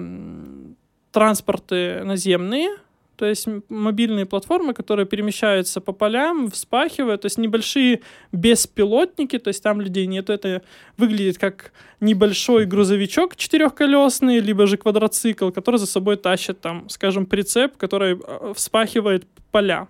транспорты 1.14 2.04
наземные, 2.04 2.76
то 3.16 3.26
есть 3.26 3.48
мобильные 3.70 4.26
платформы, 4.26 4.74
которые 4.74 5.06
перемещаются 5.06 5.80
по 5.80 5.94
полям, 5.94 6.52
вспахивают, 6.52 7.22
то 7.22 7.28
есть 7.28 7.38
небольшие 7.38 8.02
беспилотники, 8.34 9.40
то 9.40 9.48
есть 9.48 9.64
там 9.64 9.80
людей 9.80 10.08
нет, 10.08 10.30
это 10.30 10.62
выглядит 10.98 11.38
как 11.38 11.72
небольшой 12.02 12.66
грузовичок 12.66 13.38
четырехколесный, 13.38 14.40
либо 14.40 14.68
же 14.68 14.76
квадроцикл, 14.76 15.52
который 15.52 15.78
за 15.78 15.88
собой 15.88 16.18
тащит 16.18 16.60
там, 16.60 16.90
скажем, 16.90 17.28
прицеп, 17.28 17.78
который 17.78 18.20
э, 18.22 18.54
вспахивает 18.58 19.26
поля. 19.54 19.88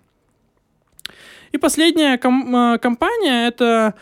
И 1.51 1.57
последняя 1.57 2.19
ком- 2.19 2.55
э, 2.55 2.77
компания 2.77 3.47
это 3.47 3.95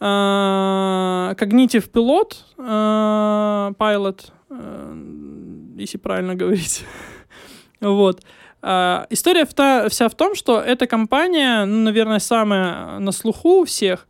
а, 0.00 1.34
Cognitive 1.38 1.90
Pilot, 1.90 2.32
а, 2.58 3.72
Pilot, 3.78 4.20
а, 4.50 4.96
если 5.76 5.98
правильно 5.98 6.34
говорить. 6.40 6.84
вот. 7.80 8.22
История 9.10 9.44
вся 9.90 10.08
в 10.08 10.14
том, 10.14 10.34
что 10.34 10.58
эта 10.58 10.86
компания, 10.86 11.66
ну, 11.66 11.82
наверное, 11.82 12.18
самая 12.18 12.98
на 12.98 13.12
слуху 13.12 13.60
у 13.60 13.64
всех, 13.66 14.06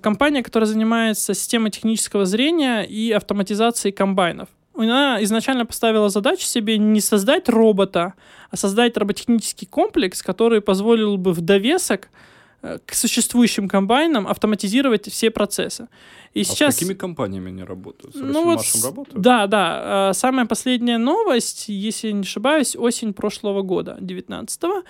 компания, 0.00 0.42
которая 0.42 0.66
занимается 0.66 1.34
системой 1.34 1.70
технического 1.70 2.24
зрения 2.24 2.82
и 2.82 3.12
автоматизацией 3.12 3.92
комбайнов. 3.92 4.48
она 4.74 5.22
изначально 5.24 5.66
поставила 5.66 6.08
задачу 6.08 6.44
себе 6.44 6.78
не 6.78 7.02
создать 7.02 7.50
робота, 7.50 8.14
а 8.50 8.56
создать 8.56 8.96
роботехнический 8.96 9.66
комплекс, 9.66 10.22
который 10.22 10.62
позволил 10.62 11.18
бы 11.18 11.34
в 11.34 11.42
довесок 11.42 12.06
э, 12.06 12.29
к 12.62 12.94
существующим 12.94 13.68
комбайнам 13.68 14.26
автоматизировать 14.26 15.08
все 15.10 15.30
процессы. 15.30 15.88
И 16.34 16.42
А 16.42 16.44
сейчас... 16.44 16.76
с 16.76 16.78
какими 16.78 16.94
компаниями 16.94 17.48
они 17.48 17.64
работают? 17.64 18.14
С 18.14 18.18
Ну 18.20 18.44
вот, 18.44 18.64
работают? 18.84 19.20
да, 19.20 19.46
да. 19.46 20.10
э, 20.10 20.14
Самая 20.14 20.46
последняя 20.46 20.98
новость, 20.98 21.68
если 21.68 22.08
я 22.08 22.12
не 22.12 22.20
ошибаюсь, 22.20 22.76
осень 22.76 23.12
прошлого 23.14 23.62
года, 23.62 23.96
19-го. 24.00 24.82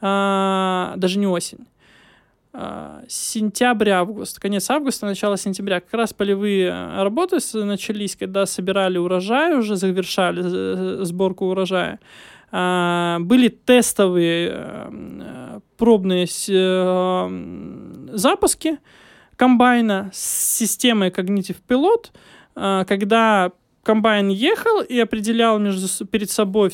а, 0.00 0.94
Даже 0.96 1.18
не 1.18 1.26
осень. 1.26 1.66
Сентябрь-август, 3.08 4.38
конец 4.38 4.68
августа, 4.70 5.06
начало 5.06 5.36
сентября. 5.38 5.80
Как 5.80 5.94
раз 5.94 6.12
полевые 6.12 6.68
э, 6.68 7.02
работы 7.02 7.38
начались, 7.54 8.14
когда 8.16 8.44
собирали 8.46 8.98
урожай, 8.98 9.56
уже 9.56 9.76
завершали 9.76 10.42
э, 10.44 11.04
сборку 11.04 11.46
урожая. 11.46 11.98
А, 12.54 13.18
Были 13.20 13.48
тестовые 13.48 14.50
э, 14.52 15.60
пробные 15.78 16.26
э, 16.48 18.08
запуски 18.12 18.78
комбайна 19.36 20.10
с 20.12 20.58
системой 20.58 21.08
Cognitive 21.08 21.56
Pilot, 21.66 22.10
а, 22.54 22.84
когда 22.84 23.52
комбайн 23.82 24.28
ехал 24.28 24.82
и 24.82 24.98
определял 25.00 25.58
между, 25.58 26.06
перед 26.06 26.30
собой 26.30 26.72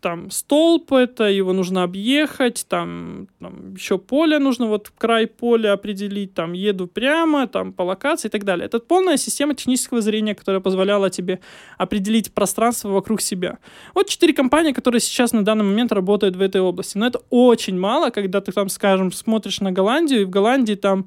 там 0.00 0.30
столб 0.30 0.92
это, 0.92 1.24
его 1.24 1.52
нужно 1.52 1.82
объехать, 1.82 2.66
там, 2.68 3.28
там 3.38 3.74
еще 3.74 3.98
поле 3.98 4.38
нужно, 4.38 4.66
вот 4.66 4.90
край 4.96 5.26
поля 5.26 5.72
определить, 5.72 6.34
там 6.34 6.52
еду 6.52 6.86
прямо, 6.86 7.46
там 7.46 7.72
по 7.72 7.82
локации 7.82 8.28
и 8.28 8.30
так 8.30 8.44
далее. 8.44 8.66
Это 8.66 8.80
полная 8.80 9.16
система 9.16 9.54
технического 9.54 10.00
зрения, 10.00 10.34
которая 10.34 10.60
позволяла 10.60 11.10
тебе 11.10 11.40
определить 11.78 12.32
пространство 12.32 12.88
вокруг 12.88 13.20
себя. 13.20 13.58
Вот 13.94 14.08
четыре 14.08 14.32
компании, 14.32 14.72
которые 14.72 15.00
сейчас 15.00 15.32
на 15.32 15.44
данный 15.44 15.64
момент 15.64 15.92
работают 15.92 16.36
в 16.36 16.40
этой 16.40 16.60
области. 16.60 16.98
Но 16.98 17.06
это 17.06 17.20
очень 17.30 17.78
мало, 17.78 18.10
когда 18.10 18.40
ты 18.40 18.52
там, 18.52 18.68
скажем, 18.68 19.12
смотришь 19.12 19.60
на 19.60 19.72
Голландию, 19.72 20.22
и 20.22 20.24
в 20.24 20.30
Голландии 20.30 20.74
там 20.74 21.06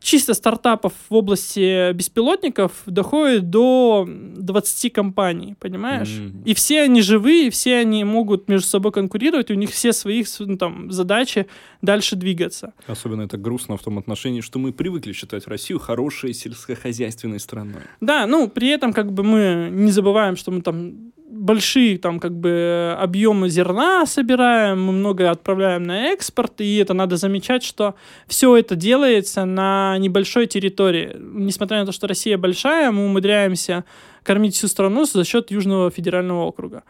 чисто 0.00 0.34
стартапов 0.34 0.92
в 1.08 1.14
области 1.14 1.92
беспилотников 1.92 2.72
доходит 2.86 3.50
до 3.50 4.06
20 4.06 4.92
компаний, 4.92 5.54
понимаешь? 5.58 6.18
Мгм. 6.18 6.42
И 6.44 6.54
все 6.54 6.82
они 6.82 7.02
живые, 7.02 7.50
все 7.50 7.76
они 7.76 8.04
могут 8.04 8.48
между 8.48 8.66
собой 8.66 8.92
конкурировать, 8.92 9.50
у 9.50 9.54
них 9.54 9.70
все 9.70 9.92
свои 9.92 10.24
ну, 10.40 10.56
там, 10.56 10.90
задачи 10.90 11.46
дальше 11.82 12.16
двигаться. 12.16 12.72
Особенно 12.86 13.22
это 13.22 13.36
грустно 13.36 13.76
в 13.76 13.82
том 13.82 13.98
отношении, 13.98 14.40
что 14.40 14.58
мы 14.58 14.72
привыкли 14.72 15.12
считать 15.12 15.46
Россию 15.46 15.78
хорошей 15.78 16.34
сельскохозяйственной 16.34 17.40
страной. 17.40 17.82
Да, 18.00 18.26
ну, 18.26 18.48
при 18.48 18.68
этом 18.68 18.92
как 18.92 19.12
бы 19.12 19.22
мы 19.22 19.68
не 19.70 19.90
забываем, 19.90 20.36
что 20.36 20.50
мы 20.50 20.62
там 20.62 21.12
большие 21.46 21.96
там 21.96 22.18
как 22.20 22.32
бы 22.32 22.94
объемы 22.98 23.48
зерна 23.48 24.04
собираем, 24.04 24.82
мы 24.82 24.92
много 24.92 25.30
отправляем 25.30 25.84
на 25.84 26.08
экспорт, 26.12 26.60
и 26.60 26.76
это 26.76 26.92
надо 26.92 27.16
замечать, 27.16 27.62
что 27.62 27.94
все 28.26 28.56
это 28.56 28.74
делается 28.76 29.44
на 29.44 29.96
небольшой 29.98 30.46
территории. 30.46 31.16
Несмотря 31.18 31.80
на 31.80 31.86
то, 31.86 31.92
что 31.92 32.06
Россия 32.06 32.36
большая, 32.36 32.90
мы 32.90 33.06
умудряемся 33.06 33.84
кормить 34.22 34.56
всю 34.56 34.68
страну 34.68 35.04
за 35.04 35.24
счет 35.24 35.50
Южного 35.50 35.90
федерального 35.90 36.44
округа. 36.44 36.82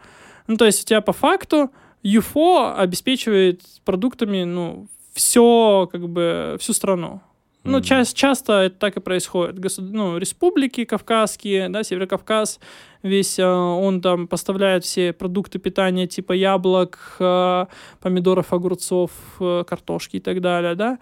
Ну, 0.47 0.57
то 0.57 0.65
есть 0.65 0.83
у 0.83 0.85
тебя 0.85 1.01
по 1.01 1.13
факту 1.13 1.69
ЮФО 2.03 2.75
обеспечивает 2.77 3.61
продуктами, 3.85 4.43
ну, 4.43 4.87
все, 5.13 5.87
как 5.91 6.09
бы, 6.09 6.57
всю 6.59 6.73
страну. 6.73 7.21
Ну, 7.67 7.81
часто, 7.81 8.15
часто 8.15 8.53
это 8.53 8.75
так 8.77 8.97
и 8.97 9.01
происходит. 9.01 9.59
Госуд- 9.59 9.89
ну, 9.91 10.17
республики 10.17 10.85
кавказские, 10.85 11.67
да, 11.69 11.83
Северокавказ, 11.83 12.59
весь 13.03 13.39
э, 13.39 13.45
он 13.45 14.01
там 14.01 14.27
поставляет 14.27 14.83
все 14.83 15.13
продукты 15.13 15.59
питания 15.59 16.07
типа 16.07 16.33
яблок, 16.33 17.17
э, 17.19 17.65
помидоров, 18.01 18.53
огурцов, 18.53 19.11
э, 19.39 19.63
картошки 19.67 20.17
и 20.17 20.19
так 20.19 20.41
далее, 20.41 20.75
да. 20.75 20.99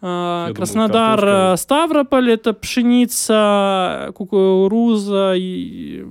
Думал, 0.00 0.54
Краснодар, 0.54 1.18
картошка- 1.18 1.54
э, 1.54 1.56
Ставрополь 1.56 2.30
это 2.30 2.52
пшеница, 2.52 4.12
кукуруза, 4.14 5.34
и 5.36 6.04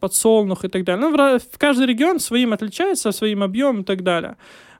подсолнух 0.00 0.64
и 0.64 0.68
так 0.68 0.84
далее. 0.84 1.08
Ну, 1.08 1.16
в, 1.16 1.40
каждый 1.56 1.86
регион 1.86 2.18
своим 2.18 2.52
отличается, 2.52 3.12
своим 3.12 3.42
объемом 3.42 3.82
и 3.82 3.84
так 3.84 4.02
далее. 4.02 4.36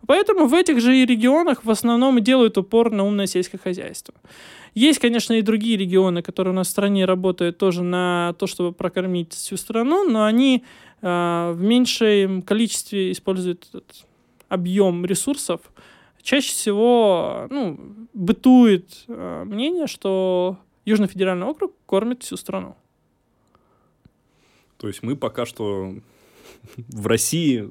Поэтому 0.07 0.47
в 0.47 0.55
этих 0.55 0.81
же 0.81 0.93
регионах 1.05 1.65
в 1.65 1.71
основном 1.71 2.19
и 2.19 2.21
делают 2.21 2.59
упор 2.59 2.91
на 2.91 3.05
умное 3.05 3.27
сельское 3.27 3.59
хозяйство. 3.59 4.15
Есть, 4.79 5.01
конечно, 5.01 5.33
и 5.33 5.43
другие 5.43 5.77
регионы, 5.77 6.23
которые 6.23 6.53
у 6.53 6.57
нас 6.57 6.69
в 6.69 6.71
стране 6.71 7.05
работают 7.05 7.59
тоже 7.59 7.83
на 7.83 8.37
то, 8.39 8.47
чтобы 8.47 8.73
прокормить 8.73 9.33
всю 9.33 9.57
страну, 9.57 10.09
но 10.09 10.25
они 10.25 10.63
э, 11.03 11.53
в 11.53 11.61
меньшем 11.61 12.43
количестве 12.43 13.11
используют 13.11 13.67
этот 13.69 14.07
объем 14.49 15.05
ресурсов. 15.05 15.61
Чаще 16.23 16.51
всего 16.51 17.49
ну, 17.51 18.07
бытует 18.15 19.05
э, 19.09 19.43
мнение, 19.45 19.89
что 19.89 20.59
Южный 20.85 21.09
федеральный 21.09 21.49
округ 21.49 21.75
кормит 21.85 22.23
всю 22.23 22.37
страну. 22.37 22.77
То 24.77 24.87
есть 24.87 25.03
мы 25.03 25.17
пока 25.17 25.45
что 25.45 25.93
в 26.77 27.07
России 27.09 27.69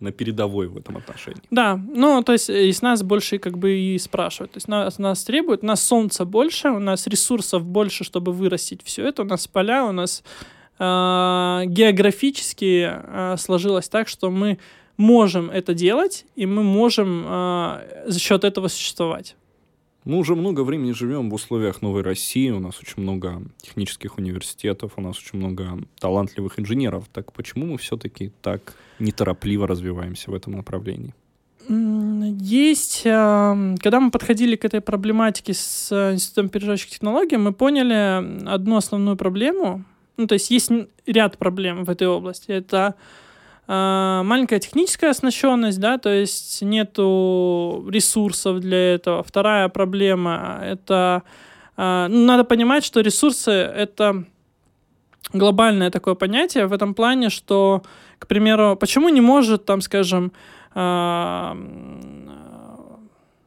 на 0.00 0.12
передовой 0.12 0.68
в 0.68 0.76
этом 0.76 0.96
отношении. 0.96 1.42
Да, 1.50 1.76
ну, 1.76 2.22
то 2.22 2.32
есть 2.32 2.50
э, 2.50 2.68
из 2.68 2.82
нас 2.82 3.02
больше 3.02 3.38
как 3.38 3.58
бы 3.58 3.78
и 3.78 3.98
спрашивают. 3.98 4.52
То 4.52 4.56
есть 4.58 4.68
нас, 4.68 4.98
нас 4.98 5.24
требуют, 5.24 5.62
у 5.62 5.66
нас 5.66 5.82
солнца 5.82 6.24
больше, 6.24 6.70
у 6.70 6.78
нас 6.78 7.06
ресурсов 7.06 7.64
больше, 7.64 8.04
чтобы 8.04 8.32
вырастить 8.32 8.82
все 8.84 9.06
это, 9.06 9.22
у 9.22 9.24
нас 9.24 9.46
поля, 9.48 9.84
у 9.84 9.92
нас 9.92 10.22
э, 10.78 11.62
географически 11.66 12.90
э, 12.92 13.36
сложилось 13.38 13.88
так, 13.88 14.08
что 14.08 14.30
мы 14.30 14.58
можем 14.96 15.50
это 15.50 15.74
делать, 15.74 16.26
и 16.36 16.46
мы 16.46 16.62
можем 16.62 17.24
э, 17.26 18.04
за 18.06 18.18
счет 18.18 18.44
этого 18.44 18.68
существовать. 18.68 19.36
Мы 20.08 20.16
уже 20.16 20.34
много 20.34 20.62
времени 20.62 20.92
живем 20.92 21.28
в 21.28 21.34
условиях 21.34 21.82
новой 21.82 22.00
России, 22.00 22.48
у 22.48 22.60
нас 22.60 22.80
очень 22.80 23.02
много 23.02 23.42
технических 23.58 24.16
университетов, 24.16 24.92
у 24.96 25.02
нас 25.02 25.18
очень 25.18 25.38
много 25.38 25.80
талантливых 26.00 26.58
инженеров. 26.58 27.04
Так 27.12 27.30
почему 27.34 27.66
мы 27.66 27.76
все-таки 27.76 28.32
так 28.40 28.72
неторопливо 28.98 29.66
развиваемся 29.66 30.30
в 30.30 30.34
этом 30.34 30.54
направлении? 30.54 31.12
Есть, 31.68 33.02
эм, 33.04 33.76
когда 33.76 34.00
мы 34.00 34.10
подходили 34.10 34.56
к 34.56 34.64
этой 34.64 34.80
проблематике 34.80 35.52
с 35.52 35.92
э, 35.92 36.14
Институтом 36.14 36.48
переживающих 36.48 36.88
технологий, 36.88 37.36
мы 37.36 37.52
поняли 37.52 38.48
одну 38.48 38.76
основную 38.76 39.18
проблему. 39.18 39.84
Ну, 40.16 40.26
то 40.26 40.32
есть 40.32 40.50
есть 40.50 40.70
ряд 41.04 41.36
проблем 41.36 41.84
в 41.84 41.90
этой 41.90 42.06
области. 42.06 42.50
Это 42.50 42.94
маленькая 43.68 44.60
техническая 44.60 45.10
оснащенность, 45.10 45.78
да, 45.78 45.98
то 45.98 46.08
есть 46.08 46.62
нету 46.62 47.86
ресурсов 47.90 48.60
для 48.60 48.94
этого. 48.94 49.22
Вторая 49.22 49.68
проблема— 49.68 50.60
это 50.64 51.22
э, 51.76 52.06
ну, 52.08 52.24
надо 52.24 52.44
понимать, 52.44 52.82
что 52.82 53.00
ресурсы— 53.00 53.50
это 53.52 54.24
глобальное 55.32 55.90
такое 55.90 56.14
понятие 56.14 56.66
в 56.66 56.72
этом 56.72 56.94
плане, 56.94 57.28
что, 57.28 57.82
к 58.18 58.26
примеру, 58.26 58.76
почему 58.76 59.08
не 59.08 59.20
может, 59.20 59.64
там, 59.64 59.80
скажем, 59.80 60.32
а, 60.74 61.56
а, 61.56 62.98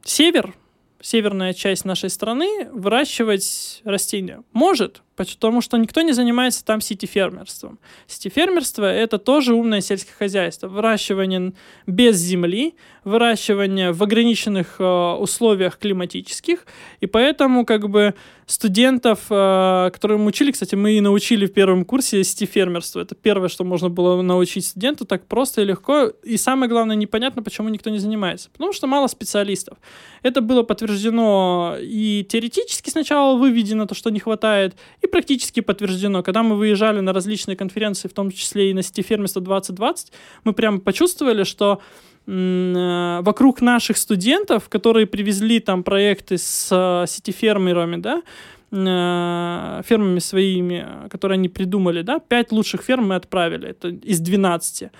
север, 0.03 0.53
северная 1.01 1.53
часть 1.53 1.85
нашей 1.85 2.09
страны 2.09 2.69
выращивать 2.71 3.81
растения? 3.85 4.43
Может, 4.53 5.01
потому 5.15 5.61
что 5.61 5.77
никто 5.77 6.01
не 6.01 6.13
занимается 6.13 6.63
там 6.63 6.81
сетифермерством. 6.81 7.79
Сетифермерство— 8.07 8.85
это 8.85 9.17
тоже 9.17 9.53
умное 9.53 9.81
сельское 9.81 10.13
хозяйство. 10.13 10.67
Выращивание 10.67 11.53
без 11.85 12.17
земли, 12.17 12.75
выращивание 13.03 13.91
в 13.91 14.01
ограниченных 14.03 14.75
э, 14.79 14.83
условиях 14.83 15.77
климатических, 15.77 16.65
и 16.99 17.07
поэтому 17.07 17.65
как 17.65 17.89
бы 17.89 18.13
студентов, 18.51 19.25
э, 19.29 19.89
которые 19.91 20.17
мы 20.17 20.25
учили, 20.25 20.51
кстати, 20.51 20.75
мы 20.75 20.93
и 20.93 21.01
научили 21.01 21.45
в 21.45 21.53
первом 21.53 21.85
курсе 21.85 22.23
сетифермерство. 22.23 22.99
Это 22.99 23.15
первое, 23.15 23.49
что 23.49 23.63
можно 23.63 23.89
было 23.89 24.21
научить 24.21 24.67
студенту 24.67 25.05
так 25.05 25.25
просто 25.25 25.61
и 25.61 25.65
легко. 25.65 26.11
И 26.23 26.37
самое 26.37 26.69
главное, 26.69 26.95
непонятно, 26.95 27.41
почему 27.41 27.69
никто 27.69 27.89
не 27.89 27.99
занимается. 27.99 28.49
Потому 28.51 28.73
что 28.73 28.87
мало 28.87 29.07
специалистов. 29.07 29.77
Это 30.21 30.41
было 30.41 30.63
подтверждено 30.63 31.77
и 31.79 32.25
теоретически 32.29 32.89
сначала 32.89 33.37
выведено, 33.37 33.85
то, 33.85 33.95
что 33.95 34.09
не 34.09 34.19
хватает, 34.19 34.75
и 35.01 35.07
практически 35.07 35.59
подтверждено. 35.61 36.23
Когда 36.23 36.43
мы 36.43 36.55
выезжали 36.55 36.99
на 36.99 37.13
различные 37.13 37.57
конференции, 37.57 38.07
в 38.07 38.13
том 38.13 38.31
числе 38.31 38.71
и 38.71 38.73
на 38.73 38.83
сетифермерство 38.83 39.41
2020, 39.41 40.11
мы 40.43 40.53
прямо 40.53 40.79
почувствовали, 40.79 41.43
что 41.43 41.81
э, 42.27 43.19
вокруг 43.21 43.61
наших 43.61 43.97
студентов, 43.97 44.69
которые 44.69 45.07
привезли 45.07 45.59
там 45.59 45.83
проекты 45.83 46.37
с 46.37 46.69
э, 46.71 47.07
сетифермерами, 47.07 47.97
да, 47.97 48.21
э, 48.71 49.81
фермами 49.85 50.19
своими, 50.19 51.09
которые 51.09 51.37
они 51.37 51.49
придумали, 51.49 52.03
да, 52.03 52.19
пять 52.19 52.51
лучших 52.51 52.81
ферм 52.81 53.09
мы 53.09 53.15
отправили, 53.15 53.69
это 53.69 53.89
из 53.89 54.19
12. 54.19 54.91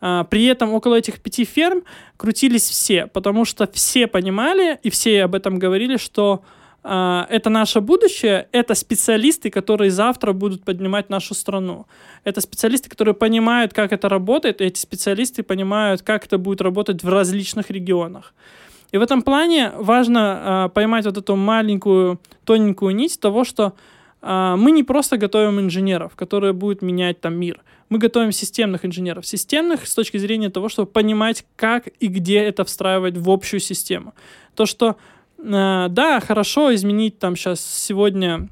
А, 0.00 0.24
При 0.24 0.44
этом 0.44 0.74
около 0.74 0.96
этих 0.96 1.20
пяти 1.20 1.44
ферм 1.44 1.82
крутились 2.16 2.68
все, 2.68 3.06
потому 3.06 3.44
что 3.44 3.68
все 3.72 4.06
понимали 4.06 4.78
и 4.82 4.90
все 4.90 5.24
об 5.24 5.34
этом 5.34 5.58
говорили, 5.58 5.96
что 5.96 6.42
это 6.88 7.50
наше 7.50 7.80
будущее, 7.80 8.48
это 8.52 8.74
специалисты, 8.74 9.50
которые 9.50 9.90
завтра 9.90 10.32
будут 10.32 10.64
поднимать 10.64 11.10
нашу 11.10 11.34
страну. 11.34 11.86
Это 12.22 12.40
специалисты, 12.40 12.88
которые 12.88 13.14
понимают, 13.14 13.72
как 13.72 13.92
это 13.92 14.08
работает, 14.08 14.60
и 14.60 14.64
эти 14.64 14.78
специалисты 14.78 15.42
понимают, 15.42 16.02
как 16.02 16.26
это 16.26 16.38
будет 16.38 16.60
работать 16.60 17.02
в 17.02 17.08
различных 17.08 17.70
регионах. 17.70 18.34
И 18.92 18.98
в 18.98 19.02
этом 19.02 19.22
плане 19.22 19.72
важно 19.76 20.66
э, 20.66 20.74
поймать 20.74 21.06
вот 21.06 21.16
эту 21.16 21.36
маленькую, 21.36 22.20
тоненькую 22.44 22.94
нить 22.94 23.18
того, 23.20 23.44
что 23.44 23.72
э, 24.22 24.54
мы 24.56 24.70
не 24.70 24.84
просто 24.84 25.16
готовим 25.16 25.60
инженеров, 25.60 26.14
которые 26.14 26.52
будут 26.52 26.82
менять 26.82 27.20
там 27.20 27.34
мир. 27.34 27.62
Мы 27.88 27.98
готовим 27.98 28.32
системных 28.32 28.84
инженеров. 28.84 29.26
Системных 29.26 29.86
с 29.86 29.94
точки 29.94 30.18
зрения 30.18 30.50
того, 30.50 30.68
чтобы 30.68 30.90
понимать, 30.90 31.44
как 31.56 31.88
и 32.00 32.06
где 32.06 32.38
это 32.38 32.64
встраивать 32.64 33.16
в 33.16 33.28
общую 33.30 33.60
систему. 33.60 34.14
То, 34.54 34.66
что 34.66 34.96
да, 35.38 36.20
хорошо 36.20 36.74
изменить 36.74 37.18
там 37.18 37.36
сейчас 37.36 37.60
сегодня 37.60 38.48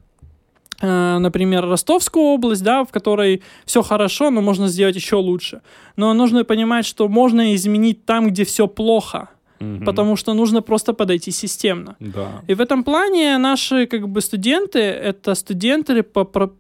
э, 0.80 1.18
например, 1.18 1.66
Ростовскую 1.66 2.24
область, 2.26 2.62
да, 2.62 2.85
в 2.85 2.91
которой 2.91 3.43
все 3.64 3.82
хорошо, 3.82 4.30
но 4.30 4.41
можно 4.43 4.68
сделать 4.68 4.97
еще 4.97 5.16
лучше. 5.16 5.61
Но 5.97 6.12
нужно 6.14 6.45
понимать, 6.45 6.85
что 6.87 7.09
можно 7.09 7.55
изменить 7.55 8.05
там, 8.05 8.28
где 8.28 8.45
все 8.45 8.66
плохо, 8.66 9.28
Мгм. 9.61 9.85
потому 9.85 10.16
что 10.16 10.35
нужно 10.35 10.62
просто 10.62 10.93
подойти 10.93 11.30
системно. 11.30 11.97
Да. 12.01 12.43
И 12.49 12.55
в 12.55 12.61
этом 12.61 12.85
плане 12.85 13.39
наши 13.39 13.87
как 13.87 14.09
бы 14.09 14.20
студенты 14.20 14.80
это 14.80 15.35
студенты 15.35 16.03
по, 16.03 16.24
про, 16.24 16.51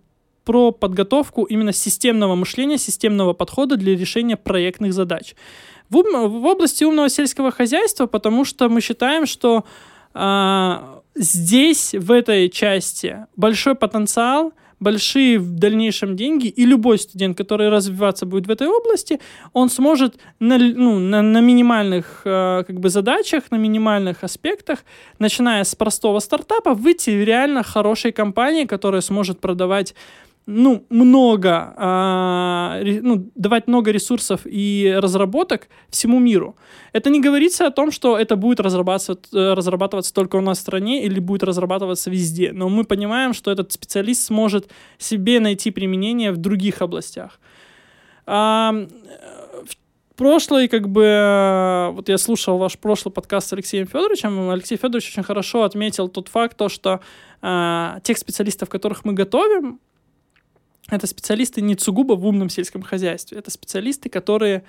про 0.44 0.70
подготовку 0.70 1.42
именно 1.44 1.72
системного 1.72 2.34
мышления, 2.34 2.78
системного 2.78 3.32
подхода 3.34 3.76
для 3.76 3.96
решения 3.96 4.36
проектных 4.36 4.94
задач. 4.94 5.34
В, 5.90 5.96
ум- 5.98 6.28
в 6.30 6.46
области 6.46 6.84
умного 6.84 7.08
сельского 7.10 7.50
хозяйства, 7.50 8.06
потому 8.06 8.44
что 8.44 8.68
мы 8.68 8.80
считаем, 8.80 9.26
что 9.26 9.64
а, 10.14 11.02
здесь, 11.14 11.94
в 11.94 12.10
этой 12.10 12.48
части, 12.48 13.26
большой 13.36 13.74
потенциал, 13.74 14.52
большие 14.80 15.38
в 15.38 15.56
дальнейшем 15.56 16.16
деньги, 16.16 16.46
и 16.46 16.64
любой 16.66 16.98
студент, 16.98 17.36
который 17.36 17.68
развиваться 17.68 18.26
будет 18.26 18.46
в 18.46 18.50
этой 18.50 18.68
области, 18.68 19.20
он 19.52 19.70
сможет 19.70 20.16
на, 20.40 20.58
ну, 20.58 20.98
на, 20.98 21.22
на 21.22 21.40
минимальных 21.40 22.22
э, 22.24 22.64
как 22.66 22.80
бы 22.80 22.90
задачах, 22.90 23.44
на 23.50 23.56
минимальных 23.56 24.24
аспектах, 24.24 24.84
начиная 25.18 25.64
с 25.64 25.74
простого 25.74 26.20
стартапа, 26.20 26.74
выйти 26.74 27.10
в 27.10 27.24
реально 27.24 27.62
хорошей 27.62 28.12
компании, 28.12 28.64
которая 28.64 29.00
сможет 29.00 29.40
продавать 29.40 29.94
ну, 30.46 30.84
много, 30.90 31.74
а, 31.76 32.80
ну, 32.82 33.30
давать 33.34 33.66
много 33.66 33.90
ресурсов 33.90 34.42
и 34.44 34.94
разработок 34.98 35.68
всему 35.88 36.18
миру. 36.18 36.56
Это 36.92 37.08
не 37.08 37.20
говорится 37.20 37.66
о 37.66 37.70
том, 37.70 37.90
что 37.90 38.18
это 38.18 38.36
будет 38.36 38.60
разрабатываться, 38.60 39.18
э, 39.32 39.54
разрабатываться 39.54 40.12
только 40.12 40.36
у 40.36 40.42
нас 40.42 40.58
в 40.58 40.60
стране 40.60 41.04
или 41.04 41.18
будет 41.18 41.44
разрабатываться 41.44 42.10
везде. 42.10 42.52
Но 42.52 42.68
мы 42.68 42.84
понимаем, 42.84 43.32
что 43.32 43.50
этот 43.50 43.72
специалист 43.72 44.22
сможет 44.22 44.70
себе 44.98 45.40
найти 45.40 45.70
применение 45.70 46.30
в 46.30 46.36
других 46.36 46.82
областях. 46.82 47.40
А, 48.26 48.74
э, 48.74 48.86
в 49.64 50.16
прошлый, 50.16 50.68
как 50.68 50.90
бы, 50.90 51.04
э, 51.04 51.90
вот 51.92 52.10
я 52.10 52.18
слушал 52.18 52.58
ваш 52.58 52.78
прошлый 52.78 53.12
подкаст 53.12 53.48
с 53.48 53.52
Алексеем 53.54 53.86
Федоровичем, 53.86 54.50
Алексей 54.50 54.76
Федорович 54.76 55.08
очень 55.08 55.22
хорошо 55.22 55.62
отметил 55.62 56.08
тот 56.08 56.28
факт, 56.28 56.56
то, 56.56 56.68
что 56.68 57.00
а, 57.40 58.00
тех 58.02 58.18
специалистов, 58.18 58.68
которых 58.68 59.04
мы 59.04 59.14
готовим, 59.14 59.80
это 60.90 61.06
специалисты 61.06 61.60
не 61.62 61.76
сугубо 61.76 62.14
в 62.14 62.26
умном 62.26 62.48
сельском 62.48 62.82
хозяйстве. 62.82 63.38
Это 63.38 63.50
специалисты, 63.50 64.08
которые 64.08 64.64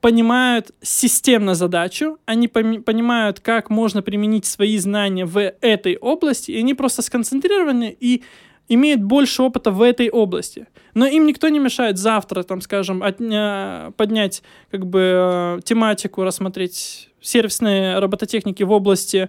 понимают 0.00 0.72
системно 0.82 1.54
задачу, 1.54 2.18
они 2.26 2.48
понимают, 2.48 3.40
как 3.40 3.70
можно 3.70 4.02
применить 4.02 4.44
свои 4.44 4.76
знания 4.78 5.24
в 5.24 5.40
этой 5.60 5.96
области, 5.96 6.50
и 6.50 6.58
они 6.58 6.74
просто 6.74 7.02
сконцентрированы 7.02 7.96
и 7.98 8.22
имеют 8.68 9.02
больше 9.02 9.42
опыта 9.42 9.70
в 9.70 9.80
этой 9.80 10.10
области. 10.10 10.66
Но 10.94 11.06
им 11.06 11.26
никто 11.26 11.48
не 11.48 11.58
мешает 11.58 11.98
завтра, 11.98 12.42
там, 12.42 12.60
скажем, 12.60 13.00
поднять 13.00 14.42
как 14.70 14.86
бы 14.86 15.00
э, 15.00 15.60
тематику, 15.64 16.24
рассмотреть 16.24 17.10
сервисные 17.20 17.98
робототехники 17.98 18.62
в 18.62 18.72
области 18.72 19.28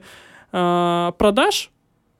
э, 0.51 1.11
продаж 1.17 1.71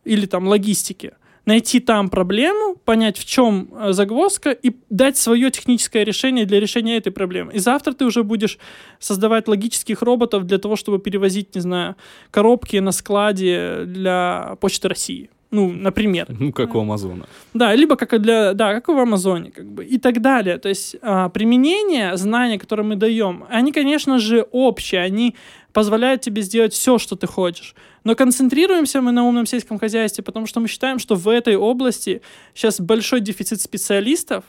или 0.04 0.26
там 0.26 0.48
логистики, 0.48 1.14
найти 1.48 1.80
там 1.80 2.10
проблему, 2.10 2.76
понять, 2.86 3.18
в 3.18 3.26
чем 3.26 3.70
э, 3.72 3.94
загвоздка 3.94 4.52
и 4.52 4.76
дать 4.90 5.18
свое 5.18 5.50
техническое 5.50 6.04
решение 6.04 6.46
для 6.46 6.60
решения 6.60 6.98
этой 6.98 7.12
проблемы. 7.12 7.54
И 7.54 7.60
завтра 7.60 7.94
ты 7.94 8.06
уже 8.06 8.24
будешь 8.24 8.60
создавать 9.00 9.48
логических 9.48 10.02
роботов 10.02 10.44
для 10.46 10.58
того, 10.58 10.76
чтобы 10.76 11.00
перевозить, 11.00 11.56
не 11.56 11.62
знаю, 11.62 11.96
коробки 12.32 12.78
на 12.78 12.92
складе 12.92 13.86
для 13.86 14.58
Почты 14.60 14.90
России. 14.90 15.30
Ну, 15.52 15.72
например. 15.72 16.28
Ну, 16.28 16.52
как 16.52 16.76
у 16.76 16.80
Амазона. 16.80 17.26
Да, 17.54 17.74
либо 17.76 17.96
как 17.96 18.14
и 18.14 18.18
для, 18.18 18.54
да, 18.54 18.74
как 18.74 18.90
в 18.90 19.00
Амазоне, 19.00 19.52
как 19.52 19.66
бы, 19.66 19.86
и 19.86 19.98
так 19.98 20.22
далее. 20.22 20.58
То 20.58 20.70
есть 20.70 20.98
а, 21.02 21.30
применение 21.30 22.18
знания, 22.18 22.60
которые 22.60 22.86
мы 22.86 22.96
даем, 22.96 23.46
они, 23.50 23.72
конечно 23.72 24.20
же, 24.20 24.46
общие, 24.52 25.02
они 25.02 25.36
позволяют 25.78 26.22
тебе 26.22 26.42
сделать 26.42 26.74
все, 26.74 26.98
что 26.98 27.16
ты 27.16 27.28
хочешь. 27.28 27.76
Но 28.04 28.16
концентрируемся 28.16 29.00
мы 29.00 29.12
на 29.12 29.24
умном 29.24 29.46
сельском 29.46 29.78
хозяйстве, 29.78 30.24
потому 30.24 30.48
что 30.48 30.60
мы 30.60 30.68
считаем, 30.68 30.98
что 30.98 31.14
в 31.14 31.30
этой 31.30 31.56
области 31.56 32.24
сейчас 32.56 32.82
большой 32.82 33.20
дефицит 33.20 33.62
специалистов, 33.62 34.44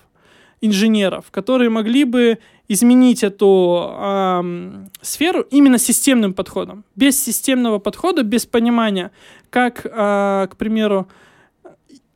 инженеров, 0.63 1.27
которые 1.31 1.69
могли 1.69 2.05
бы 2.05 2.39
изменить 2.67 3.23
эту 3.23 3.91
ам, 3.91 4.89
сферу 5.03 5.43
именно 5.51 5.77
системным 5.77 6.33
подходом. 6.33 6.83
Без 6.97 7.23
системного 7.23 7.79
подхода, 7.79 8.23
без 8.23 8.47
понимания, 8.47 9.11
как, 9.51 9.87
а, 9.93 10.47
к 10.47 10.57
примеру, 10.57 11.09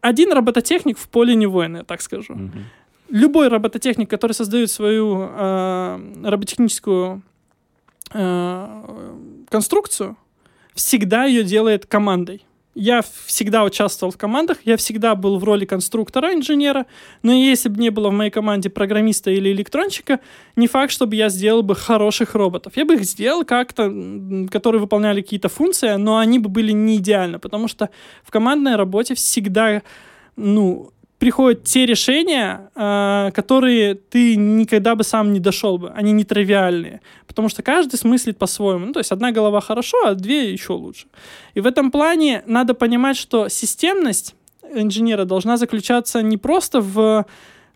один 0.01 0.33
робототехник 0.33 0.97
в 0.97 1.07
поле 1.11 1.35
не 1.35 1.47
воин, 1.47 1.77
я 1.77 1.83
так 1.83 2.01
скажу. 2.01 2.33
Мгм. 2.33 2.65
Любой 3.11 3.49
робототехник, 3.49 4.09
который 4.09 4.33
создает 4.33 4.71
свою 4.71 5.19
а, 5.19 6.01
роботехническую 6.25 7.23
а, 8.15 9.17
конструкцию, 9.49 10.17
всегда 10.75 11.25
ее 11.25 11.45
делает 11.45 11.87
командой. 11.87 12.45
Я 12.75 13.03
всегда 13.27 13.65
участвовал 13.65 14.13
в 14.13 14.17
командах, 14.17 14.59
я 14.65 14.79
всегда 14.79 15.15
был 15.15 15.39
в 15.39 15.45
роли 15.45 15.67
конструктора, 15.67 16.33
инженера, 16.33 16.87
но 17.23 17.31
если 17.31 17.69
бы 17.69 17.79
не 17.79 17.91
было 17.91 18.09
в 18.09 18.13
моей 18.13 18.31
команде 18.31 18.71
программиста 18.71 19.31
или 19.31 19.53
электронщика, 19.53 20.21
не 20.57 20.69
факт, 20.69 20.91
чтобы 20.91 21.15
я 21.15 21.29
сделал 21.29 21.63
бы 21.63 21.75
хороших 21.75 22.35
роботов. 22.35 22.73
Я 22.77 22.87
бы 22.87 22.95
их 22.95 23.05
сделал 23.05 23.45
как-то, 23.45 23.93
которые 24.51 24.81
выполняли 24.81 25.21
какие-то 25.21 25.51
функции, 25.51 25.97
но 25.97 26.17
они 26.17 26.39
бы 26.39 26.49
были 26.49 26.73
не 26.73 26.97
идеально, 26.97 27.39
потому 27.39 27.69
что 27.69 27.91
в 28.25 28.31
командной 28.31 28.77
работе 28.77 29.15
всегда, 29.15 29.83
ну, 30.37 30.93
приходят 31.23 31.62
те 31.62 31.87
решения, 31.87 32.68
э, 32.75 33.31
которые 33.33 33.95
ты 33.95 34.35
никогда 34.35 34.97
бы 34.97 35.05
сам 35.05 35.33
не 35.33 35.39
дошел 35.39 35.79
бы. 35.79 35.91
Они 35.91 36.11
нетривиальные. 36.11 37.01
Потому 37.29 37.49
что 37.49 37.62
каждый 37.62 37.95
смыслит 37.95 38.39
по-своему. 38.39 38.87
Ну, 38.87 38.93
то 38.93 38.99
есть 38.99 39.12
одна 39.12 39.31
голова 39.31 39.61
хорошо, 39.61 39.99
а 40.05 40.14
две 40.14 40.53
еще 40.53 40.73
лучше. 40.73 41.07
И 41.55 41.61
в 41.61 41.66
этом 41.68 41.93
плане 41.93 42.43
надо 42.47 42.75
понимать, 42.75 43.16
что 43.16 43.49
системность 43.49 44.35
инженера 44.75 45.25
должна 45.25 45.57
заключаться 45.57 46.23
не 46.23 46.39
просто 46.39 46.81
в 46.81 47.25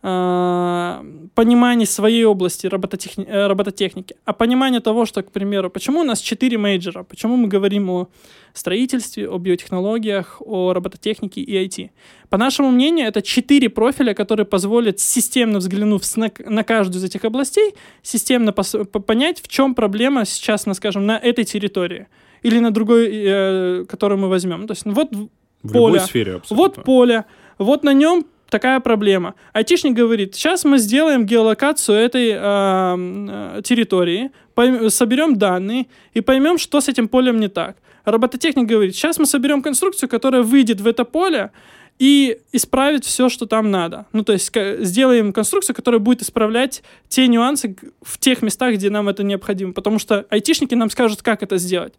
э, 0.07 1.29
понимании 1.35 1.85
своей 1.87 2.25
области 2.25 2.67
робототехни- 2.69 3.27
э, 3.27 3.47
робототехники, 3.49 4.15
а 4.25 4.33
понимание 4.33 4.81
того, 4.81 5.07
что, 5.07 5.23
к 5.23 5.31
примеру, 5.33 5.71
почему 5.71 6.01
у 6.01 6.05
нас 6.05 6.21
четыре 6.21 6.59
мейджора, 6.59 7.03
почему 7.03 7.37
мы 7.37 7.49
говорим 7.49 7.91
о 7.91 8.09
строительстве, 8.55 9.29
о 9.29 9.39
биотехнологиях, 9.39 10.41
о 10.41 10.73
робототехнике 10.73 11.41
и 11.41 11.67
IT. 11.67 11.91
По 12.29 12.39
нашему 12.39 12.71
мнению, 12.71 13.07
это 13.09 13.21
четыре 13.23 13.69
профиля, 13.69 14.15
которые 14.15 14.47
позволят, 14.47 14.99
системно 15.01 15.59
взглянув 15.59 16.03
на, 16.17 16.31
на 16.47 16.63
каждую 16.65 17.01
из 17.01 17.05
этих 17.05 17.25
областей, 17.25 17.75
системно 18.03 18.53
понять, 18.53 19.41
в 19.43 19.49
чем 19.49 19.75
проблема 19.75 20.25
сейчас, 20.25 20.67
на, 20.67 20.75
скажем, 20.75 21.07
на 21.07 21.19
этой 21.19 21.45
территории 21.45 22.07
или 22.43 22.61
на 22.61 22.71
другой, 22.71 23.09
э, 23.13 23.85
которую 23.89 24.19
мы 24.21 24.29
возьмем. 24.29 24.67
То 24.67 24.73
есть 24.73 24.85
вот 24.87 25.11
В 25.13 25.29
любой 25.75 25.93
Поля. 25.93 26.01
сфере 26.01 26.35
абсолютно. 26.37 26.57
вот 26.57 26.85
поле, 26.85 27.25
вот 27.59 27.85
на 27.85 27.93
нем 27.93 28.25
такая 28.49 28.81
проблема. 28.81 29.35
Айтишник 29.53 29.95
говорит, 29.95 30.35
сейчас 30.35 30.65
мы 30.65 30.79
сделаем 30.79 31.27
геолокацию 31.27 31.99
этой 31.99 32.31
э, 32.31 32.37
э, 32.39 33.63
территории, 33.63 34.31
пойм- 34.55 34.91
соберем 34.91 35.37
данные 35.37 35.87
и 36.15 36.21
поймем, 36.21 36.59
что 36.59 36.81
с 36.81 36.89
этим 36.89 37.09
полем 37.09 37.41
не 37.41 37.49
так. 37.49 37.77
Робототехник 38.05 38.67
говорит, 38.67 38.95
сейчас 38.95 39.19
мы 39.19 39.27
соберем 39.27 39.63
конструкцию, 39.63 40.09
которая 40.09 40.43
выйдет 40.43 40.81
в 40.81 40.87
это 40.87 41.05
поле 41.05 41.51
и 41.99 42.39
исправит 42.53 43.05
все, 43.05 43.29
что 43.29 43.47
там 43.47 43.71
надо. 43.71 44.07
Ну, 44.13 44.23
то 44.23 44.33
есть 44.33 44.53
сделаем 44.81 45.33
конструкцию, 45.33 45.75
которая 45.75 45.99
будет 45.99 46.23
исправлять 46.23 46.83
те 47.09 47.27
нюансы 47.27 47.77
в 48.03 48.19
тех 48.19 48.43
местах, 48.43 48.75
где 48.75 48.91
нам 48.91 49.09
это 49.09 49.23
необходимо. 49.25 49.73
Потому 49.73 49.99
что 49.99 50.27
айтишники 50.31 50.75
нам 50.75 50.91
скажут, 50.91 51.23
как 51.23 51.43
это 51.43 51.57
сделать. 51.57 51.95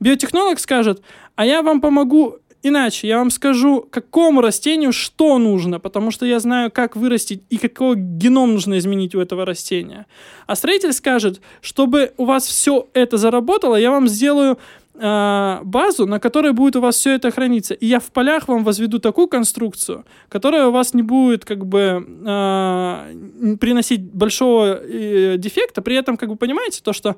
Биотехнолог 0.00 0.58
скажет, 0.58 1.00
а 1.36 1.46
я 1.46 1.62
вам 1.62 1.80
помогу 1.80 2.38
иначе. 2.62 3.08
Я 3.08 3.18
вам 3.18 3.30
скажу, 3.30 3.86
какому 3.90 4.40
растению 4.40 4.92
что 4.92 5.38
нужно, 5.38 5.80
потому 5.80 6.10
что 6.10 6.26
я 6.26 6.40
знаю, 6.40 6.70
как 6.70 6.96
вырастить 6.96 7.42
и 7.50 7.58
какой 7.58 7.96
геном 7.96 8.54
нужно 8.54 8.78
изменить 8.78 9.14
у 9.14 9.20
этого 9.20 9.44
растения. 9.44 10.06
А 10.46 10.56
строитель 10.56 10.92
скажет, 10.92 11.40
чтобы 11.60 12.12
у 12.16 12.24
вас 12.24 12.46
все 12.46 12.88
это 12.94 13.16
заработало, 13.16 13.76
я 13.76 13.90
вам 13.90 14.08
сделаю 14.08 14.58
э, 14.94 15.58
базу, 15.64 16.06
на 16.06 16.20
которой 16.20 16.52
будет 16.52 16.76
у 16.76 16.80
вас 16.80 16.96
все 16.96 17.14
это 17.14 17.30
храниться. 17.30 17.74
И 17.74 17.86
я 17.86 18.00
в 18.00 18.10
полях 18.12 18.48
вам 18.48 18.64
возведу 18.64 18.98
такую 18.98 19.28
конструкцию, 19.28 20.04
которая 20.28 20.66
у 20.66 20.72
вас 20.72 20.94
не 20.94 21.02
будет 21.02 21.44
как 21.44 21.66
бы 21.66 22.06
э, 22.26 23.56
приносить 23.60 24.02
большого 24.02 24.80
э, 24.82 25.36
дефекта. 25.38 25.82
При 25.82 25.96
этом, 25.96 26.16
как 26.16 26.28
бы 26.28 26.36
понимаете, 26.36 26.80
то, 26.82 26.92
что 26.92 27.16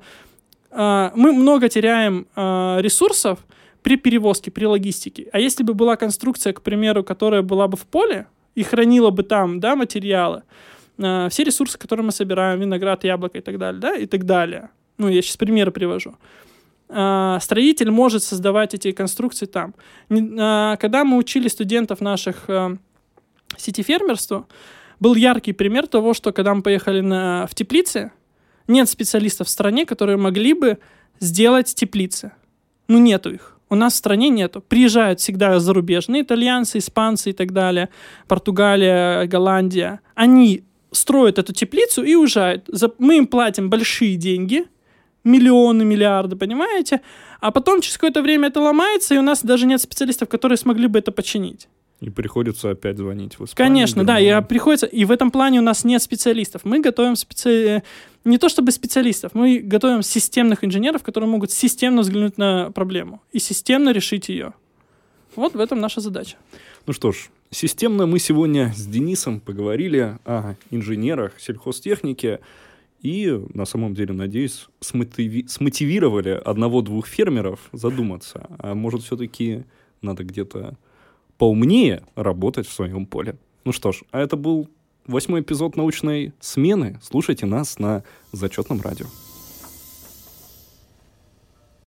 э, 0.71 1.11
мы 1.15 1.33
много 1.33 1.69
теряем 1.69 2.27
э, 2.35 2.77
ресурсов 2.81 3.39
при 3.85 3.97
перевозке, 3.97 4.49
при 4.49 4.65
логистике. 4.65 5.27
А 5.31 5.39
если 5.39 5.63
бы 5.63 5.75
была 5.75 5.95
конструкция, 5.95 6.53
к 6.53 6.61
примеру, 6.63 7.03
которая 7.03 7.43
была 7.43 7.67
бы 7.67 7.77
в 7.77 7.85
поле 7.85 8.25
и 8.55 8.63
хранила 8.63 9.11
бы 9.11 9.21
там 9.21 9.59
да, 9.59 9.75
материалы, 9.75 10.41
э, 10.97 11.27
все 11.29 11.43
ресурсы, 11.43 11.77
которые 11.77 12.03
мы 12.03 12.11
собираем, 12.11 12.59
виноград, 12.59 13.03
яблоко 13.03 13.37
и 13.37 13.41
так 13.41 13.59
далее, 13.59 13.79
да, 13.79 13.95
и 13.95 14.07
так 14.07 14.25
далее. 14.25 14.69
Ну, 14.97 15.07
я 15.07 15.21
сейчас 15.21 15.37
примеры 15.37 15.69
привожу. 15.69 16.15
Э, 16.89 17.37
строитель 17.39 17.91
может 17.91 18.23
создавать 18.23 18.73
эти 18.73 18.91
конструкции 18.91 19.45
там. 19.45 19.75
Э, 20.09 20.77
когда 20.79 21.03
мы 21.03 21.17
учили 21.17 21.47
студентов 21.47 22.01
наших 22.01 22.49
э, 22.49 22.77
сети 23.55 23.83
фермерства, 23.83 24.47
был 24.99 25.13
яркий 25.13 25.53
пример 25.53 25.85
того, 25.85 26.15
что 26.15 26.31
когда 26.33 26.55
мы 26.55 26.63
поехали 26.63 27.01
на, 27.01 27.45
в 27.45 27.53
теплицы, 27.53 28.11
нет 28.67 28.89
специалистов 28.89 29.45
в 29.45 29.51
стране, 29.51 29.85
которые 29.85 30.17
могли 30.17 30.55
бы 30.55 30.79
сделать 31.19 31.75
теплицы. 31.75 32.31
Ну, 32.87 32.97
нету 32.97 33.31
их. 33.31 33.54
У 33.69 33.75
нас 33.75 33.93
в 33.93 33.97
стране 33.97 34.29
нету. 34.29 34.61
Приезжают 34.61 35.19
всегда 35.19 35.59
зарубежные, 35.59 36.21
итальянцы, 36.21 36.77
испанцы 36.77 37.31
и 37.31 37.33
так 37.33 37.51
далее, 37.51 37.89
Португалия, 38.27 39.25
Голландия. 39.25 39.99
Они 40.13 40.63
строят 40.91 41.39
эту 41.39 41.53
теплицу 41.53 42.03
и 42.03 42.15
уезжают. 42.15 42.69
Мы 42.99 43.17
им 43.17 43.27
платим 43.27 43.69
большие 43.69 44.15
деньги, 44.15 44.65
миллионы, 45.23 45.83
миллиарды, 45.83 46.35
понимаете? 46.35 47.01
А 47.41 47.51
потом 47.51 47.81
через 47.81 47.97
какое-то 47.97 48.21
время 48.21 48.47
это 48.47 48.61
ломается, 48.61 49.15
и 49.15 49.17
у 49.17 49.21
нас 49.21 49.43
даже 49.43 49.65
нет 49.65 49.81
специалистов, 49.81 50.29
которые 50.29 50.57
смогли 50.57 50.87
бы 50.87 50.99
это 50.99 51.11
починить. 51.11 51.67
И 52.05 52.11
приходится 52.11 52.69
опять 52.69 52.99
звонить 52.99 53.39
в 53.39 53.45
Испанию. 53.45 53.55
Конечно, 53.55 54.03
да, 54.03 54.19
и 54.19 54.45
приходится. 54.45 54.85
И 54.85 55.05
в 55.05 55.11
этом 55.11 55.31
плане 55.31 55.57
у 55.57 55.63
нас 55.63 55.83
нет 55.83 56.03
специалистов. 56.03 56.61
Мы 56.63 56.79
готовим 56.79 57.15
специ... 57.15 57.81
не 58.25 58.37
то 58.37 58.47
чтобы 58.47 58.71
специалистов, 58.71 59.31
мы 59.33 59.57
готовим 59.57 60.03
системных 60.03 60.63
инженеров, 60.63 61.01
которые 61.01 61.27
могут 61.27 61.49
системно 61.49 62.03
взглянуть 62.03 62.37
на 62.37 62.69
проблему 62.69 63.23
и 63.31 63.39
системно 63.39 63.89
решить 63.89 64.29
ее. 64.29 64.53
Вот 65.35 65.55
в 65.55 65.59
этом 65.59 65.79
наша 65.79 65.99
задача. 65.99 66.37
Ну 66.85 66.93
что 66.93 67.11
ж, 67.11 67.31
системно 67.49 68.05
мы 68.05 68.19
сегодня 68.19 68.71
с 68.75 68.85
Денисом 68.85 69.39
поговорили 69.39 70.19
о 70.25 70.53
инженерах, 70.69 71.31
сельхозтехнике. 71.39 72.39
И 73.01 73.35
на 73.55 73.65
самом 73.65 73.95
деле, 73.95 74.13
надеюсь, 74.13 74.67
смотиви- 74.79 75.47
смотивировали 75.47 76.39
одного-двух 76.45 77.07
фермеров 77.07 77.61
задуматься, 77.71 78.45
а 78.59 78.75
может 78.75 79.01
все-таки 79.01 79.63
надо 80.03 80.23
где-то 80.23 80.77
поумнее 81.37 82.03
работать 82.15 82.67
в 82.67 82.73
своем 82.73 83.05
поле. 83.05 83.37
Ну 83.63 83.71
что 83.71 83.91
ж, 83.91 84.03
а 84.11 84.19
это 84.19 84.35
был 84.35 84.69
восьмой 85.07 85.41
эпизод 85.41 85.75
научной 85.75 86.33
смены. 86.39 86.99
Слушайте 87.01 87.45
нас 87.45 87.79
на 87.79 88.03
зачетном 88.31 88.81
радио. 88.81 89.05